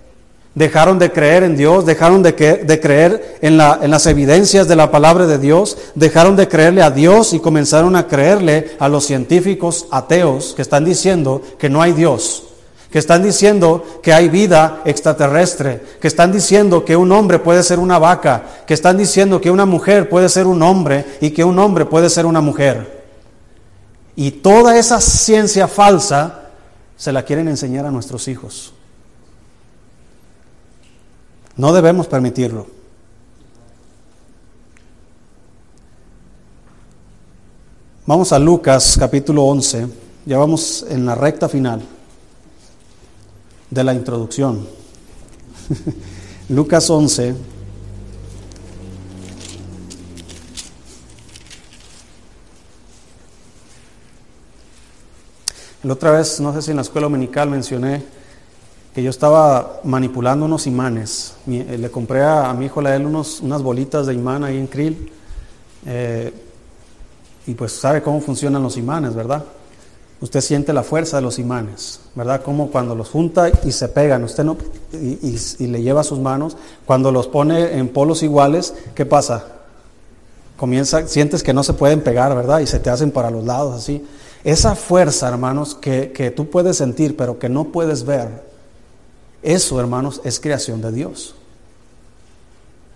Dejaron 0.53 0.99
de 0.99 1.13
creer 1.13 1.43
en 1.43 1.55
Dios, 1.55 1.85
dejaron 1.85 2.23
de, 2.23 2.35
creer 2.35 3.37
en, 3.41 3.57
las 3.57 4.05
evidencias 4.05 4.67
de 4.67 4.75
la 4.75 4.91
palabra 4.91 5.25
de 5.25 5.37
Dios, 5.37 5.77
dejaron 5.95 6.35
de 6.35 6.49
creerle 6.49 6.81
a 6.81 6.91
Dios 6.91 7.33
y 7.33 7.39
comenzaron 7.39 7.95
a 7.95 8.07
creerle 8.07 8.75
a 8.77 8.89
los 8.89 9.05
científicos 9.05 9.87
ateos 9.91 10.53
que 10.53 10.61
están 10.61 10.83
diciendo 10.83 11.41
que 11.57 11.69
no 11.69 11.81
hay 11.81 11.93
Dios, 11.93 12.43
que 12.91 12.99
están 12.99 13.23
diciendo 13.23 14.01
que 14.03 14.11
hay 14.11 14.27
vida 14.27 14.81
extraterrestre, 14.83 15.81
que 16.01 16.09
están 16.09 16.33
diciendo 16.33 16.83
que 16.83 16.97
un 16.97 17.13
hombre 17.13 17.39
puede 17.39 17.63
ser 17.63 17.79
una 17.79 17.97
vaca, 17.97 18.43
que 18.67 18.73
están 18.73 18.97
diciendo 18.97 19.39
que 19.39 19.51
una 19.51 19.65
mujer 19.65 20.09
puede 20.09 20.27
ser 20.27 20.47
un 20.47 20.61
hombre 20.63 21.05
y 21.21 21.29
que 21.29 21.45
un 21.45 21.57
hombre 21.59 21.85
puede 21.85 22.09
ser 22.09 22.25
una 22.25 22.41
mujer. 22.41 23.05
Y 24.17 24.31
toda 24.31 24.77
esa 24.77 24.99
ciencia 24.99 25.69
falsa 25.69 26.49
se 26.97 27.13
la 27.13 27.23
quieren 27.23 27.47
enseñar 27.47 27.85
a 27.85 27.91
nuestros 27.91 28.27
hijos. 28.27 28.73
No 31.57 31.73
debemos 31.73 32.07
permitirlo. 32.07 32.67
Vamos 38.05 38.31
a 38.31 38.39
Lucas 38.39 38.97
capítulo 38.99 39.43
11, 39.43 39.87
ya 40.25 40.37
vamos 40.37 40.85
en 40.89 41.05
la 41.05 41.15
recta 41.15 41.47
final 41.47 41.81
de 43.69 43.83
la 43.83 43.93
introducción. 43.93 44.67
Lucas 46.49 46.89
11. 46.89 47.35
La 55.83 55.93
otra 55.93 56.11
vez, 56.11 56.39
no 56.39 56.53
sé 56.53 56.61
si 56.61 56.71
en 56.71 56.77
la 56.77 56.83
escuela 56.83 57.05
dominical 57.05 57.49
mencioné 57.49 58.03
que 58.93 59.01
yo 59.01 59.09
estaba 59.09 59.79
manipulando 59.83 60.45
unos 60.45 60.67
imanes. 60.67 61.35
Eh, 61.47 61.77
le 61.79 61.89
compré 61.89 62.23
a, 62.23 62.53
mi 62.53 62.65
hijo 62.65 62.81
él 62.81 63.05
unos, 63.05 63.39
unas 63.39 63.61
bolitas 63.61 64.05
de 64.07 64.13
imán 64.13 64.43
ahí 64.43 64.57
en 64.57 64.67
Krill. 64.67 65.11
Eh, 65.85 66.33
y 67.47 67.53
pues 67.53 67.71
sabe 67.71 68.01
cómo 68.01 68.19
funcionan 68.21 68.61
los 68.61 68.77
imanes, 68.77 69.15
¿verdad? 69.15 69.43
Usted 70.19 70.41
siente 70.41 70.73
la 70.73 70.83
fuerza 70.83 71.17
de 71.17 71.23
los 71.23 71.39
imanes, 71.39 72.01
¿verdad? 72.13 72.43
Como 72.43 72.69
cuando 72.69 72.93
los 72.93 73.09
junta 73.09 73.49
y 73.63 73.71
se 73.71 73.87
pegan, 73.87 74.23
usted 74.23 74.43
no, 74.43 74.55
y, 74.93 75.35
y 75.57 75.67
le 75.67 75.81
lleva 75.81 76.03
sus 76.03 76.19
manos, 76.19 76.55
cuando 76.85 77.11
los 77.11 77.27
pone 77.27 77.79
en 77.79 77.87
polos 77.87 78.21
iguales, 78.21 78.75
¿qué 78.93 79.07
pasa? 79.07 79.45
Comienza, 80.57 81.07
sientes 81.07 81.41
que 81.41 81.53
no 81.53 81.63
se 81.63 81.73
pueden 81.73 82.01
pegar, 82.01 82.35
¿verdad? 82.35 82.59
Y 82.59 82.67
se 82.67 82.77
te 82.77 82.91
hacen 82.91 83.09
para 83.09 83.31
los 83.31 83.43
lados 83.45 83.73
así. 83.73 84.05
Esa 84.43 84.75
fuerza, 84.75 85.27
hermanos, 85.27 85.73
que, 85.73 86.11
que 86.11 86.29
tú 86.29 86.51
puedes 86.51 86.77
sentir, 86.77 87.17
pero 87.17 87.39
que 87.39 87.49
no 87.49 87.65
puedes 87.65 88.03
ver, 88.05 88.50
eso, 89.41 89.79
hermanos, 89.79 90.21
es 90.23 90.39
creación 90.39 90.81
de 90.81 90.91
Dios. 90.91 91.35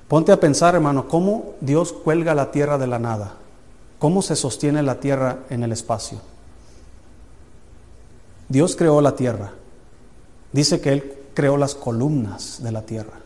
Ponte 0.08 0.32
a 0.32 0.40
pensar, 0.40 0.76
hermano, 0.76 1.08
cómo 1.08 1.56
Dios 1.62 1.92
cuelga 1.92 2.36
la 2.36 2.52
tierra 2.52 2.78
de 2.78 2.88
la 2.88 3.00
nada. 3.00 3.36
¿cómo 4.06 4.22
se 4.22 4.36
sostiene 4.36 4.84
la 4.84 5.00
tierra 5.00 5.40
en 5.50 5.64
el 5.64 5.72
espacio? 5.72 6.20
Dios 8.48 8.76
creó 8.76 9.02
la 9.02 9.16
tierra. 9.16 9.52
Dice 10.52 10.80
que 10.80 10.92
Él 10.92 11.14
creó 11.34 11.58
las 11.58 11.74
columnas 11.74 12.62
de 12.62 12.72
la 12.72 12.84
tierra. 12.84 13.20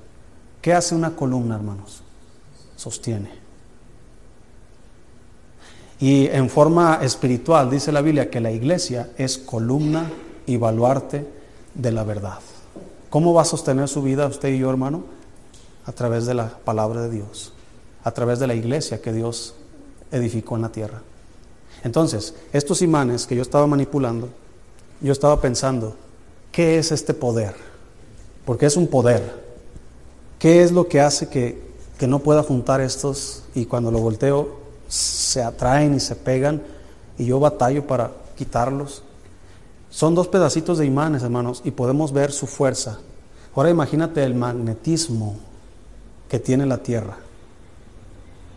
¿Qué 0.62 0.74
hace 0.74 0.96
una 0.96 1.18
columna, 1.18 1.56
hermanos? 1.56 2.02
Sostiene. 2.78 3.30
Y 6.00 6.28
en 6.28 6.50
forma 6.50 7.00
espiritual 7.02 7.70
dice 7.70 7.92
la 7.92 8.02
Biblia 8.02 8.30
que 8.30 8.40
la 8.40 8.52
iglesia 8.52 9.10
es 9.18 9.38
columna 9.38 10.10
y 10.46 10.56
baluarte 10.56 11.28
de 11.74 11.92
la 11.92 12.06
verdad. 12.06 12.40
¿Cómo 13.10 13.34
va 13.34 13.42
a 13.42 13.46
sostener 13.46 13.88
su 13.88 14.04
vida 14.04 14.28
usted 14.28 14.50
y 14.50 14.60
yo, 14.60 14.70
hermano? 14.70 15.04
A 15.86 15.92
través 15.92 16.26
de 16.28 16.36
la 16.36 16.50
palabra 16.50 17.02
de 17.02 17.10
Dios, 17.10 17.54
a 18.04 18.12
través 18.12 18.40
de 18.40 18.46
la 18.46 18.54
iglesia 18.54 19.02
que 19.02 19.12
Dios 19.12 19.56
edificó 20.12 20.56
en 20.56 20.62
la 20.62 20.70
tierra. 20.70 21.02
Entonces, 21.84 22.36
estos 22.54 22.82
imanes 22.82 23.26
que 23.26 23.36
yo 23.36 23.42
estaba 23.42 23.66
manipulando, 23.66 24.30
yo 25.02 25.12
estaba 25.12 25.42
pensando, 25.42 25.96
¿qué 26.52 26.78
es 26.78 26.92
este 26.92 27.14
poder? 27.14 27.56
Porque 28.46 28.68
es 28.68 28.76
un 28.76 28.88
poder. 28.88 29.50
¿Qué 30.38 30.62
es 30.62 30.72
lo 30.72 30.88
que 30.88 31.02
hace 31.02 31.30
que, 31.30 31.62
que 31.98 32.08
no 32.08 32.20
pueda 32.20 32.44
juntar 32.44 32.80
estos 32.80 33.44
y 33.56 33.66
cuando 33.66 33.92
lo 33.92 34.00
volteo 34.00 34.60
se 34.88 35.42
atraen 35.42 35.96
y 35.96 36.00
se 36.00 36.16
pegan 36.16 36.62
y 37.18 37.26
yo 37.26 37.40
batallo 37.40 37.88
para 37.88 38.12
quitarlos? 38.38 39.04
Son 39.90 40.14
dos 40.16 40.28
pedacitos 40.28 40.78
de 40.78 40.86
imanes, 40.86 41.24
hermanos, 41.24 41.62
y 41.66 41.72
podemos 41.72 42.14
ver 42.14 42.32
su 42.32 42.48
fuerza. 42.48 43.00
Ahora 43.56 43.70
imagínate 43.70 44.24
el 44.24 44.36
magnetismo 44.36 45.38
que 46.30 46.40
tiene 46.40 46.66
la 46.66 46.78
Tierra 46.78 47.18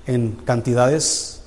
en 0.07 0.33
cantidades 0.45 1.43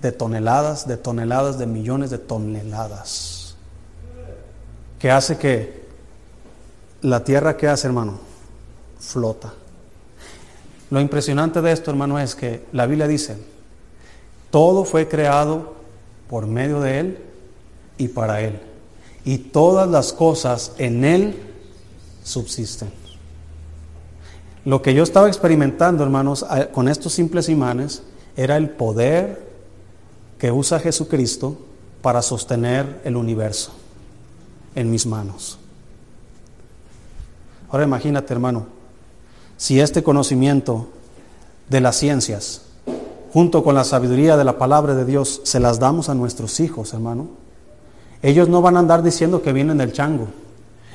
de 0.00 0.12
toneladas, 0.12 0.88
de 0.88 0.96
toneladas, 0.96 1.58
de 1.58 1.66
millones 1.66 2.10
de 2.10 2.18
toneladas, 2.18 3.56
que 4.98 5.10
hace 5.10 5.36
que 5.36 5.80
la 7.02 7.22
Tierra, 7.24 7.56
¿qué 7.56 7.68
hace, 7.68 7.86
hermano? 7.86 8.18
Flota. 8.98 9.52
Lo 10.90 11.00
impresionante 11.00 11.60
de 11.60 11.72
esto, 11.72 11.90
hermano, 11.90 12.18
es 12.18 12.34
que 12.34 12.66
la 12.72 12.86
Biblia 12.86 13.06
dice, 13.06 13.36
todo 14.50 14.84
fue 14.84 15.08
creado 15.08 15.74
por 16.28 16.46
medio 16.46 16.80
de 16.80 16.98
Él 16.98 17.29
y 18.00 18.08
para 18.08 18.40
Él. 18.40 18.58
Y 19.24 19.36
todas 19.38 19.88
las 19.88 20.12
cosas 20.14 20.72
en 20.78 21.04
Él 21.04 21.36
subsisten. 22.24 22.90
Lo 24.64 24.80
que 24.80 24.94
yo 24.94 25.02
estaba 25.02 25.28
experimentando, 25.28 26.02
hermanos, 26.02 26.44
con 26.72 26.88
estos 26.88 27.12
simples 27.12 27.48
imanes, 27.48 28.02
era 28.36 28.56
el 28.56 28.70
poder 28.70 29.50
que 30.38 30.50
usa 30.50 30.80
Jesucristo 30.80 31.58
para 32.00 32.22
sostener 32.22 33.02
el 33.04 33.16
universo 33.16 33.72
en 34.74 34.90
mis 34.90 35.06
manos. 35.06 35.58
Ahora 37.70 37.84
imagínate, 37.84 38.32
hermano, 38.32 38.66
si 39.58 39.78
este 39.78 40.02
conocimiento 40.02 40.88
de 41.68 41.82
las 41.82 41.96
ciencias, 41.96 42.62
junto 43.32 43.62
con 43.62 43.74
la 43.74 43.84
sabiduría 43.84 44.38
de 44.38 44.44
la 44.44 44.56
palabra 44.58 44.94
de 44.94 45.04
Dios, 45.04 45.42
se 45.44 45.60
las 45.60 45.78
damos 45.78 46.08
a 46.08 46.14
nuestros 46.14 46.60
hijos, 46.60 46.94
hermano, 46.94 47.39
ellos 48.22 48.48
no 48.48 48.60
van 48.62 48.76
a 48.76 48.80
andar 48.80 49.02
diciendo 49.02 49.42
que 49.42 49.52
vienen 49.52 49.78
del 49.78 49.92
chango. 49.92 50.28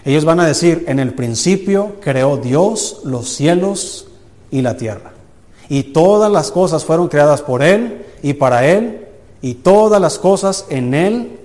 Ellos 0.04 0.26
van 0.26 0.40
a 0.40 0.46
decir, 0.46 0.86
en 0.88 1.00
el 1.00 1.14
principio 1.16 1.96
creó 2.00 2.38
Dios 2.38 3.02
los 3.04 3.30
cielos 3.30 4.08
y 4.52 4.62
la 4.62 4.78
tierra. 4.78 5.14
Y 5.68 5.84
todas 5.84 6.32
las 6.32 6.52
cosas 6.52 6.86
fueron 6.86 7.08
creadas 7.08 7.42
por 7.42 7.64
Él 7.64 8.06
y 8.22 8.34
para 8.34 8.68
Él, 8.68 9.08
y 9.42 9.56
todas 9.56 10.00
las 10.00 10.20
cosas 10.20 10.66
en 10.70 10.94
Él 10.94 11.40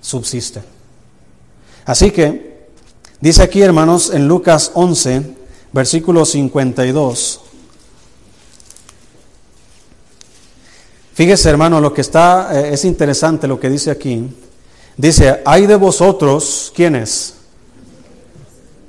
subsisten. 0.00 0.64
Así 1.84 2.10
que, 2.10 2.66
dice 3.20 3.44
aquí 3.44 3.62
hermanos 3.62 4.12
en 4.12 4.26
Lucas 4.26 4.72
11, 4.74 5.36
versículo 5.72 6.24
52, 6.24 7.40
fíjese 11.14 11.48
hermano, 11.48 11.80
lo 11.80 11.94
que 11.94 12.00
está, 12.00 12.50
eh, 12.52 12.74
es 12.74 12.84
interesante 12.84 13.46
lo 13.46 13.60
que 13.60 13.70
dice 13.70 13.92
aquí. 13.92 14.28
Dice, 14.96 15.40
hay 15.44 15.66
de 15.66 15.76
vosotros, 15.76 16.72
¿quiénes? 16.74 17.34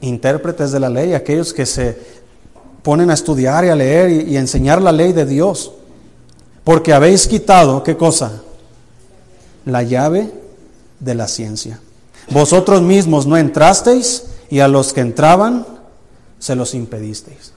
Intérpretes 0.02 0.72
de 0.72 0.80
la 0.80 0.90
ley, 0.90 1.14
aquellos 1.14 1.54
que 1.54 1.66
se 1.66 1.98
ponen 2.84 3.12
a 3.12 3.14
estudiar 3.14 3.66
y 3.66 3.70
a 3.70 3.76
leer 3.76 4.10
y, 4.10 4.34
y 4.34 4.38
enseñar 4.38 4.82
la 4.82 4.92
ley 4.92 5.14
de 5.14 5.26
Dios. 5.26 5.72
Porque 6.64 6.94
habéis 6.94 7.28
quitado, 7.28 7.84
¿qué 7.84 7.96
cosa? 7.96 8.42
La 9.66 9.84
llave 9.84 10.32
de 11.00 11.16
la 11.16 11.28
ciencia. 11.28 11.80
Vosotros 12.30 12.82
mismos 12.82 13.26
no 13.26 13.38
entrasteis 13.38 14.26
y 14.50 14.60
a 14.60 14.68
los 14.68 14.94
que 14.94 15.02
entraban 15.02 15.66
se 16.40 16.56
los 16.56 16.74
impedisteis. 16.74 17.54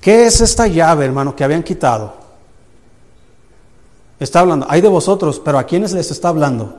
¿Qué 0.00 0.26
es 0.26 0.40
esta 0.40 0.66
llave, 0.66 1.04
hermano, 1.04 1.36
que 1.36 1.44
habían 1.44 1.62
quitado? 1.62 2.14
Está 4.18 4.40
hablando, 4.40 4.66
hay 4.68 4.80
de 4.80 4.88
vosotros, 4.88 5.40
pero 5.44 5.58
¿a 5.58 5.64
quiénes 5.64 5.92
les 5.92 6.10
está 6.10 6.28
hablando? 6.28 6.76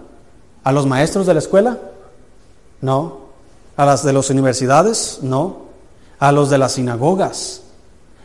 ¿A 0.63 0.71
los 0.71 0.85
maestros 0.85 1.25
de 1.25 1.33
la 1.33 1.39
escuela? 1.39 1.79
No. 2.81 3.19
¿A 3.77 3.85
las 3.85 4.03
de 4.03 4.13
las 4.13 4.29
universidades? 4.29 5.19
No. 5.21 5.63
¿A 6.19 6.31
los 6.31 6.49
de 6.49 6.57
las 6.57 6.73
sinagogas? 6.73 7.61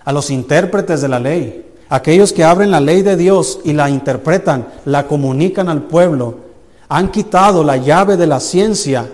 ¿A 0.04 0.12
los 0.12 0.30
intérpretes 0.30 1.00
de 1.00 1.08
la 1.08 1.18
ley? 1.18 1.74
Aquellos 1.88 2.32
que 2.32 2.44
abren 2.44 2.70
la 2.70 2.80
ley 2.80 3.02
de 3.02 3.16
Dios 3.16 3.60
y 3.64 3.72
la 3.72 3.88
interpretan, 3.88 4.66
la 4.84 5.06
comunican 5.06 5.68
al 5.68 5.82
pueblo, 5.82 6.34
han 6.88 7.10
quitado 7.10 7.62
la 7.62 7.76
llave 7.76 8.16
de 8.16 8.26
la 8.26 8.40
ciencia. 8.40 9.08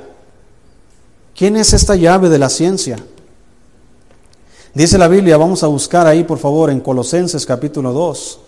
¿Quién 1.34 1.56
es 1.56 1.72
esta 1.72 1.96
llave 1.96 2.28
de 2.28 2.38
la 2.38 2.48
ciencia? 2.48 2.96
Dice 4.74 4.96
la 4.96 5.08
Biblia, 5.08 5.36
vamos 5.36 5.62
a 5.62 5.66
buscar 5.66 6.06
ahí 6.06 6.24
por 6.24 6.38
favor 6.38 6.70
en 6.70 6.80
Colosenses 6.80 7.44
capítulo 7.44 7.92
2. 7.92 8.40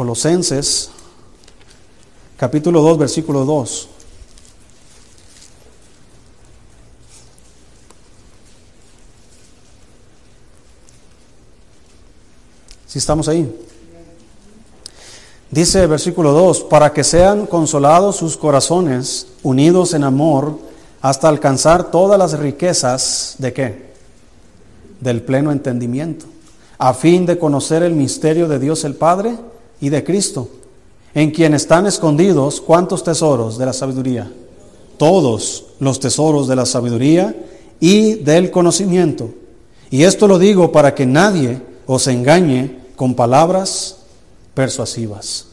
Colosenses, 0.00 0.88
capítulo 2.38 2.80
2, 2.80 2.96
versículo 2.96 3.44
2. 3.44 3.88
Si 12.86 12.98
estamos 12.98 13.28
ahí. 13.28 13.54
Dice 15.50 15.86
versículo 15.86 16.32
2, 16.32 16.62
para 16.62 16.94
que 16.94 17.04
sean 17.04 17.44
consolados 17.44 18.16
sus 18.16 18.38
corazones, 18.38 19.26
unidos 19.42 19.92
en 19.92 20.04
amor, 20.04 20.58
hasta 21.02 21.28
alcanzar 21.28 21.90
todas 21.90 22.18
las 22.18 22.38
riquezas 22.38 23.34
de 23.36 23.52
qué? 23.52 23.92
Del 24.98 25.20
pleno 25.20 25.52
entendimiento, 25.52 26.24
a 26.78 26.94
fin 26.94 27.26
de 27.26 27.38
conocer 27.38 27.82
el 27.82 27.92
misterio 27.92 28.48
de 28.48 28.58
Dios 28.58 28.84
el 28.84 28.94
Padre 28.94 29.36
y 29.80 29.88
de 29.88 30.04
Cristo, 30.04 30.48
en 31.14 31.30
quien 31.30 31.54
están 31.54 31.86
escondidos 31.86 32.60
cuántos 32.60 33.02
tesoros 33.02 33.58
de 33.58 33.66
la 33.66 33.72
sabiduría, 33.72 34.30
todos 34.96 35.64
los 35.80 35.98
tesoros 35.98 36.46
de 36.48 36.56
la 36.56 36.66
sabiduría 36.66 37.34
y 37.80 38.14
del 38.14 38.50
conocimiento. 38.50 39.30
Y 39.90 40.04
esto 40.04 40.28
lo 40.28 40.38
digo 40.38 40.70
para 40.70 40.94
que 40.94 41.06
nadie 41.06 41.60
os 41.86 42.06
engañe 42.06 42.78
con 42.94 43.14
palabras 43.14 43.96
persuasivas. 44.54 45.49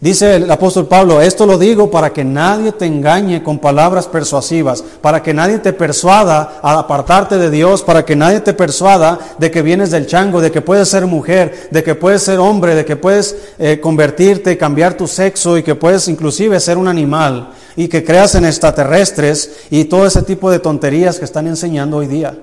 Dice 0.00 0.36
el 0.36 0.50
apóstol 0.50 0.86
Pablo, 0.86 1.20
esto 1.20 1.44
lo 1.44 1.58
digo 1.58 1.90
para 1.90 2.10
que 2.10 2.24
nadie 2.24 2.72
te 2.72 2.86
engañe 2.86 3.42
con 3.42 3.58
palabras 3.58 4.08
persuasivas, 4.08 4.82
para 5.02 5.22
que 5.22 5.34
nadie 5.34 5.58
te 5.58 5.74
persuada 5.74 6.58
a 6.62 6.78
apartarte 6.78 7.36
de 7.36 7.50
Dios, 7.50 7.82
para 7.82 8.02
que 8.06 8.16
nadie 8.16 8.40
te 8.40 8.54
persuada 8.54 9.18
de 9.36 9.50
que 9.50 9.60
vienes 9.60 9.90
del 9.90 10.06
chango, 10.06 10.40
de 10.40 10.50
que 10.50 10.62
puedes 10.62 10.88
ser 10.88 11.04
mujer, 11.04 11.68
de 11.70 11.82
que 11.82 11.94
puedes 11.94 12.22
ser 12.22 12.38
hombre, 12.38 12.74
de 12.74 12.86
que 12.86 12.96
puedes 12.96 13.36
eh, 13.58 13.78
convertirte, 13.78 14.56
cambiar 14.56 14.94
tu 14.94 15.06
sexo 15.06 15.58
y 15.58 15.62
que 15.62 15.74
puedes 15.74 16.08
inclusive 16.08 16.58
ser 16.60 16.78
un 16.78 16.88
animal 16.88 17.50
y 17.76 17.86
que 17.88 18.02
creas 18.02 18.34
en 18.36 18.46
extraterrestres 18.46 19.66
y 19.68 19.84
todo 19.84 20.06
ese 20.06 20.22
tipo 20.22 20.50
de 20.50 20.60
tonterías 20.60 21.18
que 21.18 21.26
están 21.26 21.46
enseñando 21.46 21.98
hoy 21.98 22.06
día 22.06 22.34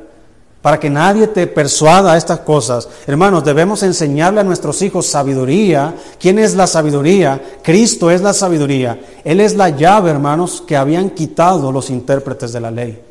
para 0.68 0.82
que 0.82 0.89
nadie 0.89 1.28
te 1.28 1.47
persuada 1.47 2.11
a 2.11 2.18
estas 2.18 2.41
cosas. 2.41 2.89
Hermanos, 3.07 3.45
debemos 3.45 3.84
enseñarle 3.84 4.41
a 4.41 4.43
nuestros 4.43 4.82
hijos 4.82 5.05
sabiduría. 5.05 5.95
¿Quién 6.20 6.39
es 6.39 6.55
la 6.55 6.68
sabiduría? 6.68 7.41
Cristo 7.63 8.11
es 8.11 8.20
la 8.20 8.34
sabiduría. 8.34 8.99
Él 9.24 9.39
es 9.39 9.55
la 9.55 9.70
llave, 9.70 10.11
hermanos, 10.11 10.61
que 10.68 10.76
habían 10.76 11.11
quitado 11.11 11.72
los 11.72 11.89
intérpretes 11.89 12.51
de 12.51 12.59
la 12.59 12.70
ley. 12.70 13.01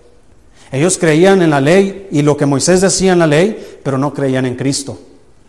Ellos 0.71 0.99
creían 0.99 1.41
en 1.41 1.49
la 1.49 1.63
ley 1.63 2.09
y 2.11 2.21
lo 2.21 2.37
que 2.37 2.45
Moisés 2.45 2.83
decía 2.83 3.15
en 3.15 3.21
la 3.21 3.27
ley, 3.27 3.79
pero 3.83 3.97
no 3.97 4.13
creían 4.13 4.45
en 4.45 4.55
Cristo. 4.55 4.99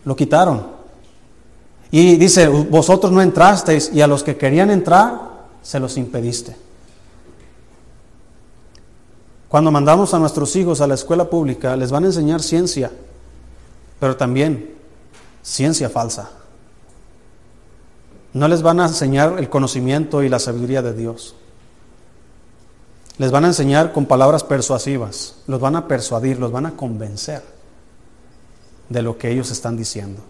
Lo 0.05 0.15
quitaron. 0.15 0.65
Y 1.91 2.15
dice, 2.15 2.47
vosotros 2.47 3.11
no 3.11 3.21
entrasteis 3.21 3.91
y 3.93 3.99
a 3.99 4.07
los 4.07 4.23
que 4.23 4.37
querían 4.37 4.71
entrar, 4.71 5.49
se 5.61 5.77
los 5.77 5.97
impediste. 5.97 6.66
Cuando 9.57 9.71
mandamos 9.71 10.13
a 10.13 10.19
nuestros 10.19 10.55
hijos 10.55 10.81
a 10.81 10.85
la 10.85 10.93
escuela 10.93 11.31
pública, 11.31 11.75
les 11.75 11.89
van 11.89 12.03
a 12.03 12.05
enseñar 12.05 12.43
ciencia, 12.43 12.91
pero 13.99 14.15
también 14.15 14.75
ciencia 15.41 15.89
falsa. 15.89 16.29
No 18.33 18.47
les 18.47 18.61
van 18.61 18.79
a 18.79 18.85
enseñar 18.85 19.39
el 19.39 19.49
conocimiento 19.49 20.21
y 20.21 20.29
la 20.29 20.37
sabiduría 20.37 20.83
de 20.83 20.93
Dios. 20.93 21.33
Les 23.17 23.31
van 23.31 23.45
a 23.45 23.47
enseñar 23.47 23.93
con 23.93 24.05
palabras 24.05 24.43
persuasivas, 24.43 25.37
los 25.47 25.59
van 25.59 25.75
a 25.75 25.87
persuadir, 25.87 26.37
los 26.37 26.51
van 26.51 26.67
a 26.67 26.75
convencer 26.77 27.41
de 28.89 29.01
lo 29.01 29.17
que 29.17 29.31
ellos 29.31 29.49
están 29.49 29.75
diciendo. 29.75 30.21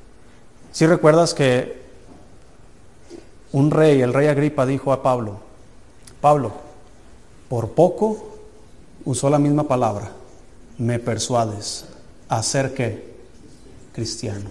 Si 0.72 0.88
recuerdas 0.88 1.34
que 1.34 1.82
un 3.52 3.72
rey, 3.72 4.00
el 4.00 4.14
rey 4.14 4.28
Agripa, 4.28 4.66
dijo 4.66 4.94
a 4.94 5.04
Pablo, 5.04 5.40
Pablo, 6.22 6.54
por 7.50 7.72
poco 7.72 8.37
usó 9.08 9.30
la 9.30 9.40
misma 9.40 9.64
palabra, 9.64 10.12
me 10.78 11.00
persuades 11.00 11.86
a 12.28 12.44
ser 12.44 12.74
que 12.74 13.16
cristiano. 13.94 14.50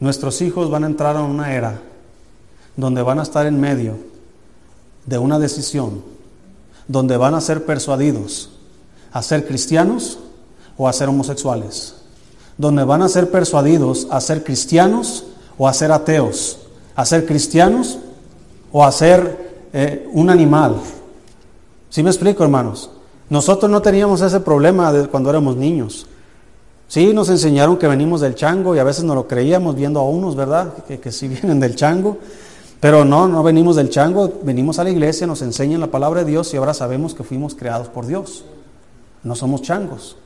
Nuestros 0.00 0.40
hijos 0.40 0.70
van 0.70 0.84
a 0.84 0.86
entrar 0.86 1.14
a 1.14 1.22
una 1.22 1.52
era 1.54 1.78
donde 2.74 3.02
van 3.02 3.18
a 3.18 3.22
estar 3.22 3.44
en 3.44 3.60
medio 3.60 3.98
de 5.04 5.18
una 5.18 5.38
decisión, 5.38 6.02
donde 6.88 7.18
van 7.18 7.34
a 7.34 7.40
ser 7.42 7.66
persuadidos 7.66 8.48
a 9.12 9.20
ser 9.20 9.46
cristianos 9.46 10.18
o 10.78 10.88
a 10.88 10.94
ser 10.94 11.10
homosexuales, 11.10 11.96
donde 12.56 12.82
van 12.84 13.02
a 13.02 13.10
ser 13.10 13.30
persuadidos 13.30 14.08
a 14.10 14.22
ser 14.22 14.42
cristianos 14.42 15.24
o 15.58 15.68
a 15.68 15.74
ser 15.74 15.92
ateos, 15.92 16.60
a 16.94 17.04
ser 17.04 17.26
cristianos 17.26 17.98
o 18.72 18.84
a 18.84 18.90
ser 18.90 19.68
eh, 19.74 20.08
un 20.14 20.30
animal. 20.30 20.80
¿Sí 21.96 22.02
me 22.02 22.10
explico, 22.10 22.44
hermanos? 22.44 22.90
Nosotros 23.30 23.70
no 23.70 23.80
teníamos 23.80 24.20
ese 24.20 24.40
problema 24.40 24.92
cuando 25.10 25.30
éramos 25.30 25.56
niños. 25.56 26.06
Sí, 26.88 27.14
nos 27.14 27.30
enseñaron 27.30 27.78
que 27.78 27.88
venimos 27.88 28.20
del 28.20 28.34
chango 28.34 28.76
y 28.76 28.78
a 28.78 28.84
veces 28.84 29.04
no 29.04 29.14
lo 29.14 29.26
creíamos 29.26 29.76
viendo 29.76 30.00
a 30.00 30.02
unos, 30.02 30.36
¿verdad? 30.36 30.74
Que, 30.86 31.00
que 31.00 31.10
sí 31.10 31.26
vienen 31.28 31.58
del 31.58 31.74
chango. 31.74 32.18
Pero 32.80 33.06
no, 33.06 33.28
no 33.28 33.42
venimos 33.42 33.76
del 33.76 33.88
chango, 33.88 34.30
venimos 34.42 34.78
a 34.78 34.84
la 34.84 34.90
iglesia, 34.90 35.26
nos 35.26 35.40
enseñan 35.40 35.80
la 35.80 35.86
palabra 35.86 36.22
de 36.22 36.32
Dios 36.32 36.52
y 36.52 36.58
ahora 36.58 36.74
sabemos 36.74 37.14
que 37.14 37.24
fuimos 37.24 37.54
creados 37.54 37.88
por 37.88 38.04
Dios. 38.04 38.44
No 39.22 39.34
somos 39.34 39.62
changos. 39.62 40.18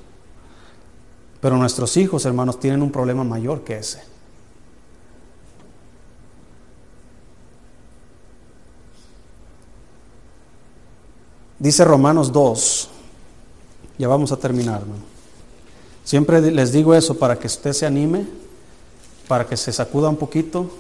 Pero 1.40 1.56
nuestros 1.56 1.96
hijos, 1.96 2.24
hermanos, 2.24 2.58
tienen 2.58 2.82
un 2.82 2.90
problema 2.90 3.22
mayor 3.22 3.60
que 3.60 3.78
ese. 3.78 4.02
Dice 11.60 11.84
Romanos 11.84 12.32
2, 12.32 12.88
ya 13.98 14.08
vamos 14.08 14.32
a 14.32 14.36
terminar. 14.38 14.80
Siempre 16.04 16.40
les 16.40 16.72
digo 16.72 16.94
eso 16.94 17.18
para 17.18 17.38
que 17.38 17.46
usted 17.46 17.74
se 17.74 17.84
anime, 17.84 18.26
para 19.28 19.46
que 19.46 19.58
se 19.58 19.70
sacuda 19.70 20.08
un 20.08 20.16
poquito. 20.16 20.70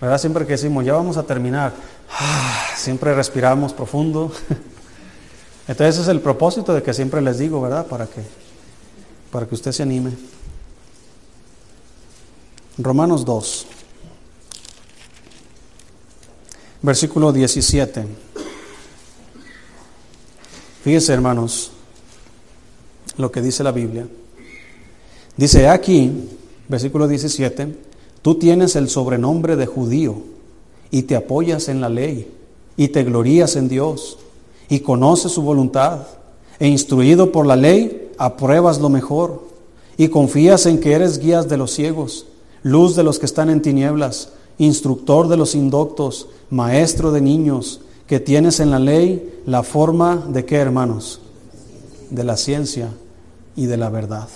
¿Verdad? 0.00 0.18
Siempre 0.18 0.46
que 0.46 0.52
decimos, 0.52 0.84
ya 0.84 0.92
vamos 0.92 1.16
a 1.16 1.24
terminar, 1.24 1.72
ah, 2.12 2.68
siempre 2.76 3.12
respiramos 3.12 3.72
profundo. 3.72 4.30
Entonces 5.66 5.98
es 6.02 6.06
el 6.06 6.20
propósito 6.20 6.72
de 6.72 6.84
que 6.84 6.94
siempre 6.94 7.20
les 7.20 7.38
digo, 7.38 7.60
¿verdad? 7.60 7.84
Para 7.84 8.06
que, 8.06 8.22
para 9.32 9.46
que 9.46 9.56
usted 9.56 9.72
se 9.72 9.82
anime. 9.82 10.12
Romanos 12.78 13.24
2, 13.24 13.66
versículo 16.82 17.32
17. 17.32 18.27
Fíjense, 20.88 21.12
hermanos, 21.12 21.70
lo 23.18 23.30
que 23.30 23.42
dice 23.42 23.62
la 23.62 23.72
Biblia. 23.72 24.08
Dice 25.36 25.68
aquí, 25.68 26.10
versículo 26.66 27.06
17, 27.06 27.76
tú 28.22 28.36
tienes 28.36 28.74
el 28.74 28.88
sobrenombre 28.88 29.56
de 29.56 29.66
judío 29.66 30.22
y 30.90 31.02
te 31.02 31.14
apoyas 31.14 31.68
en 31.68 31.82
la 31.82 31.90
ley 31.90 32.32
y 32.78 32.88
te 32.88 33.04
glorías 33.04 33.54
en 33.56 33.68
Dios 33.68 34.16
y 34.70 34.80
conoces 34.80 35.32
su 35.32 35.42
voluntad 35.42 36.06
e 36.58 36.68
instruido 36.68 37.32
por 37.32 37.44
la 37.44 37.56
ley 37.56 38.10
apruebas 38.16 38.78
lo 38.80 38.88
mejor 38.88 39.42
y 39.98 40.08
confías 40.08 40.64
en 40.64 40.80
que 40.80 40.92
eres 40.92 41.18
guías 41.18 41.50
de 41.50 41.58
los 41.58 41.72
ciegos, 41.72 42.24
luz 42.62 42.96
de 42.96 43.02
los 43.02 43.18
que 43.18 43.26
están 43.26 43.50
en 43.50 43.60
tinieblas, 43.60 44.30
instructor 44.56 45.28
de 45.28 45.36
los 45.36 45.54
indoctos, 45.54 46.28
maestro 46.48 47.12
de 47.12 47.20
niños, 47.20 47.82
que 48.06 48.20
tienes 48.20 48.58
en 48.58 48.70
la 48.70 48.78
ley 48.78 49.37
la 49.48 49.62
forma 49.62 50.16
de 50.28 50.44
qué, 50.44 50.56
hermanos? 50.56 51.22
De 52.10 52.22
la 52.22 52.36
ciencia 52.36 52.90
y 53.56 53.64
de 53.64 53.78
la 53.78 53.88
verdad. 53.88 54.28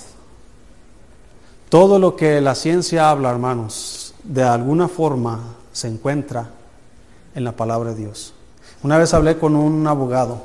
Todo 1.68 1.98
lo 1.98 2.16
que 2.16 2.40
la 2.40 2.54
ciencia 2.54 3.10
habla, 3.10 3.30
hermanos, 3.30 4.14
de 4.22 4.42
alguna 4.42 4.88
forma 4.88 5.38
se 5.70 5.88
encuentra 5.88 6.48
en 7.34 7.44
la 7.44 7.52
palabra 7.52 7.90
de 7.90 7.96
Dios. 7.96 8.32
Una 8.82 8.96
vez 8.96 9.12
hablé 9.12 9.36
con 9.36 9.54
un 9.54 9.86
abogado, 9.86 10.44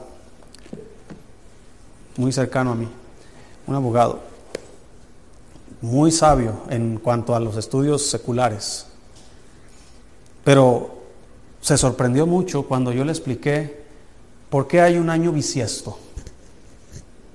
muy 2.18 2.34
cercano 2.34 2.74
a 2.74 2.76
mí, 2.76 2.90
un 3.68 3.76
abogado, 3.76 4.20
muy 5.82 6.12
sabio 6.12 6.64
en 6.70 6.98
cuanto 6.98 7.36
a 7.36 7.40
los 7.40 7.56
estudios 7.56 8.06
seculares, 8.06 8.86
pero 10.44 10.98
se 11.62 11.78
sorprendió 11.78 12.28
mucho 12.28 12.64
cuando 12.64 12.92
yo 12.92 13.06
le 13.06 13.14
expliqué 13.14 13.87
por 14.50 14.68
qué 14.68 14.82
hay 14.82 14.98
un 14.98 15.10
año 15.10 15.32
bisiesto. 15.32 15.98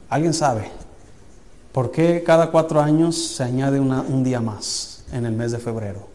¿Alguien 0.09 0.35
sabe? 0.35 0.71
¿Por 1.73 1.91
qué 1.91 2.23
cada 2.23 2.51
cuatro 2.51 2.81
años 2.81 3.17
se 3.17 3.43
añade 3.43 3.81
un 3.81 4.23
día 4.23 4.41
más 4.41 5.05
en 5.13 5.25
el 5.25 5.33
mes 5.33 5.53
de 5.53 5.59
febrero? 5.59 6.13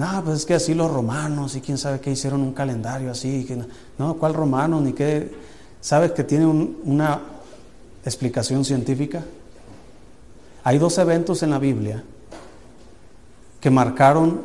No, 0.00 0.24
pues 0.24 0.38
es 0.38 0.46
que 0.46 0.54
así 0.54 0.72
los 0.72 0.90
romanos 0.90 1.56
y 1.56 1.60
quién 1.60 1.76
sabe 1.76 2.00
qué 2.00 2.10
hicieron 2.10 2.40
un 2.40 2.54
calendario 2.54 3.10
así. 3.10 3.46
No, 3.98 4.14
¿cuál 4.14 4.32
romano? 4.32 4.80
Ni 4.80 4.94
qué. 4.94 5.30
¿Sabes 5.80 6.12
que 6.12 6.24
tiene 6.24 6.46
una 6.46 7.20
explicación 8.04 8.64
científica? 8.64 9.22
Hay 10.64 10.78
dos 10.78 10.96
eventos 10.96 11.42
en 11.42 11.50
la 11.50 11.58
Biblia 11.58 12.02
que 13.60 13.70
marcaron 13.70 14.40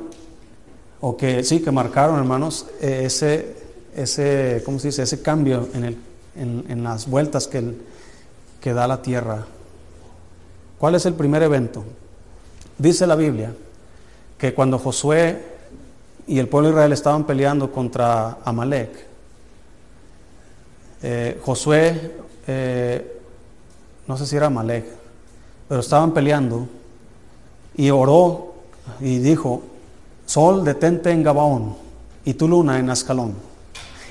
o 0.99 1.15
que 1.15 1.43
sí, 1.43 1.61
que 1.61 1.71
marcaron, 1.71 2.17
hermanos, 2.17 2.67
eh, 2.81 3.03
ese, 3.05 3.55
ese, 3.95 4.61
¿cómo 4.65 4.79
se 4.79 4.89
dice? 4.89 5.03
Ese 5.03 5.21
cambio 5.21 5.69
en, 5.73 5.85
el, 5.85 5.97
en, 6.35 6.83
las 6.83 7.07
vueltas 7.07 7.47
que, 7.47 7.75
que 8.59 8.73
da 8.73 8.87
la 8.87 9.01
tierra. 9.01 9.45
¿Cuál 10.77 10.95
es 10.95 11.05
el 11.05 11.13
primer 11.13 11.41
evento? 11.43 11.83
Dice 12.77 13.07
la 13.07 13.15
Biblia 13.15 13.53
que 14.37 14.53
cuando 14.53 14.77
Josué 14.77 15.41
y 16.27 16.39
el 16.39 16.49
pueblo 16.49 16.69
de 16.69 16.73
Israel 16.73 16.91
estaban 16.91 17.25
peleando 17.25 17.71
contra 17.71 18.39
Amalek, 18.43 18.91
eh, 21.01 21.39
Josué, 21.41 22.11
eh, 22.47 23.21
no 24.07 24.17
sé 24.17 24.25
si 24.25 24.35
era 24.35 24.47
Amalek, 24.47 24.85
pero 25.69 25.79
estaban 25.79 26.13
peleando 26.13 26.67
y 27.75 27.89
oró 27.89 28.55
y 28.99 29.19
dijo, 29.19 29.63
Sol, 30.25 30.65
detente 30.65 31.11
en 31.11 31.23
Gabaón 31.23 31.75
y 32.25 32.33
tu 32.33 32.47
luna 32.47 32.79
en 32.79 32.89
Ascalón. 32.89 33.54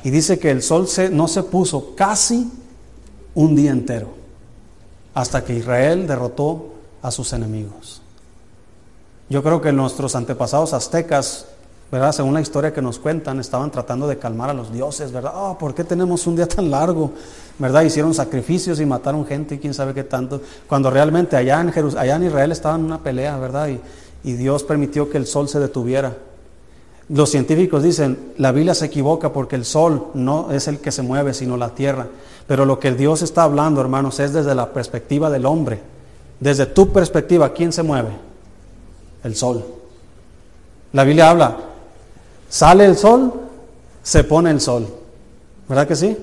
Y 0.05 0.11
dice 0.11 0.38
que 0.38 0.50
el 0.50 0.62
sol 0.62 0.86
no 1.12 1.26
se 1.28 1.42
puso 1.42 1.96
casi 1.96 2.52
un 3.34 3.57
día 3.57 3.70
entero 3.70 4.09
hasta 5.14 5.42
que 5.42 5.55
Israel 5.55 6.07
derrotó 6.07 6.74
a 7.02 7.11
sus 7.11 7.32
enemigos. 7.32 8.02
Yo 9.30 9.42
creo 9.42 9.62
que 9.62 9.72
nuestros 9.72 10.14
antepasados 10.14 10.74
aztecas, 10.74 11.46
¿verdad? 11.90 12.12
Según 12.12 12.34
la 12.34 12.42
historia 12.42 12.74
que 12.74 12.82
nos 12.82 12.98
cuentan, 12.98 13.40
estaban 13.40 13.70
tratando 13.70 14.07
de 14.07 14.18
calmar 14.18 14.50
a 14.50 14.55
los 14.55 14.70
dioses, 14.70 15.11
¿verdad? 15.11 15.32
Oh, 15.34 15.57
¿por 15.57 15.74
qué 15.74 15.84
tenemos 15.84 16.26
un 16.26 16.36
día 16.36 16.46
tan 16.46 16.70
largo? 16.70 17.12
¿Verdad? 17.59 17.82
Hicieron 17.82 18.12
sacrificios 18.12 18.80
y 18.80 18.86
mataron 18.86 19.24
gente 19.24 19.55
y 19.55 19.59
quién 19.59 19.72
sabe 19.72 19.94
qué 19.94 20.05
tanto. 20.05 20.42
Cuando 20.68 20.90
realmente 20.90 21.34
allá 21.34 21.62
en, 21.62 21.72
allá 21.96 22.16
en 22.16 22.24
Israel 22.24 22.52
estaban 22.52 22.80
en 22.80 22.86
una 22.86 23.02
pelea, 23.02 23.38
¿verdad? 23.38 23.70
Y 24.22 24.32
Dios 24.34 24.64
permitió 24.64 25.09
que 25.09 25.16
el 25.16 25.26
sol 25.26 25.48
se 25.48 25.61
detuviera. 25.61 26.14
Los 27.09 27.30
científicos 27.30 27.82
dicen, 27.82 28.32
la 28.38 28.52
Biblia 28.52 28.74
se 28.74 28.86
equivoca 28.86 29.32
porque 29.32 29.57
el 29.57 29.64
sol 29.64 30.09
no 30.14 30.50
es 30.52 30.68
el 30.68 30.78
que 30.78 30.90
se 30.90 31.02
mueve, 31.02 31.34
sino 31.34 31.57
la 31.57 31.74
tierra. 31.74 32.07
Pero 32.46 32.64
lo 32.64 32.78
que 32.78 32.92
Dios 32.92 33.22
está 33.22 33.42
hablando, 33.42 33.80
hermanos, 33.80 34.20
es 34.20 34.32
desde 34.32 34.55
la 34.55 34.72
perspectiva 34.72 35.28
del 35.28 35.44
hombre. 35.44 35.80
Desde 36.40 36.66
tu 36.66 36.92
perspectiva, 36.92 37.52
¿quién 37.52 37.72
se 37.72 37.82
mueve? 37.82 38.11
El 39.22 39.36
sol. 39.36 39.64
La 40.92 41.05
Biblia 41.05 41.30
habla, 41.30 41.57
sale 42.48 42.84
el 42.86 42.96
sol, 42.96 43.32
se 44.02 44.24
pone 44.24 44.50
el 44.50 44.61
sol. 44.61 44.86
¿Verdad 45.68 45.88
que 45.88 45.96
sí? 45.96 46.16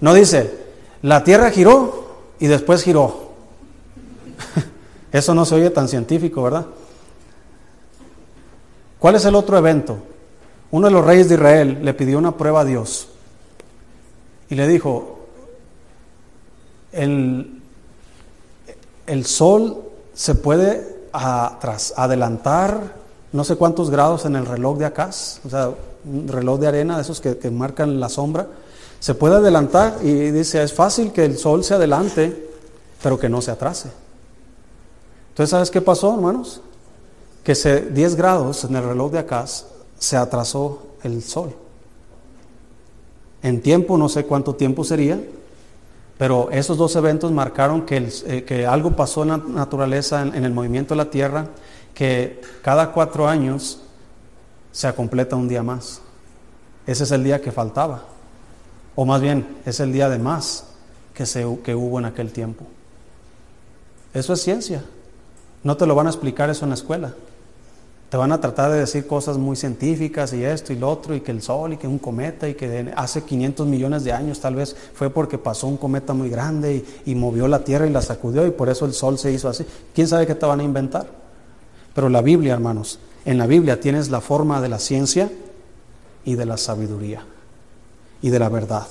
No 0.00 0.12
dice, 0.12 0.52
la 1.02 1.24
tierra 1.24 1.50
giró 1.50 2.06
y 2.38 2.48
después 2.48 2.82
giró. 2.82 3.28
Eso 5.12 5.34
no 5.34 5.44
se 5.44 5.54
oye 5.54 5.70
tan 5.70 5.88
científico, 5.88 6.42
¿verdad? 6.42 6.66
¿Cuál 8.98 9.14
es 9.14 9.24
el 9.24 9.34
otro 9.34 9.56
evento? 9.56 9.98
Uno 10.70 10.86
de 10.88 10.92
los 10.92 11.04
reyes 11.04 11.28
de 11.28 11.36
Israel 11.36 11.78
le 11.82 11.94
pidió 11.94 12.18
una 12.18 12.36
prueba 12.36 12.60
a 12.60 12.64
Dios. 12.64 13.08
y 14.50 14.54
le 14.54 14.66
dijo, 14.66 15.18
el, 16.92 17.60
el 19.06 19.26
sol 19.26 19.82
se 20.14 20.34
puede 20.34 20.96
adelantar 21.12 22.96
no 23.32 23.44
sé 23.44 23.56
cuántos 23.56 23.90
grados 23.90 24.24
en 24.24 24.36
el 24.36 24.46
reloj 24.46 24.78
de 24.78 24.86
acá, 24.86 25.10
o 25.44 25.50
sea, 25.50 25.70
un 26.04 26.28
reloj 26.28 26.58
de 26.60 26.66
arena, 26.66 26.96
de 26.96 27.02
esos 27.02 27.20
que, 27.20 27.36
que 27.36 27.50
marcan 27.50 28.00
la 28.00 28.08
sombra, 28.08 28.46
se 29.00 29.14
puede 29.14 29.36
adelantar 29.36 29.98
y 30.02 30.30
dice, 30.30 30.62
es 30.62 30.72
fácil 30.72 31.12
que 31.12 31.24
el 31.24 31.36
sol 31.36 31.62
se 31.62 31.74
adelante, 31.74 32.50
pero 33.02 33.18
que 33.18 33.28
no 33.28 33.42
se 33.42 33.50
atrase. 33.50 33.90
Entonces, 35.30 35.50
¿sabes 35.50 35.70
qué 35.70 35.80
pasó, 35.80 36.14
hermanos? 36.14 36.60
Que 37.44 37.54
se, 37.54 37.82
10 37.82 38.16
grados 38.16 38.64
en 38.64 38.76
el 38.76 38.82
reloj 38.82 39.12
de 39.12 39.18
acá 39.18 39.44
se 39.98 40.16
atrasó 40.16 40.86
el 41.02 41.22
sol. 41.22 41.54
En 43.42 43.62
tiempo, 43.62 43.96
no 43.96 44.08
sé 44.08 44.24
cuánto 44.24 44.54
tiempo 44.54 44.84
sería, 44.84 45.20
pero 46.18 46.50
esos 46.50 46.76
dos 46.76 46.96
eventos 46.96 47.30
marcaron 47.30 47.82
que, 47.82 48.08
eh, 48.26 48.44
que 48.44 48.66
algo 48.66 48.96
pasó 48.96 49.22
en 49.22 49.28
la 49.28 49.36
naturaleza, 49.36 50.22
en, 50.22 50.44
el 50.44 50.52
movimiento 50.52 50.94
de 50.94 50.98
la 50.98 51.10
Tierra, 51.10 51.46
que 51.94 52.40
cada 52.62 52.90
cuatro 52.92 53.28
años 53.28 53.80
se 54.72 54.92
completa 54.94 55.36
un 55.36 55.48
día 55.48 55.62
más. 55.62 56.00
Ese 56.86 57.04
es 57.04 57.12
el 57.12 57.22
día 57.22 57.40
que 57.40 57.52
faltaba. 57.52 58.02
O 58.96 59.04
más 59.04 59.20
bien, 59.20 59.58
es 59.64 59.78
el 59.78 59.92
día 59.92 60.08
de 60.08 60.18
más 60.18 60.64
que, 61.14 61.24
se, 61.24 61.46
que 61.62 61.74
hubo 61.74 62.00
en 62.00 62.06
aquel 62.06 62.32
tiempo. 62.32 62.64
Eso 64.12 64.32
es 64.32 64.42
ciencia. 64.42 64.82
No 65.62 65.76
te 65.76 65.86
lo 65.86 65.94
van 65.94 66.08
a 66.08 66.10
explicar 66.10 66.50
eso 66.50 66.64
en 66.64 66.70
la 66.70 66.74
escuela. 66.74 67.14
Te 68.08 68.16
van 68.16 68.32
a 68.32 68.40
tratar 68.40 68.70
de 68.70 68.78
decir 68.78 69.06
cosas 69.06 69.36
muy 69.36 69.54
científicas 69.54 70.32
y 70.32 70.42
esto 70.42 70.72
y 70.72 70.76
lo 70.76 70.88
otro, 70.88 71.14
y 71.14 71.20
que 71.20 71.30
el 71.30 71.42
sol 71.42 71.74
y 71.74 71.76
que 71.76 71.86
un 71.86 71.98
cometa 71.98 72.48
y 72.48 72.54
que 72.54 72.90
hace 72.96 73.22
500 73.22 73.66
millones 73.66 74.02
de 74.04 74.12
años 74.12 74.40
tal 74.40 74.54
vez 74.54 74.74
fue 74.94 75.10
porque 75.10 75.36
pasó 75.36 75.66
un 75.66 75.76
cometa 75.76 76.14
muy 76.14 76.30
grande 76.30 76.84
y, 77.04 77.14
movió 77.14 77.48
la 77.48 77.64
tierra 77.64 77.86
y 77.86 77.90
la 77.90 78.00
sacudió 78.00 78.46
y 78.46 78.50
por 78.50 78.70
eso 78.70 78.86
el 78.86 78.94
sol 78.94 79.18
se 79.18 79.30
hizo 79.30 79.48
así. 79.48 79.66
¿Quién 79.94 80.08
sabe 80.08 80.26
qué 80.26 80.34
te 80.34 80.46
van 80.46 80.60
a 80.60 80.62
inventar? 80.62 81.06
Pero 81.94 82.08
la 82.08 82.22
Biblia, 82.22 82.54
hermanos, 82.54 82.98
en 83.26 83.36
la 83.36 83.46
Biblia 83.46 83.78
tienes 83.78 84.08
la 84.08 84.22
forma 84.22 84.62
de 84.62 84.70
la 84.70 84.78
ciencia 84.78 85.30
y 86.24 86.34
de 86.34 86.46
la 86.46 86.56
sabiduría 86.56 87.24
y 88.22 88.30
de 88.30 88.38
la 88.38 88.48
verdad. 88.48 88.86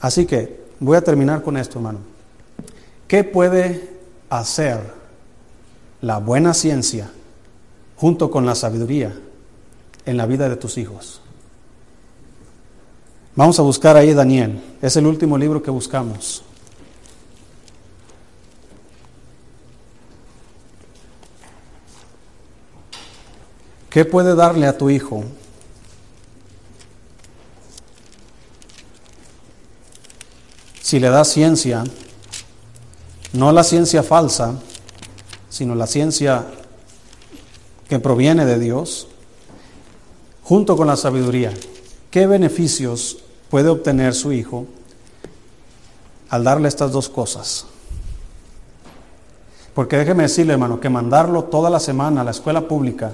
Así 0.00 0.26
que 0.26 0.64
voy 0.80 0.96
a 0.96 1.02
terminar 1.02 1.42
con 1.42 1.56
esto, 1.56 1.78
hermano. 1.78 2.00
¿Qué 3.06 3.22
puede 3.22 3.88
hacer 4.30 4.80
la 6.00 6.18
buena 6.18 6.54
ciencia? 6.54 7.10
Junto 7.96 8.30
con 8.30 8.46
la 8.46 8.54
sabiduría 8.54 9.14
en 10.04 10.16
la 10.16 10.26
vida 10.26 10.48
de 10.48 10.56
tus 10.56 10.78
hijos. 10.78 11.20
Vamos 13.34 13.58
a 13.58 13.62
buscar 13.62 13.96
ahí 13.96 14.14
Daniel. 14.14 14.62
Es 14.80 14.96
el 14.96 15.06
último 15.06 15.36
libro 15.36 15.62
que 15.62 15.70
buscamos. 15.70 16.42
¿Qué 23.90 24.04
puede 24.04 24.34
darle 24.34 24.66
a 24.66 24.76
tu 24.76 24.90
hijo? 24.90 25.24
Si 30.82 31.00
le 31.00 31.08
das 31.08 31.28
ciencia, 31.28 31.82
no 33.32 33.52
la 33.52 33.64
ciencia 33.64 34.02
falsa, 34.02 34.54
sino 35.48 35.74
la 35.74 35.86
ciencia 35.86 36.46
que 37.88 38.00
proviene 38.00 38.44
de 38.44 38.58
Dios, 38.58 39.08
junto 40.42 40.76
con 40.76 40.86
la 40.86 40.96
sabiduría, 40.96 41.52
¿qué 42.10 42.26
beneficios 42.26 43.18
puede 43.50 43.68
obtener 43.68 44.14
su 44.14 44.32
hijo 44.32 44.66
al 46.28 46.44
darle 46.44 46.68
estas 46.68 46.92
dos 46.92 47.08
cosas? 47.08 47.66
Porque 49.74 49.98
déjeme 49.98 50.24
decirle, 50.24 50.54
hermano, 50.54 50.80
que 50.80 50.88
mandarlo 50.88 51.44
toda 51.44 51.70
la 51.70 51.80
semana 51.80 52.22
a 52.22 52.24
la 52.24 52.30
escuela 52.30 52.62
pública 52.66 53.12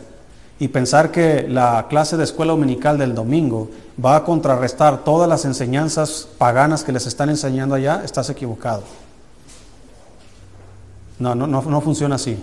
y 0.59 0.69
pensar 0.69 1.11
que 1.11 1.47
la 1.49 1.87
clase 1.91 2.17
de 2.17 2.25
escuela 2.25 2.53
dominical 2.53 2.97
del 2.97 3.15
domingo 3.15 3.69
va 4.03 4.17
a 4.17 4.25
contrarrestar 4.25 5.05
todas 5.05 5.29
las 5.29 5.45
enseñanzas 5.45 6.29
paganas 6.39 6.85
que 6.85 6.93
les 6.93 7.07
están 7.07 7.31
enseñando 7.31 7.75
allá, 7.75 8.03
estás 8.05 8.31
equivocado. 8.31 8.85
No, 11.19 11.35
no, 11.35 11.47
no, 11.47 11.63
no 11.63 11.81
funciona 11.81 12.15
así 12.15 12.39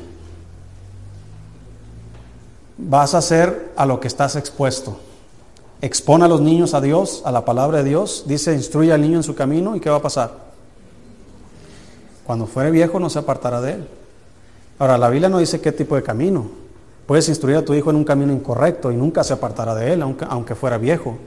vas 2.80 3.14
a 3.14 3.20
hacer 3.20 3.72
a 3.76 3.86
lo 3.86 4.00
que 4.00 4.08
estás 4.08 4.36
expuesto. 4.36 4.98
Expone 5.82 6.26
a 6.26 6.28
los 6.28 6.42
niños 6.42 6.74
a 6.74 6.82
Dios, 6.82 7.22
a 7.26 7.32
la 7.32 7.46
palabra 7.46 7.80
de 7.80 7.90
Dios. 7.90 8.24
Dice, 8.28 8.54
instruye 8.54 8.92
al 8.92 9.02
niño 9.02 9.18
en 9.18 9.24
su 9.24 9.36
camino 9.36 9.76
y 9.76 9.80
¿qué 9.80 9.90
va 9.90 9.98
a 9.98 10.02
pasar? 10.02 10.32
Cuando 12.26 12.46
fuere 12.46 12.72
viejo 12.72 13.00
no 13.00 13.10
se 13.10 13.20
apartará 13.20 13.62
de 13.62 13.74
él. 13.74 13.88
Ahora, 14.78 14.98
la 14.98 15.10
Biblia 15.10 15.30
no 15.30 15.40
dice 15.40 15.60
qué 15.60 15.72
tipo 15.72 15.96
de 15.96 16.04
camino. 16.04 16.48
Puedes 17.06 17.28
instruir 17.28 17.58
a 17.58 17.66
tu 17.66 17.74
hijo 17.74 17.90
en 17.90 17.96
un 17.96 18.04
camino 18.04 18.32
incorrecto 18.32 18.92
y 18.92 18.96
nunca 18.96 19.24
se 19.24 19.34
apartará 19.34 19.74
de 19.76 19.94
él, 19.94 20.02
aunque, 20.02 20.26
aunque 20.30 20.56
fuera 20.56 20.78
viejo. 20.78 21.18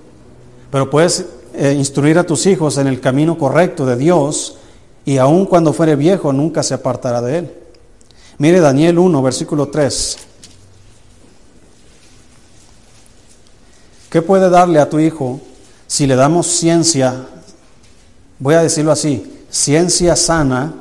Pero 0.70 0.88
puedes 0.88 1.26
eh, 1.54 1.72
instruir 1.72 2.18
a 2.18 2.24
tus 2.24 2.46
hijos 2.46 2.78
en 2.78 2.86
el 2.86 3.00
camino 3.00 3.36
correcto 3.36 3.84
de 3.84 3.96
Dios 3.96 4.58
y 5.04 5.18
aun 5.18 5.46
cuando 5.46 5.72
fuere 5.72 5.96
viejo 5.96 6.32
nunca 6.32 6.62
se 6.62 6.74
apartará 6.74 7.20
de 7.20 7.38
él. 7.38 7.54
Mire 8.38 8.60
Daniel 8.60 8.98
1, 8.98 9.22
versículo 9.22 9.68
3. 9.68 10.31
¿Qué 14.12 14.20
puede 14.20 14.50
darle 14.50 14.78
a 14.78 14.90
tu 14.90 15.00
hijo 15.00 15.40
si 15.86 16.06
le 16.06 16.16
damos 16.16 16.46
ciencia, 16.46 17.28
voy 18.38 18.54
a 18.54 18.62
decirlo 18.62 18.92
así, 18.92 19.40
ciencia 19.48 20.16
sana 20.16 20.74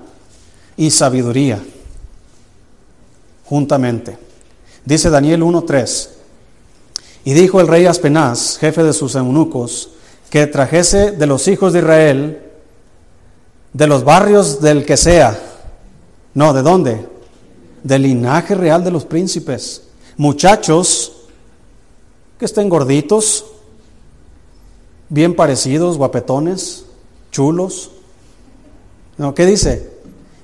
y 0.75 0.91
sabiduría 0.91 1.63
juntamente? 3.45 4.17
Dice 4.83 5.09
Daniel 5.09 5.43
1.3, 5.43 6.09
y 7.23 7.31
dijo 7.31 7.61
el 7.61 7.69
rey 7.69 7.85
Aspenaz, 7.85 8.57
jefe 8.57 8.83
de 8.83 8.91
sus 8.91 9.15
eunucos, 9.15 9.91
que 10.29 10.45
trajese 10.45 11.11
de 11.11 11.25
los 11.25 11.47
hijos 11.47 11.71
de 11.71 11.79
Israel, 11.79 12.41
de 13.71 13.87
los 13.87 14.03
barrios 14.03 14.59
del 14.59 14.83
que 14.83 14.97
sea, 14.97 15.39
no, 16.33 16.51
¿de 16.51 16.63
dónde? 16.63 17.07
Del 17.81 18.01
linaje 18.01 18.55
real 18.55 18.83
de 18.83 18.91
los 18.91 19.05
príncipes, 19.05 19.83
muchachos 20.17 21.00
que 22.41 22.45
estén 22.45 22.69
gorditos, 22.69 23.45
bien 25.09 25.35
parecidos, 25.35 25.99
guapetones, 25.99 26.85
chulos. 27.31 27.91
No, 29.19 29.35
¿qué 29.35 29.45
dice? 29.45 29.91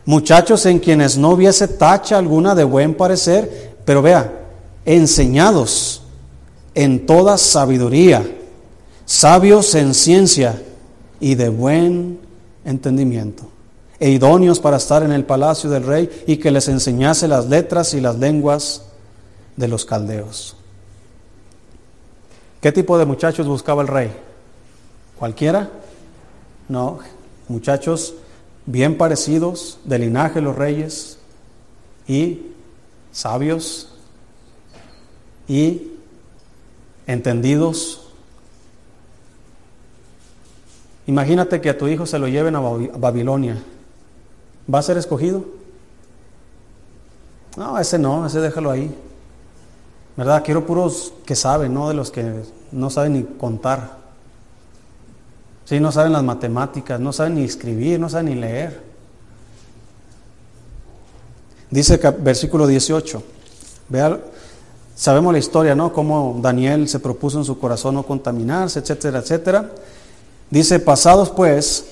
Muchachos 0.05 0.67
en 0.67 0.77
quienes 0.77 1.17
no 1.17 1.31
hubiese 1.31 1.67
tacha 1.67 2.19
alguna 2.19 2.53
de 2.53 2.65
buen 2.65 2.93
parecer, 2.93 3.77
pero 3.83 4.03
vea, 4.03 4.31
enseñados 4.85 6.03
en 6.75 7.07
toda 7.07 7.35
sabiduría, 7.39 8.23
sabios 9.07 9.73
en 9.73 9.95
ciencia 9.95 10.61
y 11.19 11.33
de 11.33 11.49
buen 11.49 12.19
entendimiento, 12.63 13.49
e 13.99 14.11
idóneos 14.11 14.59
para 14.59 14.77
estar 14.77 15.01
en 15.01 15.13
el 15.13 15.25
palacio 15.25 15.67
del 15.67 15.83
rey 15.83 16.25
y 16.27 16.37
que 16.37 16.51
les 16.51 16.67
enseñase 16.67 17.27
las 17.27 17.47
letras 17.47 17.95
y 17.95 18.01
las 18.01 18.19
lenguas 18.19 18.83
de 19.55 19.67
los 19.67 19.83
caldeos. 19.83 20.56
¿Qué 22.61 22.71
tipo 22.71 22.97
de 22.97 23.05
muchachos 23.05 23.47
buscaba 23.47 23.81
el 23.81 23.87
rey? 23.87 24.11
¿Cualquiera? 25.17 25.69
No, 26.67 26.99
muchachos 27.47 28.15
bien 28.65 28.97
parecidos, 28.97 29.79
de 29.85 29.99
linaje 29.99 30.41
los 30.41 30.55
reyes, 30.55 31.17
y 32.07 32.41
sabios, 33.11 33.93
y 35.47 35.93
entendidos. 37.07 38.09
Imagínate 41.07 41.61
que 41.61 41.69
a 41.69 41.77
tu 41.77 41.87
hijo 41.87 42.05
se 42.05 42.19
lo 42.19 42.27
lleven 42.27 42.55
a 42.55 42.59
Babilonia. 42.59 43.63
¿Va 44.71 44.79
a 44.79 44.83
ser 44.83 44.97
escogido? 44.97 45.45
No, 47.55 47.79
ese 47.79 47.97
no, 47.97 48.25
ese 48.27 48.41
déjalo 48.41 48.69
ahí. 48.69 48.93
¿Verdad? 50.17 50.43
Quiero 50.43 50.65
puros 50.65 51.13
que 51.25 51.35
saben, 51.35 51.75
no 51.75 51.87
de 51.87 51.93
los 51.93 52.09
que 52.09 52.41
no 52.71 52.89
saben 52.89 53.13
ni 53.13 53.23
contar. 53.23 53.97
Sí, 55.65 55.79
no 55.79 55.91
saben 55.91 56.11
las 56.11 56.23
matemáticas, 56.23 56.99
no 56.99 57.13
saben 57.13 57.35
ni 57.35 57.43
escribir, 57.43 57.99
no 57.99 58.09
saben 58.09 58.25
ni 58.27 58.35
leer. 58.35 58.81
Dice 61.69 61.97
versículo 62.19 62.65
18. 62.65 63.21
Vea, 63.89 64.19
sabemos 64.95 65.33
la 65.33 65.39
historia, 65.39 65.75
¿no? 65.75 65.93
Cómo 65.93 66.39
Daniel 66.41 66.87
se 66.89 66.99
propuso 66.99 67.37
en 67.37 67.45
su 67.45 67.59
corazón 67.59 67.95
no 67.95 68.03
contaminarse, 68.03 68.79
etcétera, 68.79 69.19
etcétera. 69.19 69.71
Dice, 70.49 70.79
pasados 70.79 71.29
pues 71.29 71.85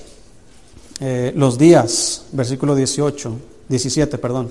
eh, 0.98 1.32
los 1.36 1.58
días, 1.58 2.24
versículo 2.32 2.74
18, 2.74 3.32
17, 3.68 4.18
perdón, 4.18 4.48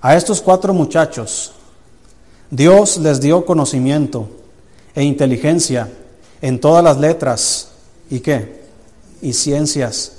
a 0.00 0.16
estos 0.16 0.40
cuatro 0.40 0.72
muchachos, 0.72 1.52
Dios 2.52 2.98
les 2.98 3.18
dio 3.18 3.46
conocimiento 3.46 4.28
e 4.94 5.02
inteligencia 5.02 5.90
en 6.42 6.60
todas 6.60 6.84
las 6.84 6.98
letras 7.00 7.68
y 8.10 8.20
qué? 8.20 8.60
y 9.22 9.32
ciencias. 9.32 10.16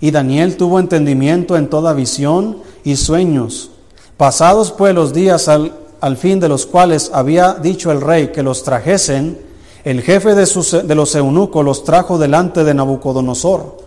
Y 0.00 0.10
Daniel 0.10 0.56
tuvo 0.56 0.80
entendimiento 0.80 1.56
en 1.56 1.70
toda 1.70 1.92
visión 1.92 2.56
y 2.82 2.96
sueños. 2.96 3.70
Pasados 4.16 4.72
pues 4.72 4.96
los 4.96 5.12
días 5.12 5.46
al, 5.46 5.72
al 6.00 6.16
fin 6.16 6.40
de 6.40 6.48
los 6.48 6.66
cuales 6.66 7.12
había 7.14 7.54
dicho 7.54 7.92
el 7.92 8.00
rey 8.00 8.32
que 8.32 8.42
los 8.42 8.64
trajesen, 8.64 9.38
el 9.84 10.02
jefe 10.02 10.34
de, 10.34 10.46
sus, 10.46 10.72
de 10.72 10.94
los 10.96 11.14
eunucos 11.14 11.64
los 11.64 11.84
trajo 11.84 12.18
delante 12.18 12.64
de 12.64 12.74
Nabucodonosor. 12.74 13.78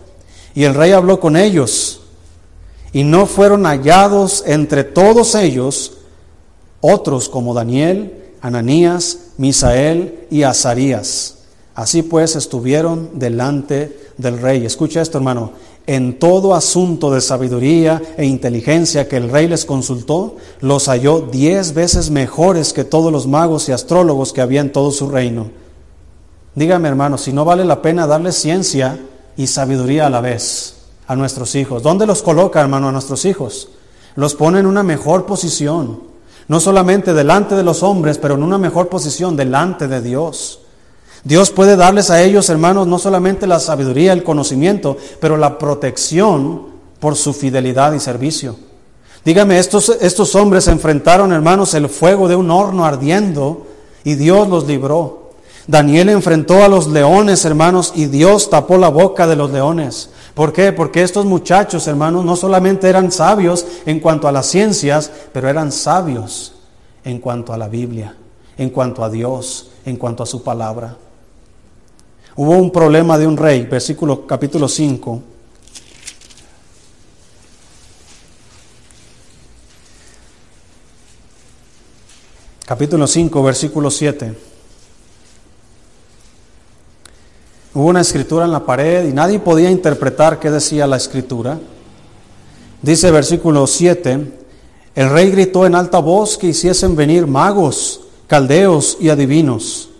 Y 0.54 0.64
el 0.64 0.72
rey 0.72 0.92
habló 0.92 1.20
con 1.20 1.36
ellos. 1.36 2.00
Y 2.94 3.04
no 3.04 3.26
fueron 3.26 3.66
hallados 3.66 4.42
entre 4.46 4.84
todos 4.84 5.34
ellos 5.34 5.98
otros 6.86 7.30
como 7.30 7.54
Daniel, 7.54 8.12
Ananías, 8.42 9.30
Misael 9.38 10.26
y 10.30 10.42
Azarías. 10.42 11.36
Así 11.74 12.02
pues 12.02 12.36
estuvieron 12.36 13.10
delante 13.14 14.10
del 14.18 14.38
rey. 14.38 14.66
Escucha 14.66 15.00
esto, 15.00 15.16
hermano. 15.16 15.52
En 15.86 16.18
todo 16.18 16.54
asunto 16.54 17.10
de 17.10 17.22
sabiduría 17.22 18.02
e 18.18 18.26
inteligencia 18.26 19.08
que 19.08 19.16
el 19.16 19.30
rey 19.30 19.48
les 19.48 19.64
consultó, 19.64 20.36
los 20.60 20.88
halló 20.88 21.20
diez 21.20 21.72
veces 21.72 22.10
mejores 22.10 22.74
que 22.74 22.84
todos 22.84 23.10
los 23.10 23.26
magos 23.26 23.68
y 23.70 23.72
astrólogos 23.72 24.34
que 24.34 24.42
había 24.42 24.60
en 24.60 24.72
todo 24.72 24.90
su 24.90 25.08
reino. 25.08 25.50
Dígame, 26.54 26.88
hermano, 26.88 27.16
si 27.16 27.32
no 27.32 27.46
vale 27.46 27.64
la 27.64 27.80
pena 27.80 28.06
darle 28.06 28.30
ciencia 28.30 28.98
y 29.38 29.46
sabiduría 29.46 30.06
a 30.06 30.10
la 30.10 30.20
vez 30.20 30.74
a 31.06 31.16
nuestros 31.16 31.54
hijos. 31.54 31.82
¿Dónde 31.82 32.06
los 32.06 32.22
coloca, 32.22 32.60
hermano, 32.60 32.88
a 32.88 32.92
nuestros 32.92 33.24
hijos? 33.24 33.68
Los 34.16 34.34
pone 34.34 34.60
en 34.60 34.66
una 34.66 34.82
mejor 34.82 35.24
posición, 35.24 36.13
no 36.48 36.60
solamente 36.60 37.14
delante 37.14 37.54
de 37.54 37.62
los 37.62 37.82
hombres, 37.82 38.18
pero 38.18 38.34
en 38.34 38.42
una 38.42 38.58
mejor 38.58 38.88
posición 38.88 39.36
delante 39.36 39.88
de 39.88 40.00
Dios. 40.00 40.60
Dios 41.24 41.50
puede 41.50 41.76
darles 41.76 42.10
a 42.10 42.22
ellos, 42.22 42.50
hermanos, 42.50 42.86
no 42.86 42.98
solamente 42.98 43.46
la 43.46 43.58
sabiduría, 43.58 44.12
el 44.12 44.22
conocimiento, 44.22 44.96
pero 45.20 45.38
la 45.38 45.58
protección 45.58 46.66
por 47.00 47.16
su 47.16 47.32
fidelidad 47.32 47.94
y 47.94 48.00
servicio. 48.00 48.56
Dígame, 49.24 49.58
estos, 49.58 49.88
estos 50.02 50.34
hombres 50.34 50.68
enfrentaron, 50.68 51.32
hermanos, 51.32 51.72
el 51.72 51.88
fuego 51.88 52.28
de 52.28 52.36
un 52.36 52.50
horno 52.50 52.84
ardiendo 52.84 53.66
y 54.04 54.16
Dios 54.16 54.48
los 54.48 54.66
libró. 54.66 55.30
Daniel 55.66 56.10
enfrentó 56.10 56.62
a 56.62 56.68
los 56.68 56.88
leones, 56.88 57.46
hermanos, 57.46 57.92
y 57.96 58.04
Dios 58.04 58.50
tapó 58.50 58.76
la 58.76 58.90
boca 58.90 59.26
de 59.26 59.36
los 59.36 59.50
leones. 59.50 60.10
¿Por 60.34 60.52
qué? 60.52 60.72
Porque 60.72 61.02
estos 61.02 61.24
muchachos, 61.24 61.86
hermanos, 61.86 62.24
no 62.24 62.34
solamente 62.34 62.88
eran 62.88 63.12
sabios 63.12 63.64
en 63.86 64.00
cuanto 64.00 64.26
a 64.26 64.32
las 64.32 64.46
ciencias, 64.46 65.10
pero 65.32 65.48
eran 65.48 65.70
sabios 65.70 66.56
en 67.04 67.20
cuanto 67.20 67.52
a 67.52 67.58
la 67.58 67.68
Biblia, 67.68 68.16
en 68.58 68.70
cuanto 68.70 69.04
a 69.04 69.10
Dios, 69.10 69.70
en 69.84 69.96
cuanto 69.96 70.24
a 70.24 70.26
su 70.26 70.42
palabra. 70.42 70.96
Hubo 72.34 72.50
un 72.56 72.72
problema 72.72 73.16
de 73.16 73.28
un 73.28 73.36
rey, 73.36 73.64
versículo 73.64 74.26
capítulo 74.26 74.66
5. 74.66 75.22
Capítulo 82.66 83.06
5, 83.06 83.42
versículo 83.42 83.88
7. 83.88 84.53
Hubo 87.74 87.88
una 87.88 88.00
escritura 88.00 88.44
en 88.44 88.52
la 88.52 88.64
pared 88.64 89.08
y 89.08 89.12
nadie 89.12 89.38
podía 89.40 89.70
interpretar 89.70 90.38
qué 90.38 90.50
decía 90.50 90.86
la 90.86 90.96
escritura. 90.96 91.58
Dice 92.80 93.10
versículo 93.10 93.66
7, 93.66 94.32
el 94.94 95.10
rey 95.10 95.30
gritó 95.30 95.66
en 95.66 95.74
alta 95.74 95.98
voz 95.98 96.38
que 96.38 96.46
hiciesen 96.48 96.94
venir 96.94 97.26
magos, 97.26 98.00
caldeos 98.28 98.96
y 99.00 99.08
adivinos 99.08 99.90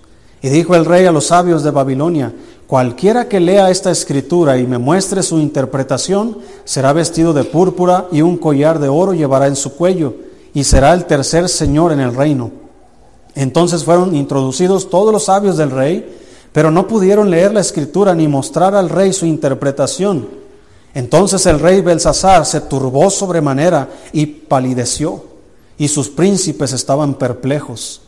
y 0.44 0.50
dijo 0.50 0.74
el 0.74 0.84
rey 0.84 1.06
a 1.06 1.10
los 1.10 1.28
sabios 1.28 1.62
de 1.62 1.70
Babilonia, 1.70 2.30
cualquiera 2.66 3.30
que 3.30 3.40
lea 3.40 3.70
esta 3.70 3.90
escritura 3.90 4.58
y 4.58 4.66
me 4.66 4.76
muestre 4.76 5.22
su 5.22 5.38
interpretación, 5.38 6.36
será 6.66 6.92
vestido 6.92 7.32
de 7.32 7.44
púrpura 7.44 8.08
y 8.12 8.20
un 8.20 8.36
collar 8.36 8.78
de 8.78 8.90
oro 8.90 9.14
llevará 9.14 9.46
en 9.46 9.56
su 9.56 9.74
cuello, 9.74 10.16
y 10.52 10.64
será 10.64 10.92
el 10.92 11.06
tercer 11.06 11.48
señor 11.48 11.92
en 11.92 12.00
el 12.00 12.14
reino. 12.14 12.50
Entonces 13.34 13.84
fueron 13.84 14.14
introducidos 14.14 14.90
todos 14.90 15.14
los 15.14 15.24
sabios 15.24 15.56
del 15.56 15.70
rey, 15.70 16.14
pero 16.54 16.70
no 16.70 16.88
pudieron 16.88 17.28
leer 17.28 17.52
la 17.52 17.60
escritura 17.60 18.14
ni 18.14 18.28
mostrar 18.28 18.74
al 18.74 18.88
rey 18.88 19.12
su 19.12 19.26
interpretación. 19.26 20.26
Entonces 20.94 21.44
el 21.44 21.60
rey 21.60 21.82
Belsasar 21.82 22.46
se 22.46 22.62
turbó 22.62 23.10
sobremanera 23.10 23.90
y 24.12 24.24
palideció, 24.24 25.22
y 25.76 25.88
sus 25.88 26.08
príncipes 26.08 26.72
estaban 26.72 27.14
perplejos. 27.14 28.00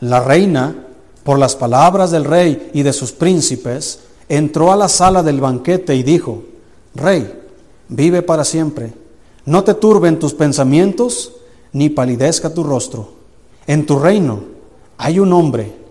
La 0.00 0.18
reina 0.18 0.74
por 1.22 1.38
las 1.38 1.54
palabras 1.54 2.10
del 2.10 2.24
rey 2.24 2.70
y 2.72 2.82
de 2.82 2.92
sus 2.92 3.12
príncipes, 3.12 4.00
entró 4.28 4.72
a 4.72 4.76
la 4.76 4.88
sala 4.88 5.22
del 5.22 5.40
banquete 5.40 5.94
y 5.94 6.02
dijo, 6.02 6.42
Rey, 6.94 7.32
vive 7.88 8.22
para 8.22 8.44
siempre, 8.44 8.92
no 9.44 9.64
te 9.64 9.74
turben 9.74 10.18
tus 10.18 10.34
pensamientos, 10.34 11.32
ni 11.72 11.88
palidezca 11.90 12.52
tu 12.52 12.64
rostro. 12.64 13.10
En 13.66 13.86
tu 13.86 13.98
reino 13.98 14.40
hay 14.98 15.18
un 15.18 15.32
hombre 15.32 15.81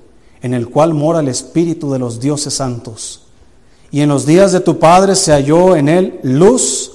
en 0.42 0.54
el 0.54 0.70
cual 0.70 0.94
mora 0.94 1.20
el 1.20 1.28
Espíritu 1.28 1.92
de 1.92 2.00
los 2.00 2.20
dioses 2.20 2.54
santos. 2.54 3.22
Y 3.92 4.02
en 4.02 4.10
los 4.10 4.26
días 4.26 4.52
de 4.52 4.62
tu 4.62 4.80
Padre 4.80 5.16
se 5.16 5.32
halló 5.32 5.76
en 5.76 5.90
él 5.90 6.20
luz 6.24 6.92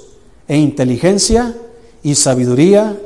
e 0.48 0.56
inteligencia 0.56 1.56
y 2.02 2.14
sabiduría 2.14 2.96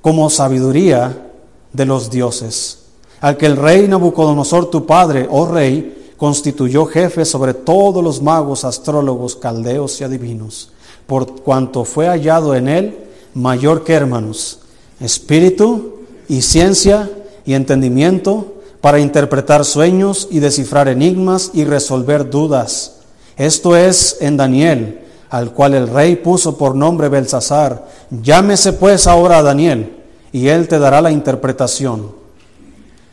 como 0.00 0.30
sabiduría 0.30 1.30
de 1.72 1.86
los 1.86 2.10
dioses 2.10 2.80
al 3.20 3.36
que 3.36 3.46
el 3.46 3.56
rey 3.56 3.86
Nabucodonosor, 3.86 4.70
tu 4.70 4.86
padre, 4.86 5.28
oh 5.30 5.46
rey, 5.46 6.12
constituyó 6.16 6.86
jefe 6.86 7.24
sobre 7.24 7.54
todos 7.54 8.02
los 8.02 8.20
magos, 8.22 8.64
astrólogos, 8.64 9.36
caldeos 9.36 10.00
y 10.00 10.04
adivinos, 10.04 10.70
por 11.06 11.42
cuanto 11.42 11.84
fue 11.84 12.06
hallado 12.06 12.54
en 12.54 12.68
él 12.68 12.98
mayor 13.34 13.84
que 13.84 13.92
hermanos, 13.92 14.60
espíritu 15.00 16.00
y 16.28 16.42
ciencia 16.42 17.10
y 17.44 17.54
entendimiento 17.54 18.54
para 18.80 19.00
interpretar 19.00 19.64
sueños 19.64 20.28
y 20.30 20.38
descifrar 20.38 20.88
enigmas 20.88 21.50
y 21.52 21.64
resolver 21.64 22.30
dudas. 22.30 22.96
Esto 23.36 23.76
es 23.76 24.18
en 24.20 24.36
Daniel, 24.36 25.00
al 25.28 25.52
cual 25.52 25.74
el 25.74 25.88
rey 25.88 26.16
puso 26.16 26.56
por 26.56 26.74
nombre 26.74 27.08
Belsasar. 27.08 27.86
Llámese 28.10 28.72
pues 28.72 29.06
ahora 29.06 29.38
a 29.38 29.42
Daniel, 29.42 29.96
y 30.32 30.48
él 30.48 30.68
te 30.68 30.78
dará 30.78 31.00
la 31.00 31.10
interpretación. 31.10 32.20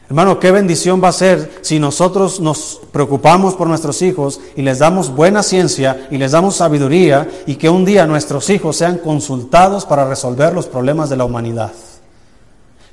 Hermano, 0.10 0.40
qué 0.40 0.52
bendición 0.52 1.04
va 1.04 1.10
a 1.10 1.14
ser 1.14 1.60
si 1.62 1.80
nosotros 1.80 2.40
nos 2.40 2.80
preocupamos 2.94 3.56
por 3.56 3.68
nuestros 3.68 4.02
hijos 4.02 4.40
y 4.56 4.62
les 4.62 4.80
damos 4.80 5.14
buena 5.14 5.44
ciencia 5.44 6.08
y 6.10 6.18
les 6.18 6.32
damos 6.32 6.56
sabiduría 6.56 7.28
y 7.46 7.56
que 7.56 7.70
un 7.70 7.84
día 7.84 8.08
nuestros 8.08 8.50
hijos 8.50 8.78
sean 8.78 9.00
consultados 9.00 9.86
para 9.86 10.08
resolver 10.08 10.54
los 10.54 10.66
problemas 10.68 11.10
de 11.10 11.18
la 11.18 11.26
humanidad. 11.26 11.74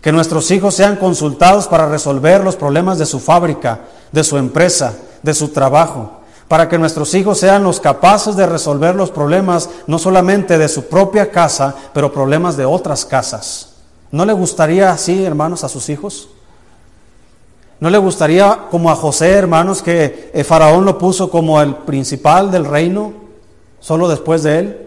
Que 0.04 0.12
nuestros 0.12 0.50
hijos 0.50 0.74
sean 0.74 0.96
consultados 0.96 1.66
para 1.66 1.88
resolver 1.88 2.44
los 2.44 2.56
problemas 2.56 2.98
de 2.98 3.06
su 3.06 3.20
fábrica, 3.20 3.80
de 4.12 4.22
su 4.22 4.36
empresa, 4.36 4.94
de 5.22 5.32
su 5.32 5.48
trabajo. 5.48 6.20
Para 6.46 6.68
que 6.68 6.76
nuestros 6.76 7.14
hijos 7.14 7.38
sean 7.38 7.64
los 7.64 7.80
capaces 7.80 8.36
de 8.36 8.44
resolver 8.44 8.94
los 8.94 9.10
problemas 9.10 9.70
no 9.86 9.98
solamente 9.98 10.58
de 10.58 10.68
su 10.68 10.88
propia 10.88 11.30
casa, 11.30 11.74
pero 11.94 12.12
problemas 12.12 12.58
de 12.58 12.66
otras 12.66 13.06
casas. 13.06 13.76
¿No 14.10 14.26
le 14.26 14.34
gustaría 14.34 14.90
así, 14.90 15.24
hermanos, 15.24 15.64
a 15.64 15.70
sus 15.70 15.88
hijos? 15.88 16.28
¿No 17.80 17.88
le 17.88 17.96
gustaría, 17.96 18.66
como 18.70 18.90
a 18.90 18.96
José, 18.96 19.30
hermanos, 19.30 19.80
que 19.80 20.30
el 20.34 20.44
faraón 20.44 20.84
lo 20.84 20.98
puso 20.98 21.30
como 21.30 21.62
el 21.62 21.76
principal 21.76 22.50
del 22.50 22.66
reino, 22.66 23.14
solo 23.80 24.06
después 24.06 24.42
de 24.42 24.58
él? 24.58 24.83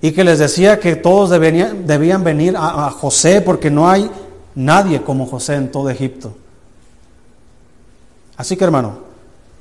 Y 0.00 0.12
que 0.12 0.24
les 0.24 0.38
decía 0.38 0.80
que 0.80 0.96
todos 0.96 1.30
debían, 1.30 2.24
venir 2.24 2.54
a, 2.56 2.90
José 2.90 3.40
porque 3.40 3.70
no 3.70 3.88
hay 3.88 4.10
nadie 4.54 5.02
como 5.02 5.26
José 5.26 5.54
en 5.56 5.70
todo 5.70 5.90
Egipto. 5.90 6.32
Así 8.36 8.56
que, 8.56 8.64
hermano, 8.64 9.00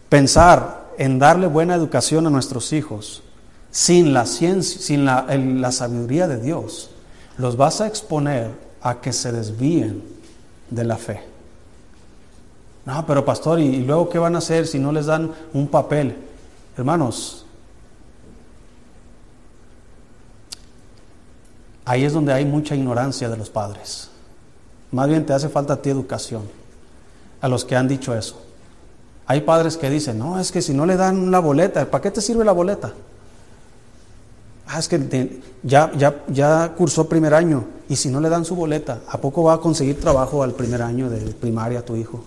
pensar 0.07 0.91
en 0.97 1.19
darle 1.19 1.47
buena 1.47 1.75
educación 1.75 2.25
a 2.27 2.29
nuestros 2.29 2.71
hijos 2.71 3.21
sin 3.71 4.13
la 4.13 4.25
ciencia, 4.25 4.81
sin 4.81 5.05
la, 5.05 5.25
la 5.27 5.71
sabiduría 5.71 6.27
de 6.27 6.39
Dios, 6.39 6.89
los 7.37 7.57
vas 7.57 7.81
a 7.81 7.87
exponer 7.87 8.51
a 8.81 9.01
que 9.01 9.11
se 9.11 9.31
desvíen 9.31 10.01
de 10.69 10.83
la 10.85 10.97
fe. 10.97 11.21
No, 12.85 13.05
pero 13.05 13.23
pastor, 13.25 13.59
¿y 13.59 13.83
luego 13.83 14.09
qué 14.09 14.17
van 14.17 14.35
a 14.35 14.39
hacer 14.39 14.65
si 14.65 14.79
no 14.79 14.91
les 14.91 15.05
dan 15.05 15.31
un 15.53 15.67
papel? 15.67 16.15
Hermanos, 16.77 17.38
ahí 21.89 22.05
es 22.05 22.13
donde 22.13 22.31
hay 22.31 22.45
mucha 22.45 22.75
ignorancia 22.75 23.29
de 23.29 23.37
los 23.37 23.49
padres. 23.49 24.09
Más 24.91 25.07
bien 25.07 25.25
te 25.25 25.33
hace 25.33 25.49
falta 25.49 25.73
a 25.73 25.81
ti 25.81 25.89
educación, 25.89 26.43
a 27.41 27.47
los 27.47 27.65
que 27.65 27.75
han 27.75 27.87
dicho 27.87 28.15
eso. 28.15 28.41
Hay 29.25 29.41
padres 29.41 29.75
que 29.75 29.89
dicen, 29.89 30.19
no, 30.19 30.39
es 30.39 30.51
que 30.51 30.61
si 30.61 30.73
no 30.73 30.85
le 30.85 30.95
dan 30.97 31.31
la 31.31 31.39
boleta, 31.39 31.89
¿para 31.89 32.01
qué 32.01 32.11
te 32.11 32.21
sirve 32.21 32.45
la 32.45 32.51
boleta? 32.51 32.93
Ah, 34.67 34.77
es 34.77 34.87
que 34.87 35.41
ya, 35.63 35.91
ya, 35.97 36.23
ya 36.27 36.73
cursó 36.77 37.09
primer 37.09 37.33
año 37.33 37.65
y 37.89 37.95
si 37.95 38.09
no 38.09 38.19
le 38.19 38.29
dan 38.29 38.45
su 38.45 38.55
boleta, 38.55 39.01
¿a 39.09 39.17
poco 39.17 39.43
va 39.43 39.53
a 39.53 39.59
conseguir 39.59 39.99
trabajo 39.99 40.43
al 40.43 40.53
primer 40.53 40.83
año 40.83 41.09
de 41.09 41.19
primaria 41.33 41.83
tu 41.83 41.95
hijo? 41.95 42.23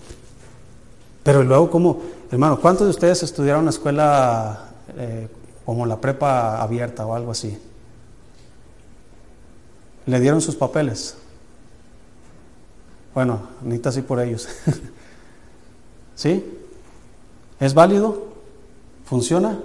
Pero 1.22 1.44
luego, 1.44 1.70
¿cómo? 1.70 2.00
Hermano, 2.32 2.58
¿cuántos 2.60 2.88
de 2.88 2.90
ustedes 2.90 3.22
estudiaron 3.22 3.60
en 3.60 3.66
la 3.66 3.70
escuela 3.70 4.70
eh, 4.96 5.28
como 5.64 5.86
la 5.86 6.00
prepa 6.00 6.60
abierta 6.60 7.06
o 7.06 7.14
algo 7.14 7.30
así. 7.30 7.56
Le 10.06 10.20
dieron 10.20 10.40
sus 10.40 10.56
papeles. 10.56 11.16
Bueno, 13.14 13.48
necesita 13.62 13.90
así 13.90 14.02
por 14.02 14.20
ellos. 14.20 14.48
¿Sí? 16.14 16.44
¿Es 17.60 17.74
válido? 17.74 18.28
¿Funciona? 19.04 19.58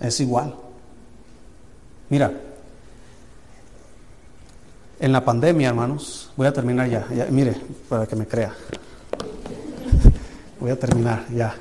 Es 0.00 0.20
igual. 0.20 0.54
Mira, 2.08 2.32
en 5.00 5.12
la 5.12 5.24
pandemia, 5.24 5.70
hermanos, 5.70 6.30
voy 6.36 6.46
a 6.46 6.52
terminar 6.52 6.88
ya 6.88 7.06
mire, 7.30 7.56
para 7.88 8.06
que 8.06 8.14
me 8.14 8.26
crea. 8.26 8.54
Voy 10.60 10.70
a 10.70 10.78
terminar 10.78 11.26
ya. 11.34 11.56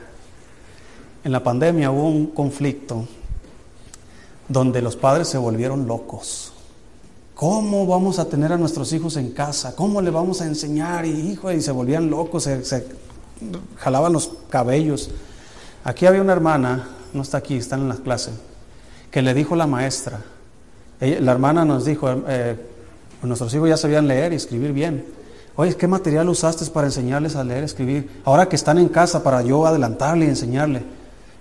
En 1.24 1.32
la 1.32 1.44
pandemia 1.44 1.89
hubo 1.89 2.08
un 2.08 2.28
conflicto 2.28 3.08
donde 4.48 4.82
los 4.82 4.96
padres 4.96 5.28
se 5.28 5.39
volvieron 5.39 5.88
locos. 5.88 6.51
¿Cómo 7.42 7.88
vamos 7.88 8.20
a 8.20 8.26
tener 8.26 8.54
a 8.54 8.58
nuestros 8.60 8.94
hijos 8.94 9.18
en 9.18 9.32
casa? 9.32 9.76
¿Cómo 9.76 10.00
le 10.00 10.12
vamos 10.12 10.42
a 10.42 10.46
enseñar? 10.46 11.08
Y, 11.08 11.32
hijo, 11.32 11.52
y 11.52 11.60
se 11.60 11.72
volvían 11.72 12.08
locos, 12.08 12.44
se, 12.44 12.86
jalaban 13.78 14.14
los 14.14 14.30
cabellos. 14.48 15.10
Aquí 15.84 16.06
había 16.06 16.22
una 16.22 16.34
hermana, 16.34 16.89
no 17.14 17.24
está 17.24 17.39
aquí, 17.39 17.56
está 17.56 17.78
en 17.78 17.89
la 17.89 17.96
clase, 17.96 18.30
que 19.10 19.24
le 19.24 19.34
dijo 19.34 19.56
la 19.56 19.66
maestra. 19.66 20.22
la 21.00 21.32
hermana 21.32 21.66
nos 21.66 21.84
dijo, 21.84 22.14
eh, 22.28 22.58
nuestros 23.24 23.52
hijos 23.56 23.70
ya 23.70 23.78
sabían 23.78 24.08
leer 24.08 24.34
y 24.34 24.36
escribir 24.36 24.72
bien. 24.72 25.04
Oye, 25.56 25.76
¿qué 25.76 25.88
material 25.88 26.30
usaste 26.30 26.64
para 26.70 26.86
enseñarles 26.86 27.36
a 27.36 27.44
leer 27.44 27.64
escribir? 27.64 28.22
Ahora 28.24 28.48
que 28.48 28.56
están 28.56 28.78
en 28.78 28.88
casa 28.88 29.24
para 29.24 29.42
yo 29.42 29.66
adelantarle 29.66 30.26
y 30.26 30.30
enseñarle. 30.30 30.84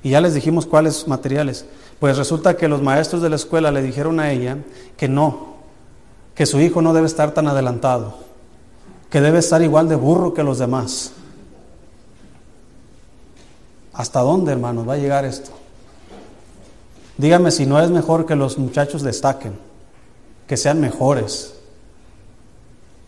Y 0.02 0.08
ya 0.12 0.22
les 0.22 0.32
dijimos 0.32 0.64
cuáles 0.64 1.06
materiales. 1.06 1.66
Pues 1.98 2.16
resulta 2.16 2.56
que 2.56 2.68
los 2.68 2.80
maestros 2.80 3.20
de 3.20 3.28
la 3.28 3.36
escuela 3.36 3.70
le 3.70 3.82
dijeron 3.82 4.18
a 4.18 4.32
ella 4.32 4.56
que 4.96 5.06
no, 5.06 5.59
que 6.40 6.46
su 6.46 6.58
hijo 6.58 6.80
no 6.80 6.94
debe 6.94 7.06
estar 7.06 7.34
tan 7.34 7.48
adelantado, 7.48 8.14
que 9.10 9.20
debe 9.20 9.40
estar 9.40 9.60
igual 9.60 9.90
de 9.90 9.94
burro 9.94 10.32
que 10.32 10.42
los 10.42 10.58
demás. 10.58 11.12
¿Hasta 13.92 14.20
dónde, 14.20 14.50
hermanos, 14.50 14.88
va 14.88 14.94
a 14.94 14.96
llegar 14.96 15.26
esto? 15.26 15.50
Dígame 17.18 17.50
si 17.50 17.66
no 17.66 17.78
es 17.78 17.90
mejor 17.90 18.24
que 18.24 18.36
los 18.36 18.56
muchachos 18.56 19.02
destaquen, 19.02 19.52
que 20.46 20.56
sean 20.56 20.80
mejores. 20.80 21.56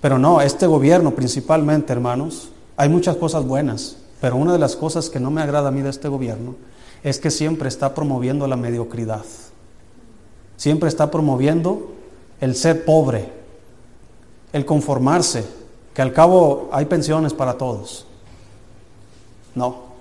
Pero 0.02 0.18
no, 0.18 0.42
este 0.42 0.66
gobierno 0.66 1.12
principalmente, 1.12 1.94
hermanos, 1.94 2.50
hay 2.76 2.90
muchas 2.90 3.16
cosas 3.16 3.46
buenas, 3.46 3.96
pero 4.20 4.36
una 4.36 4.52
de 4.52 4.58
las 4.58 4.76
cosas 4.76 5.08
que 5.08 5.20
no 5.20 5.30
me 5.30 5.40
agrada 5.40 5.68
a 5.68 5.72
mí 5.72 5.80
de 5.80 5.88
este 5.88 6.08
gobierno 6.08 6.54
es 7.02 7.18
que 7.18 7.30
siempre 7.30 7.70
está 7.70 7.94
promoviendo 7.94 8.46
la 8.46 8.56
mediocridad. 8.56 9.24
Siempre 10.58 10.90
está 10.90 11.10
promoviendo 11.10 12.01
el 12.42 12.54
ser 12.54 12.84
pobre, 12.84 13.32
el 14.52 14.66
conformarse, 14.66 15.46
que 15.94 16.02
al 16.02 16.12
cabo 16.12 16.68
hay 16.72 16.84
pensiones 16.84 17.32
para 17.32 17.56
todos. 17.56 18.04
No. 19.54 19.92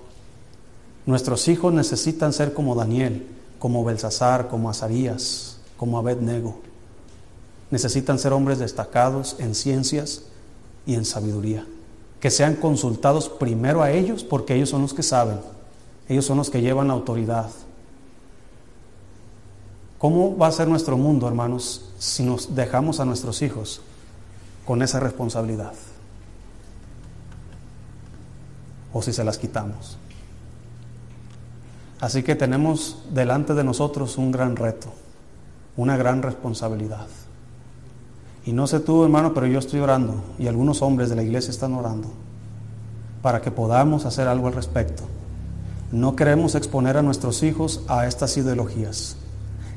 Nuestros 1.06 1.48
hijos 1.48 1.72
necesitan 1.72 2.34
ser 2.34 2.52
como 2.52 2.74
Daniel, 2.74 3.26
como 3.58 3.82
Belsasar, 3.82 4.48
como 4.48 4.68
Azarías, 4.68 5.56
como 5.78 5.96
Abednego. 5.96 6.56
Necesitan 7.70 8.18
ser 8.18 8.34
hombres 8.34 8.58
destacados 8.58 9.36
en 9.38 9.54
ciencias 9.54 10.24
y 10.84 10.96
en 10.96 11.06
sabiduría. 11.06 11.66
Que 12.20 12.30
sean 12.30 12.56
consultados 12.56 13.30
primero 13.30 13.82
a 13.82 13.90
ellos 13.90 14.22
porque 14.22 14.54
ellos 14.54 14.68
son 14.68 14.82
los 14.82 14.92
que 14.92 15.02
saben 15.02 15.38
ellos 16.08 16.24
son 16.24 16.38
los 16.38 16.50
que 16.50 16.60
llevan 16.60 16.88
la 16.88 16.94
autoridad. 16.94 17.50
¿Cómo 19.98 20.36
va 20.36 20.48
a 20.48 20.52
ser 20.52 20.68
nuestro 20.68 20.96
mundo, 20.96 21.28
hermanos, 21.28 21.91
si 22.02 22.24
nos 22.24 22.56
dejamos 22.56 22.98
a 22.98 23.04
nuestros 23.04 23.42
hijos 23.42 23.80
con 24.66 24.82
esa 24.82 24.98
responsabilidad? 24.98 25.72
O 28.92 29.00
si 29.02 29.12
se 29.12 29.22
las 29.22 29.38
quitamos. 29.38 29.96
Así 32.00 32.24
que 32.24 32.34
tenemos 32.34 33.04
delante 33.10 33.54
de 33.54 33.62
nosotros 33.62 34.18
un 34.18 34.32
gran 34.32 34.56
reto, 34.56 34.92
una 35.76 35.96
gran 35.96 36.22
responsabilidad. 36.22 37.06
Y 38.44 38.52
no 38.52 38.66
sé 38.66 38.80
tú, 38.80 39.04
hermano, 39.04 39.32
pero 39.32 39.46
yo 39.46 39.60
estoy 39.60 39.78
orando 39.78 40.24
y 40.40 40.48
algunos 40.48 40.82
hombres 40.82 41.08
de 41.08 41.14
la 41.14 41.22
iglesia 41.22 41.52
están 41.52 41.72
orando 41.74 42.08
para 43.22 43.40
que 43.40 43.52
podamos 43.52 44.06
hacer 44.06 44.26
algo 44.26 44.48
al 44.48 44.54
respecto. 44.54 45.04
No 45.92 46.16
queremos 46.16 46.56
exponer 46.56 46.96
a 46.96 47.02
nuestros 47.02 47.44
hijos 47.44 47.82
a 47.86 48.08
estas 48.08 48.36
ideologías. 48.36 49.14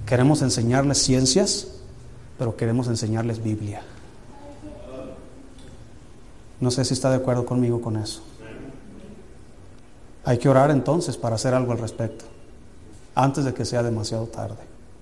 Queremos 0.08 0.42
enseñarles 0.42 0.98
ciencias, 1.04 1.68
pero 2.38 2.56
queremos 2.56 2.88
enseñarles 2.88 3.44
Biblia. 3.44 3.82
No 6.60 6.72
sé 6.72 6.86
si 6.86 6.94
está 6.94 7.10
de 7.10 7.18
acuerdo 7.18 7.46
conmigo 7.46 7.82
con 7.82 7.98
eso. 7.98 8.22
Hay 10.24 10.38
que 10.38 10.50
orar 10.50 10.72
entonces 10.72 11.18
para 11.18 11.36
hacer 11.36 11.54
algo 11.54 11.72
al 11.72 11.78
respecto, 11.78 12.26
antes 13.14 13.46
de 13.46 13.54
que 13.54 13.66
sea 13.66 13.84
demasiado 13.84 14.26
tarde. 14.26 14.75